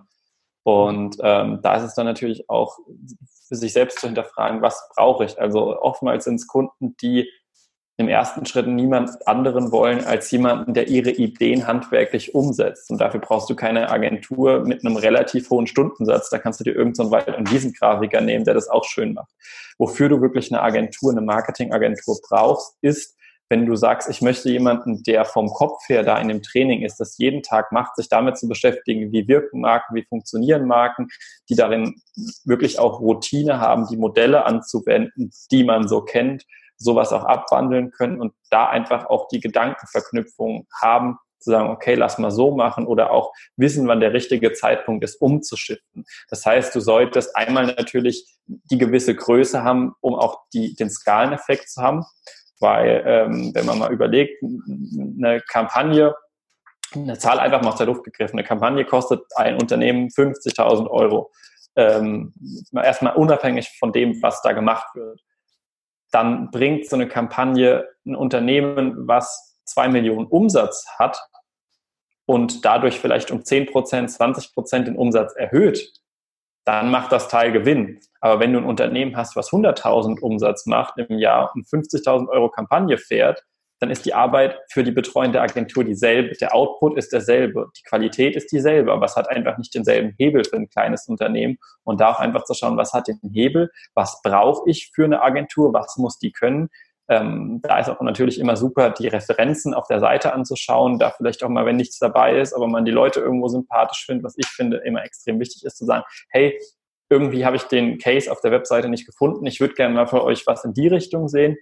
Und 0.65 1.17
ähm, 1.21 1.59
da 1.61 1.75
ist 1.75 1.83
es 1.83 1.93
dann 1.93 2.07
natürlich 2.07 2.49
auch 2.49 2.79
für 3.47 3.55
sich 3.55 3.71
selbst 3.71 3.99
zu 3.99 4.07
hinterfragen, 4.07 4.63
was 4.63 4.89
brauche 4.95 5.23
ich. 5.23 5.39
Also 5.39 5.79
oftmals 5.79 6.23
sind 6.25 6.35
es 6.35 6.47
Kunden, 6.47 6.97
die 7.01 7.29
im 7.97 8.09
ersten 8.09 8.47
Schritt 8.47 8.65
niemand 8.65 9.27
anderen 9.27 9.71
wollen 9.71 10.03
als 10.03 10.31
jemanden, 10.31 10.73
der 10.73 10.87
ihre 10.87 11.11
Ideen 11.11 11.67
handwerklich 11.67 12.33
umsetzt. 12.33 12.89
Und 12.89 12.99
dafür 12.99 13.19
brauchst 13.19 13.47
du 13.47 13.55
keine 13.55 13.91
Agentur 13.91 14.65
mit 14.65 14.83
einem 14.83 14.97
relativ 14.97 15.51
hohen 15.51 15.67
Stundensatz. 15.67 16.31
Da 16.31 16.39
kannst 16.39 16.59
du 16.59 16.63
dir 16.63 16.75
irgendeinen 16.75 17.09
so 17.09 17.11
Wald- 17.11 17.37
und 17.37 17.51
Wiesengrafiker 17.51 18.21
nehmen, 18.21 18.43
der 18.43 18.55
das 18.55 18.67
auch 18.67 18.85
schön 18.85 19.13
macht. 19.13 19.31
Wofür 19.77 20.09
du 20.09 20.19
wirklich 20.19 20.51
eine 20.51 20.63
Agentur, 20.63 21.11
eine 21.11 21.21
Marketingagentur 21.21 22.17
brauchst, 22.27 22.75
ist, 22.81 23.15
wenn 23.49 23.65
du 23.65 23.75
sagst, 23.75 24.09
ich 24.09 24.21
möchte 24.21 24.49
jemanden, 24.49 25.03
der 25.03 25.25
vom 25.25 25.47
Kopf 25.47 25.87
her 25.87 26.03
da 26.03 26.17
in 26.17 26.27
dem 26.27 26.41
Training 26.41 26.81
ist, 26.81 26.99
das 26.99 27.17
jeden 27.17 27.43
Tag 27.43 27.71
macht, 27.71 27.95
sich 27.95 28.09
damit 28.09 28.37
zu 28.37 28.47
beschäftigen, 28.47 29.11
wie 29.11 29.27
wirken 29.27 29.61
Marken, 29.61 29.95
wie 29.95 30.05
funktionieren 30.05 30.65
Marken, 30.65 31.07
die 31.49 31.55
darin 31.55 31.95
wirklich 32.43 32.79
auch 32.79 32.99
Routine 32.99 33.59
haben, 33.59 33.87
die 33.87 33.97
Modelle 33.97 34.45
anzuwenden, 34.45 35.31
die 35.51 35.63
man 35.63 35.87
so 35.87 36.01
kennt, 36.01 36.43
sowas 36.77 37.13
auch 37.13 37.23
abwandeln 37.23 37.91
können 37.91 38.19
und 38.19 38.33
da 38.49 38.67
einfach 38.67 39.05
auch 39.05 39.27
die 39.27 39.39
Gedankenverknüpfung 39.39 40.67
haben, 40.81 41.17
zu 41.39 41.51
sagen, 41.51 41.69
okay, 41.69 41.93
lass 41.93 42.17
mal 42.17 42.31
so 42.31 42.55
machen 42.55 42.87
oder 42.87 43.11
auch 43.11 43.31
wissen, 43.55 43.87
wann 43.87 43.99
der 43.99 44.13
richtige 44.13 44.53
Zeitpunkt 44.53 45.03
ist, 45.03 45.21
umzuschiften. 45.21 46.03
Das 46.29 46.45
heißt, 46.45 46.73
du 46.73 46.79
solltest 46.79 47.35
einmal 47.35 47.67
natürlich 47.67 48.25
die 48.47 48.79
gewisse 48.79 49.15
Größe 49.15 49.63
haben, 49.63 49.93
um 50.01 50.15
auch 50.15 50.39
die, 50.53 50.75
den 50.75 50.89
Skaleneffekt 50.89 51.69
zu 51.69 51.81
haben. 51.81 52.03
Weil, 52.59 53.03
ähm, 53.05 53.51
wenn 53.53 53.65
man 53.65 53.79
mal 53.79 53.91
überlegt, 53.91 54.41
eine 54.43 55.41
Kampagne, 55.41 56.15
eine 56.93 57.17
Zahl 57.17 57.39
einfach 57.39 57.61
mal 57.61 57.71
aus 57.71 57.77
der 57.77 57.87
Luft 57.87 58.03
gegriffen, 58.03 58.37
eine 58.37 58.47
Kampagne 58.47 58.85
kostet 58.85 59.21
ein 59.35 59.55
Unternehmen 59.59 60.09
50.000 60.09 60.89
Euro. 60.89 61.31
Ähm, 61.75 62.33
erstmal 62.73 63.15
unabhängig 63.15 63.77
von 63.77 63.91
dem, 63.91 64.21
was 64.21 64.41
da 64.41 64.53
gemacht 64.53 64.87
wird. 64.95 65.21
Dann 66.11 66.49
bringt 66.51 66.87
so 66.87 66.95
eine 66.95 67.07
Kampagne 67.07 67.85
ein 68.05 68.15
Unternehmen, 68.15 69.07
was 69.07 69.59
zwei 69.65 69.89
Millionen 69.89 70.27
Umsatz 70.27 70.85
hat 70.97 71.19
und 72.25 72.63
dadurch 72.63 72.99
vielleicht 72.99 73.31
um 73.31 73.43
10 73.43 73.65
Prozent, 73.67 74.11
20 74.11 74.53
Prozent 74.53 74.87
den 74.87 74.95
Umsatz 74.95 75.33
erhöht, 75.35 75.91
dann 76.65 76.89
macht 76.89 77.11
das 77.11 77.27
Teil 77.27 77.51
Gewinn. 77.51 77.99
Aber 78.19 78.39
wenn 78.39 78.51
du 78.51 78.59
ein 78.59 78.65
Unternehmen 78.65 79.15
hast, 79.15 79.35
was 79.35 79.51
100.000 79.51 80.19
Umsatz 80.19 80.65
macht 80.65 80.97
im 80.97 81.19
Jahr 81.19 81.51
und 81.53 81.67
50.000 81.67 82.27
Euro 82.29 82.49
Kampagne 82.49 82.97
fährt, 82.97 83.43
dann 83.79 83.91
ist 83.91 84.05
die 84.05 84.13
Arbeit 84.13 84.57
für 84.69 84.83
die 84.83 84.91
betreuende 84.91 85.41
Agentur 85.41 85.83
dieselbe. 85.83 86.33
Der 86.39 86.55
Output 86.55 86.97
ist 86.97 87.11
derselbe. 87.11 87.67
Die 87.77 87.83
Qualität 87.83 88.35
ist 88.35 88.51
dieselbe, 88.51 88.91
aber 88.91 89.05
es 89.05 89.15
hat 89.15 89.29
einfach 89.29 89.57
nicht 89.57 89.75
denselben 89.75 90.15
Hebel 90.17 90.43
für 90.43 90.55
ein 90.55 90.69
kleines 90.69 91.07
Unternehmen. 91.07 91.57
Und 91.83 91.99
da 91.99 92.11
auch 92.11 92.19
einfach 92.19 92.45
zu 92.45 92.53
schauen, 92.53 92.77
was 92.77 92.93
hat 92.93 93.07
den 93.07 93.19
Hebel? 93.31 93.69
Was 93.93 94.21
brauche 94.23 94.69
ich 94.69 94.91
für 94.95 95.03
eine 95.03 95.21
Agentur? 95.21 95.73
Was 95.73 95.97
muss 95.97 96.17
die 96.17 96.31
können? 96.31 96.69
Ähm, 97.07 97.59
da 97.61 97.79
ist 97.79 97.89
auch 97.89 98.01
natürlich 98.01 98.39
immer 98.39 98.55
super, 98.55 98.89
die 98.89 99.07
Referenzen 99.07 99.73
auf 99.73 99.87
der 99.87 99.99
Seite 99.99 100.33
anzuschauen, 100.33 100.97
da 100.97 101.11
vielleicht 101.11 101.43
auch 101.43 101.49
mal, 101.49 101.65
wenn 101.65 101.75
nichts 101.75 101.99
dabei 101.99 102.39
ist, 102.39 102.53
aber 102.53 102.67
man 102.67 102.85
die 102.85 102.91
Leute 102.91 103.19
irgendwo 103.19 103.47
sympathisch 103.47 104.05
findet, 104.05 104.23
was 104.23 104.37
ich 104.37 104.47
finde 104.47 104.77
immer 104.77 105.03
extrem 105.03 105.39
wichtig 105.39 105.63
ist, 105.63 105.77
zu 105.77 105.85
sagen, 105.85 106.03
hey, 106.29 106.59
irgendwie 107.09 107.45
habe 107.45 107.57
ich 107.57 107.63
den 107.63 107.99
Case 107.99 108.31
auf 108.31 108.41
der 108.41 108.51
Webseite 108.51 108.89
nicht 108.89 109.05
gefunden, 109.05 109.45
ich 109.45 109.59
würde 109.59 109.75
gerne 109.75 109.93
mal 109.93 110.07
für 110.07 110.23
euch 110.23 110.47
was 110.47 110.65
in 110.65 110.73
die 110.73 110.87
Richtung 110.87 111.27
sehen, 111.27 111.57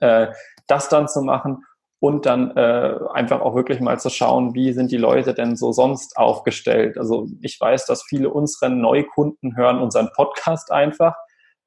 äh, 0.00 0.28
das 0.66 0.88
dann 0.88 1.08
zu 1.08 1.20
machen 1.20 1.64
und 2.00 2.24
dann 2.24 2.56
äh, 2.56 2.98
einfach 3.12 3.40
auch 3.40 3.54
wirklich 3.54 3.80
mal 3.80 3.98
zu 3.98 4.08
schauen, 4.08 4.54
wie 4.54 4.72
sind 4.72 4.90
die 4.90 4.96
Leute 4.96 5.34
denn 5.34 5.56
so 5.56 5.72
sonst 5.72 6.16
aufgestellt. 6.16 6.98
Also 6.98 7.26
ich 7.40 7.58
weiß, 7.60 7.86
dass 7.86 8.04
viele 8.04 8.30
unserer 8.30 8.68
Neukunden 8.70 9.56
hören 9.56 9.80
unseren 9.80 10.10
Podcast 10.14 10.70
einfach. 10.70 11.14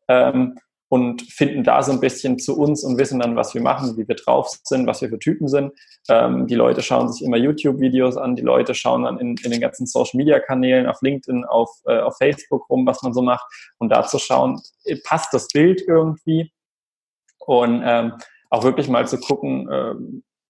Ähm, 0.07 0.57
und 0.89 1.21
finden 1.21 1.63
da 1.63 1.83
so 1.83 1.91
ein 1.91 1.99
bisschen 1.99 2.39
zu 2.39 2.57
uns 2.57 2.83
und 2.83 2.97
wissen 2.97 3.19
dann, 3.19 3.35
was 3.35 3.53
wir 3.53 3.61
machen, 3.61 3.95
wie 3.95 4.07
wir 4.07 4.15
drauf 4.15 4.49
sind, 4.63 4.87
was 4.87 5.01
wir 5.01 5.09
für 5.09 5.19
Typen 5.19 5.47
sind. 5.47 5.71
Ähm, 6.09 6.47
die 6.47 6.55
Leute 6.55 6.81
schauen 6.81 7.11
sich 7.11 7.25
immer 7.25 7.37
YouTube-Videos 7.37 8.17
an, 8.17 8.35
die 8.35 8.41
Leute 8.41 8.73
schauen 8.73 9.03
dann 9.03 9.19
in, 9.19 9.35
in 9.43 9.51
den 9.51 9.61
ganzen 9.61 9.85
Social-Media-Kanälen, 9.85 10.87
auf 10.87 11.01
LinkedIn, 11.01 11.45
auf, 11.45 11.69
äh, 11.85 11.99
auf 11.99 12.17
Facebook 12.17 12.67
rum, 12.69 12.87
was 12.87 13.03
man 13.03 13.13
so 13.13 13.21
macht 13.21 13.45
und 13.77 13.89
da 13.89 14.05
zu 14.05 14.17
schauen, 14.17 14.59
äh, 14.85 14.97
passt 15.03 15.31
das 15.33 15.47
Bild 15.47 15.81
irgendwie 15.87 16.51
und 17.37 17.83
ähm, 17.85 18.13
auch 18.49 18.63
wirklich 18.63 18.89
mal 18.89 19.07
zu 19.07 19.19
gucken, 19.19 19.69
äh, 19.69 19.93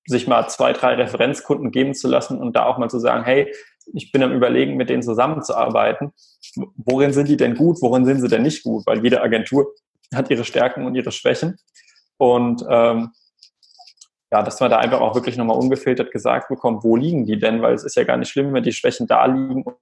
sich 0.06 0.26
mal 0.26 0.48
zwei, 0.48 0.72
drei 0.74 0.96
Referenzkunden 0.96 1.72
geben 1.72 1.94
zu 1.94 2.08
lassen 2.08 2.40
und 2.40 2.56
da 2.56 2.66
auch 2.66 2.78
mal 2.78 2.90
zu 2.90 3.00
sagen, 3.00 3.26
hey, 3.26 3.54
ich 3.94 4.12
bin 4.12 4.24
am 4.24 4.32
Überlegen, 4.32 4.78
mit 4.78 4.90
denen 4.90 5.04
zusammenzuarbeiten. 5.04 6.12
Worin 6.78 7.12
sind 7.12 7.28
die 7.28 7.38
denn 7.38 7.56
gut? 7.56 7.78
Worin 7.82 8.06
sind 8.06 8.22
sie 8.22 8.28
denn 8.28 8.44
nicht 8.44 8.64
gut? 8.64 8.86
Weil 8.86 9.04
jede 9.04 9.22
Agentur 9.22 9.74
hat 10.14 10.30
ihre 10.30 10.46
Stärken 10.46 10.86
und 10.86 10.96
ihre 10.96 11.12
Schwächen. 11.12 11.58
Und 12.18 12.66
ähm, 12.70 13.12
ja, 14.32 14.44
dass 14.44 14.60
man 14.60 14.70
da 14.70 14.78
einfach 14.78 15.02
auch 15.02 15.16
wirklich 15.16 15.38
nochmal 15.38 15.58
ungefiltert 15.58 16.12
gesagt 16.12 16.50
bekommt, 16.50 16.84
wo 16.84 16.96
liegen 16.96 17.26
die 17.26 17.40
denn? 17.40 17.62
Weil 17.62 17.74
es 17.74 17.84
ist 17.84 17.96
ja 17.96 18.04
gar 18.04 18.18
nicht 18.18 18.30
schlimm, 18.30 18.54
wenn 18.54 18.64
die 18.64 18.74
Schwächen 18.74 19.08
da 19.08 19.26
liegen 19.26 19.64
und 19.64 19.76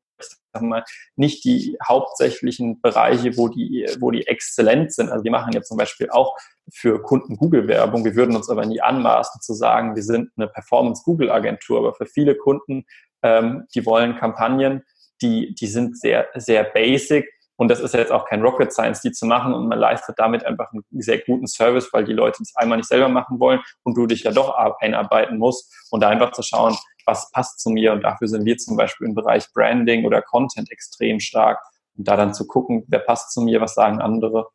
mal, 0.62 0.84
nicht 1.16 1.44
die 1.44 1.78
hauptsächlichen 1.86 2.82
Bereiche, 2.82 3.38
wo 3.38 3.50
die, 3.50 3.86
wo 4.00 4.12
die 4.12 4.26
exzellent 4.26 4.94
sind. 4.94 5.10
Also 5.10 5.24
wir 5.24 5.32
machen 5.32 5.54
ja 5.54 5.62
zum 5.62 5.78
Beispiel 5.78 6.10
auch 6.10 6.36
für 6.72 7.02
Kunden 7.02 7.36
Google-Werbung. 7.36 8.06
Wir 8.06 8.16
würden 8.16 8.36
uns 8.36 8.50
aber 8.50 8.66
nie 8.66 8.82
anmaßen 8.82 9.42
zu 9.42 9.54
sagen, 9.54 9.96
wir 9.96 10.04
sind 10.04 10.32
eine 10.38 10.48
Performance-Google-Agentur. 10.48 11.80
Aber 11.80 11.94
für 11.94 12.06
viele 12.06 12.36
Kunden, 12.36 12.86
ähm, 13.24 13.66
die 13.76 13.86
wollen 13.86 14.16
Kampagnen, 14.16 14.84
die, 15.22 15.54
die 15.56 15.68
sind 15.68 16.00
sehr, 16.00 16.28
sehr 16.36 16.64
basic 16.64 17.28
und 17.58 17.70
das 17.70 17.80
ist 17.80 17.94
jetzt 17.94 18.12
auch 18.12 18.26
kein 18.26 18.42
Rocket 18.42 18.72
Science, 18.72 19.02
die 19.02 19.12
zu 19.12 19.26
machen 19.26 19.54
und 19.54 19.68
man 19.68 19.80
leistet 19.80 20.18
damit 20.18 20.46
einfach 20.46 20.72
einen 20.72 20.84
sehr 20.92 21.20
guten 21.20 21.48
Service, 21.48 21.92
weil 21.92 22.06
die 22.06 22.14
Leute 22.14 22.38
das 22.40 22.56
einmal 22.56 22.78
nicht 22.78 22.88
selber 22.88 23.10
machen 23.10 23.40
wollen 23.40 23.60
und 23.84 23.96
du 23.96 24.06
dich 24.06 24.24
ja 24.24 24.32
doch 24.32 24.56
einarbeiten 24.80 25.38
musst 25.38 25.74
und 25.92 26.02
da 26.02 26.10
einfach 26.10 26.32
zu 26.32 26.44
schauen, 26.44 26.78
was 27.06 27.32
passt 27.32 27.60
zu 27.60 27.70
mir 27.70 27.94
und 27.94 28.02
dafür 28.02 28.28
sind 28.28 28.46
wir 28.46 28.58
zum 28.58 28.78
Beispiel 28.78 29.08
im 29.08 29.16
Bereich 29.16 29.52
Branding 29.54 30.06
oder 30.06 30.22
Content 30.22 30.72
extrem 30.72 31.20
stark 31.20 31.60
und 31.98 32.08
da 32.08 32.16
dann 32.16 32.34
zu 32.34 32.46
gucken, 32.46 32.86
wer 32.88 33.00
passt 33.00 33.32
zu 33.34 33.42
mir, 33.42 33.60
was 33.60 33.74
sagen 33.74 34.00
andere 34.02 34.48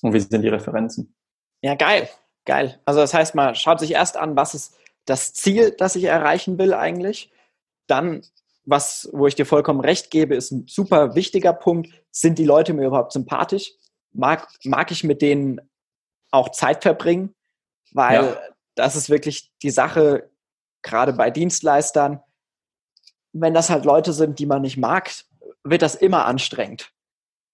und 0.00 0.14
wie 0.14 0.20
sind 0.20 0.42
die 0.42 0.48
Referenzen. 0.48 1.14
Ja, 1.60 1.74
geil, 1.74 2.08
geil. 2.46 2.80
Also 2.86 3.00
das 3.00 3.12
heißt, 3.12 3.34
man 3.34 3.54
schaut 3.54 3.78
sich 3.78 3.92
erst 3.92 4.16
an, 4.16 4.36
was 4.36 4.54
ist 4.54 4.78
das 5.04 5.34
Ziel, 5.34 5.74
das 5.76 5.96
ich 5.96 6.04
erreichen 6.04 6.58
will 6.58 6.72
eigentlich. 6.72 7.30
Dann 7.88 8.22
was, 8.64 9.08
wo 9.12 9.26
ich 9.26 9.34
dir 9.34 9.46
vollkommen 9.46 9.80
recht 9.80 10.10
gebe, 10.10 10.34
ist 10.34 10.52
ein 10.52 10.66
super 10.68 11.14
wichtiger 11.14 11.52
Punkt. 11.52 11.88
Sind 12.10 12.38
die 12.38 12.44
Leute 12.44 12.74
mir 12.74 12.86
überhaupt 12.86 13.12
sympathisch? 13.12 13.72
Mag, 14.12 14.48
mag 14.64 14.90
ich 14.90 15.04
mit 15.04 15.22
denen 15.22 15.60
auch 16.30 16.50
Zeit 16.50 16.82
verbringen? 16.82 17.34
Weil 17.92 18.24
ja. 18.24 18.36
das 18.74 18.96
ist 18.96 19.10
wirklich 19.10 19.52
die 19.62 19.70
Sache, 19.70 20.30
gerade 20.82 21.12
bei 21.12 21.30
Dienstleistern. 21.30 22.20
Wenn 23.32 23.54
das 23.54 23.70
halt 23.70 23.84
Leute 23.84 24.12
sind, 24.12 24.38
die 24.38 24.46
man 24.46 24.62
nicht 24.62 24.76
mag, 24.76 25.10
wird 25.64 25.82
das 25.82 25.94
immer 25.94 26.26
anstrengend. 26.26 26.92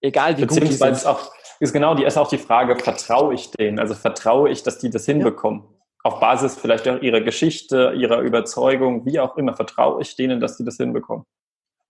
Egal 0.01 0.37
wie 0.37 0.45
gut 0.45 0.61
die 0.61 0.71
sind. 0.71 0.91
Ist, 0.91 1.05
auch, 1.05 1.31
ist 1.59 1.73
genau 1.73 1.95
die 1.95 2.03
ist 2.03 2.17
auch 2.17 2.29
die 2.29 2.37
Frage, 2.37 2.77
vertraue 2.77 3.33
ich 3.33 3.51
denen? 3.51 3.79
Also 3.79 3.95
vertraue 3.95 4.49
ich, 4.49 4.63
dass 4.63 4.79
die 4.79 4.89
das 4.89 5.05
hinbekommen? 5.05 5.63
Ja 5.63 5.78
auf 6.03 6.19
Basis 6.19 6.57
vielleicht 6.57 6.87
auch 6.87 7.01
ihrer 7.01 7.21
Geschichte, 7.21 7.93
ihrer 7.95 8.19
Überzeugung, 8.19 9.05
wie 9.05 9.19
auch 9.19 9.37
immer, 9.37 9.53
vertraue 9.53 10.01
ich 10.01 10.15
denen, 10.15 10.39
dass 10.39 10.57
sie 10.57 10.63
das 10.63 10.77
hinbekommen. 10.77 11.25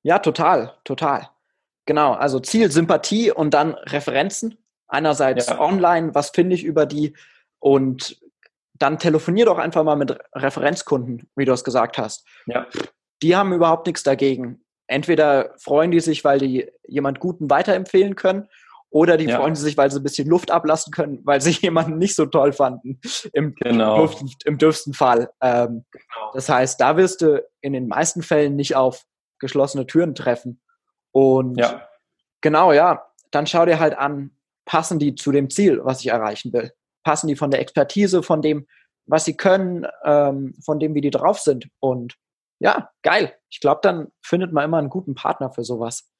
Ja, 0.01 0.19
total, 0.19 0.73
total. 0.83 1.29
Genau, 1.85 2.13
also 2.13 2.39
Ziel, 2.39 2.71
Sympathie 2.71 3.31
und 3.31 3.53
dann 3.53 3.73
Referenzen. 3.73 4.57
Einerseits 4.87 5.47
ja. 5.47 5.59
online, 5.59 6.15
was 6.15 6.31
finde 6.31 6.55
ich 6.55 6.63
über 6.63 6.85
die 6.85 7.13
und 7.59 8.19
dann 8.73 8.97
telefonier 8.97 9.45
doch 9.45 9.57
einfach 9.57 9.83
mal 9.83 9.95
mit 9.95 10.17
Referenzkunden, 10.33 11.29
wie 11.35 11.45
du 11.45 11.51
es 11.51 11.63
gesagt 11.63 11.97
hast. 11.97 12.25
Ja. 12.45 12.65
Die 13.21 13.35
haben 13.35 13.53
überhaupt 13.53 13.85
nichts 13.87 14.03
dagegen. 14.03 14.61
Entweder 14.87 15.53
freuen 15.59 15.91
die 15.91 15.99
sich, 15.99 16.23
weil 16.23 16.39
die 16.39 16.71
jemand 16.87 17.19
Guten 17.19 17.49
weiterempfehlen 17.49 18.15
können 18.15 18.47
oder 18.91 19.17
die 19.17 19.25
ja. 19.25 19.37
freuen 19.37 19.55
sich, 19.55 19.77
weil 19.77 19.91
sie 19.91 19.99
ein 19.99 20.03
bisschen 20.03 20.27
Luft 20.27 20.51
ablassen 20.51 20.91
können, 20.91 21.19
weil 21.23 21.41
sie 21.41 21.51
jemanden 21.61 21.97
nicht 21.97 22.15
so 22.15 22.25
toll 22.25 22.53
fanden. 22.53 22.99
Im, 23.33 23.53
genau. 23.55 23.97
dürfsten, 23.97 24.31
im 24.45 24.57
dürfsten 24.57 24.93
Fall. 24.93 25.29
Ähm, 25.41 25.85
genau. 25.91 26.31
Das 26.33 26.49
heißt, 26.49 26.81
da 26.81 26.97
wirst 26.97 27.21
du 27.21 27.43
in 27.61 27.73
den 27.73 27.87
meisten 27.87 28.23
Fällen 28.23 28.55
nicht 28.55 28.75
auf 28.75 29.03
geschlossene 29.39 29.85
Türen 29.85 30.15
treffen. 30.15 30.61
Und 31.11 31.57
ja. 31.57 31.87
genau, 32.41 32.73
ja, 32.73 33.05
dann 33.31 33.47
schau 33.47 33.65
dir 33.65 33.79
halt 33.79 33.97
an, 33.97 34.31
passen 34.65 34.99
die 34.99 35.15
zu 35.15 35.31
dem 35.31 35.49
Ziel, 35.49 35.79
was 35.83 36.01
ich 36.01 36.07
erreichen 36.07 36.51
will? 36.51 36.71
Passen 37.03 37.27
die 37.27 37.35
von 37.35 37.51
der 37.51 37.61
Expertise, 37.61 38.23
von 38.23 38.41
dem, 38.41 38.67
was 39.05 39.25
sie 39.25 39.37
können, 39.37 39.87
ähm, 40.03 40.55
von 40.63 40.79
dem, 40.79 40.93
wie 40.95 41.01
die 41.01 41.09
drauf 41.09 41.39
sind? 41.39 41.69
Und 41.79 42.15
ja, 42.59 42.89
geil. 43.03 43.35
Ich 43.49 43.61
glaube, 43.61 43.79
dann 43.83 44.11
findet 44.21 44.51
man 44.51 44.65
immer 44.65 44.77
einen 44.77 44.89
guten 44.89 45.15
Partner 45.15 45.51
für 45.51 45.63
sowas. 45.63 46.11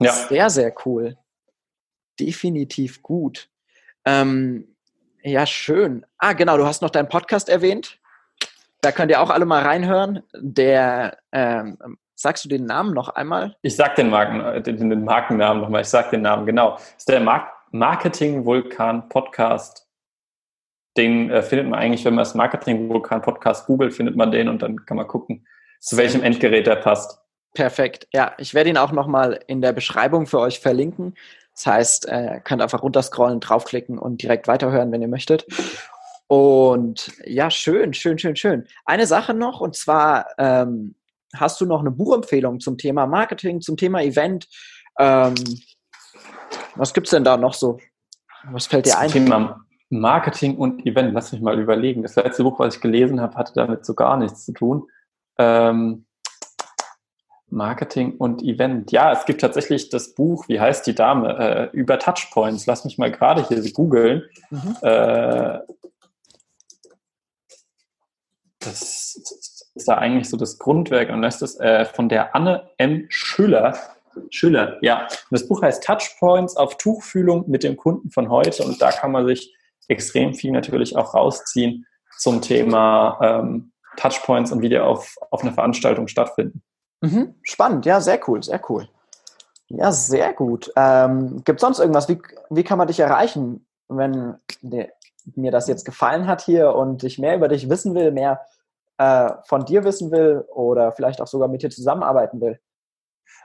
Ja. 0.00 0.12
Sehr, 0.12 0.50
sehr 0.50 0.74
cool 0.84 1.16
definitiv 2.20 3.02
gut. 3.02 3.48
Ähm, 4.04 4.76
ja, 5.22 5.46
schön. 5.46 6.06
Ah, 6.18 6.32
genau, 6.32 6.56
du 6.56 6.64
hast 6.64 6.82
noch 6.82 6.90
deinen 6.90 7.08
Podcast 7.08 7.48
erwähnt. 7.48 7.98
Da 8.80 8.92
könnt 8.92 9.10
ihr 9.10 9.20
auch 9.20 9.30
alle 9.30 9.44
mal 9.44 9.62
reinhören. 9.62 10.22
Der, 10.34 11.18
ähm, 11.32 11.76
sagst 12.14 12.44
du 12.44 12.48
den 12.48 12.64
Namen 12.64 12.94
noch 12.94 13.08
einmal? 13.08 13.56
Ich 13.62 13.76
sag 13.76 13.96
den, 13.96 14.10
Marken, 14.10 14.40
äh, 14.40 14.62
den, 14.62 14.90
den 14.90 15.04
Markennamen 15.04 15.62
nochmal. 15.62 15.82
Ich 15.82 15.88
sag 15.88 16.10
den 16.10 16.22
Namen, 16.22 16.46
genau. 16.46 16.72
Das 16.72 16.94
ist 16.98 17.08
der 17.08 17.20
Mark 17.20 17.52
Marketing 17.70 18.44
Vulkan 18.44 19.08
Podcast. 19.08 19.86
Den 20.96 21.30
äh, 21.30 21.42
findet 21.42 21.68
man 21.68 21.78
eigentlich, 21.78 22.04
wenn 22.04 22.14
man 22.14 22.22
das 22.22 22.34
Marketing 22.34 22.88
Vulkan 22.88 23.20
Podcast 23.20 23.66
googelt, 23.66 23.92
findet 23.94 24.16
man 24.16 24.32
den 24.32 24.48
und 24.48 24.62
dann 24.62 24.84
kann 24.86 24.96
man 24.96 25.06
gucken, 25.06 25.46
zu 25.80 25.96
welchem 25.96 26.22
Endgerät 26.22 26.66
der 26.66 26.76
passt. 26.76 27.20
Perfekt. 27.54 28.08
Ja, 28.12 28.34
ich 28.38 28.54
werde 28.54 28.70
ihn 28.70 28.78
auch 28.78 28.92
nochmal 28.92 29.40
in 29.46 29.60
der 29.60 29.72
Beschreibung 29.72 30.26
für 30.26 30.40
euch 30.40 30.60
verlinken. 30.60 31.14
Das 31.58 31.66
heißt, 31.66 32.08
äh, 32.08 32.40
könnt 32.44 32.62
einfach 32.62 32.84
runterscrollen, 32.84 33.40
draufklicken 33.40 33.98
und 33.98 34.22
direkt 34.22 34.46
weiterhören, 34.46 34.92
wenn 34.92 35.02
ihr 35.02 35.08
möchtet. 35.08 35.44
Und 36.28 37.10
ja, 37.24 37.50
schön, 37.50 37.92
schön, 37.94 38.16
schön, 38.16 38.36
schön. 38.36 38.68
Eine 38.84 39.06
Sache 39.08 39.34
noch, 39.34 39.60
und 39.60 39.74
zwar 39.74 40.26
ähm, 40.38 40.94
hast 41.34 41.60
du 41.60 41.66
noch 41.66 41.80
eine 41.80 41.90
Buchempfehlung 41.90 42.60
zum 42.60 42.78
Thema 42.78 43.08
Marketing, 43.08 43.60
zum 43.60 43.76
Thema 43.76 44.02
Event. 44.02 44.46
Ähm, 45.00 45.34
was 46.76 46.92
es 46.96 47.10
denn 47.10 47.24
da 47.24 47.36
noch 47.36 47.54
so? 47.54 47.80
Was 48.52 48.68
fällt 48.68 48.86
dir 48.86 48.96
ein? 48.96 49.10
Thema 49.10 49.64
Marketing 49.90 50.58
und 50.58 50.86
Event, 50.86 51.12
lass 51.12 51.32
mich 51.32 51.40
mal 51.40 51.58
überlegen. 51.58 52.04
Das 52.04 52.14
letzte 52.14 52.44
Buch, 52.44 52.60
was 52.60 52.76
ich 52.76 52.80
gelesen 52.80 53.20
habe, 53.20 53.34
hatte 53.34 53.52
damit 53.54 53.84
so 53.84 53.94
gar 53.94 54.16
nichts 54.16 54.44
zu 54.44 54.52
tun. 54.52 54.86
Ähm, 55.38 56.06
Marketing 57.50 58.16
und 58.16 58.42
Event. 58.42 58.92
Ja, 58.92 59.12
es 59.12 59.24
gibt 59.24 59.40
tatsächlich 59.40 59.88
das 59.88 60.14
Buch, 60.14 60.48
wie 60.48 60.60
heißt 60.60 60.86
die 60.86 60.94
Dame, 60.94 61.70
äh, 61.72 61.76
über 61.76 61.98
Touchpoints. 61.98 62.66
Lass 62.66 62.84
mich 62.84 62.98
mal 62.98 63.10
gerade 63.10 63.46
hier 63.46 63.62
googeln. 63.72 64.24
Mhm. 64.50 64.76
Äh, 64.82 65.58
das 68.58 69.68
ist 69.74 69.88
da 69.88 69.94
eigentlich 69.94 70.28
so 70.28 70.36
das 70.36 70.58
Grundwerk 70.58 71.10
und 71.10 71.22
das 71.22 71.40
ist 71.40 71.60
äh, 71.60 71.84
von 71.84 72.08
der 72.08 72.34
Anne 72.34 72.70
M. 72.76 73.06
Schüller. 73.08 73.78
Schüller, 74.30 74.78
ja. 74.82 75.02
Und 75.02 75.10
das 75.30 75.46
Buch 75.46 75.62
heißt 75.62 75.84
Touchpoints 75.84 76.56
auf 76.56 76.76
Tuchfühlung 76.76 77.48
mit 77.48 77.62
dem 77.62 77.76
Kunden 77.76 78.10
von 78.10 78.28
heute 78.30 78.64
und 78.64 78.82
da 78.82 78.90
kann 78.90 79.12
man 79.12 79.26
sich 79.26 79.54
extrem 79.86 80.34
viel 80.34 80.50
natürlich 80.50 80.96
auch 80.96 81.14
rausziehen 81.14 81.86
zum 82.18 82.42
Thema 82.42 83.18
ähm, 83.22 83.72
Touchpoints 83.96 84.52
und 84.52 84.60
wie 84.60 84.68
die 84.68 84.78
auf, 84.78 85.14
auf 85.30 85.42
einer 85.42 85.52
Veranstaltung 85.52 86.08
stattfinden. 86.08 86.62
Mhm. 87.00 87.34
Spannend, 87.42 87.86
ja, 87.86 88.00
sehr 88.00 88.20
cool, 88.28 88.42
sehr 88.42 88.60
cool. 88.68 88.88
Ja, 89.68 89.92
sehr 89.92 90.32
gut. 90.32 90.72
Ähm, 90.76 91.42
Gibt 91.44 91.58
es 91.58 91.60
sonst 91.60 91.78
irgendwas? 91.78 92.08
Wie, 92.08 92.20
wie 92.50 92.64
kann 92.64 92.78
man 92.78 92.88
dich 92.88 93.00
erreichen, 93.00 93.66
wenn, 93.88 94.36
ne, 94.62 94.90
mir 95.36 95.50
das 95.50 95.68
jetzt 95.68 95.84
gefallen 95.84 96.26
hat 96.26 96.40
hier 96.40 96.74
und 96.74 97.04
ich 97.04 97.18
mehr 97.18 97.36
über 97.36 97.48
dich 97.48 97.68
wissen 97.68 97.94
will, 97.94 98.10
mehr 98.10 98.40
äh, 98.96 99.30
von 99.44 99.64
dir 99.66 99.84
wissen 99.84 100.10
will 100.10 100.44
oder 100.48 100.92
vielleicht 100.92 101.20
auch 101.20 101.26
sogar 101.26 101.48
mit 101.48 101.62
dir 101.62 101.70
zusammenarbeiten 101.70 102.40
will? 102.40 102.58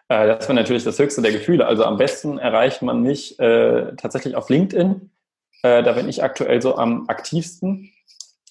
Äh, 0.07 0.27
das 0.27 0.47
wäre 0.47 0.55
natürlich 0.55 0.85
das 0.85 0.97
höchste 0.97 1.21
der 1.21 1.33
Gefühle. 1.33 1.65
Also 1.65 1.83
am 1.83 1.97
besten 1.97 2.37
erreicht 2.37 2.81
man 2.81 3.01
mich 3.01 3.37
äh, 3.39 3.93
tatsächlich 3.97 4.35
auf 4.35 4.49
LinkedIn. 4.49 5.11
Äh, 5.63 5.83
da 5.83 5.91
bin 5.91 6.07
ich 6.07 6.23
aktuell 6.23 6.61
so 6.61 6.77
am 6.77 7.05
aktivsten 7.07 7.91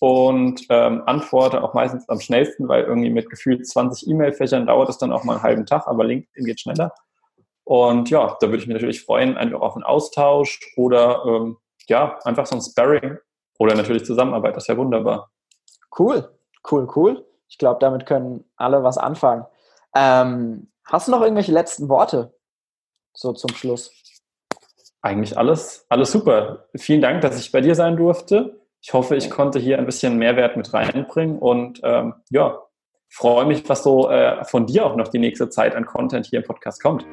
und 0.03 0.67
ähm, 0.69 1.05
antworte 1.07 1.63
auch 1.63 1.75
meistens 1.75 2.09
am 2.09 2.19
schnellsten, 2.19 2.67
weil 2.67 2.83
irgendwie 2.83 3.11
mit 3.11 3.31
gefühlt 3.31 3.69
20 3.69 4.09
E-Mail-Fächern 4.09 4.67
dauert 4.67 4.89
es 4.89 4.99
dann 4.99 5.13
auch 5.13 5.23
mal 5.23 5.35
einen 5.35 5.45
halben 5.45 5.65
Tag, 5.65 5.87
aber 5.87 6.03
LinkedIn 6.03 6.45
geht 6.45 6.59
schneller. 6.59 6.93
Und 7.63 8.11
ja, 8.11 8.37
da 8.41 8.49
würde 8.49 8.57
ich 8.59 8.67
mich 8.67 8.75
natürlich 8.75 9.05
freuen, 9.05 9.37
einfach 9.37 9.61
auf 9.61 9.77
einen 9.77 9.85
Austausch 9.85 10.59
oder 10.77 11.23
ähm, 11.25 11.57
ja, 11.87 12.19
einfach 12.25 12.47
so 12.47 12.57
ein 12.57 12.63
Sparring 12.63 13.17
oder 13.61 13.77
natürlich 13.77 14.05
Zusammenarbeit. 14.05 14.57
Das 14.57 14.67
wäre 14.67 14.79
wunderbar. 14.79 15.31
Cool, 15.97 16.37
cool, 16.73 16.89
cool. 16.97 17.25
Ich 17.47 17.59
glaube, 17.59 17.79
damit 17.79 18.05
können 18.05 18.45
alle 18.57 18.83
was 18.83 18.99
anfangen. 18.99 19.47
Ähm, 19.95 20.73
hast 20.85 21.07
du 21.07 21.13
noch 21.13 21.21
irgendwelche 21.21 21.53
letzten 21.53 21.89
Worte 21.89 22.35
so 23.15 23.33
zum 23.35 23.51
Schluss? 23.55 23.93
Eigentlich 25.01 25.39
alles, 25.39 25.87
alles 25.89 26.11
super. 26.11 26.67
Vielen 26.75 27.03
Dank, 27.03 27.21
dass 27.21 27.39
ich 27.39 27.53
bei 27.53 27.61
dir 27.61 27.77
sein 27.77 27.97
durfte. 27.97 28.62
Ich 28.85 28.93
hoffe, 28.93 29.15
ich 29.15 29.31
konnte 29.31 29.61
hier 29.61 29.79
ein 29.79 29.87
bisschen 29.87 30.19
Mehrwert 30.19 30.57
mit 30.57 30.75
reinbringen 30.75 31.39
und 31.39 31.81
ähm, 31.85 32.15
ja, 32.31 32.59
freue 33.09 33.47
mich, 33.47 33.69
was 33.69 33.85
so 33.85 34.11
äh, 34.11 34.45
von 34.45 34.67
dir 34.67 34.85
auch 34.85 34.97
noch 34.97 35.07
die 35.07 35.21
nächste 35.21 35.49
Zeit 35.49 35.77
an 35.77 35.87
Content 35.87 36.27
hier 36.27 36.41
im 36.41 36.45
Podcast 36.45 36.83
kommt. 36.83 37.07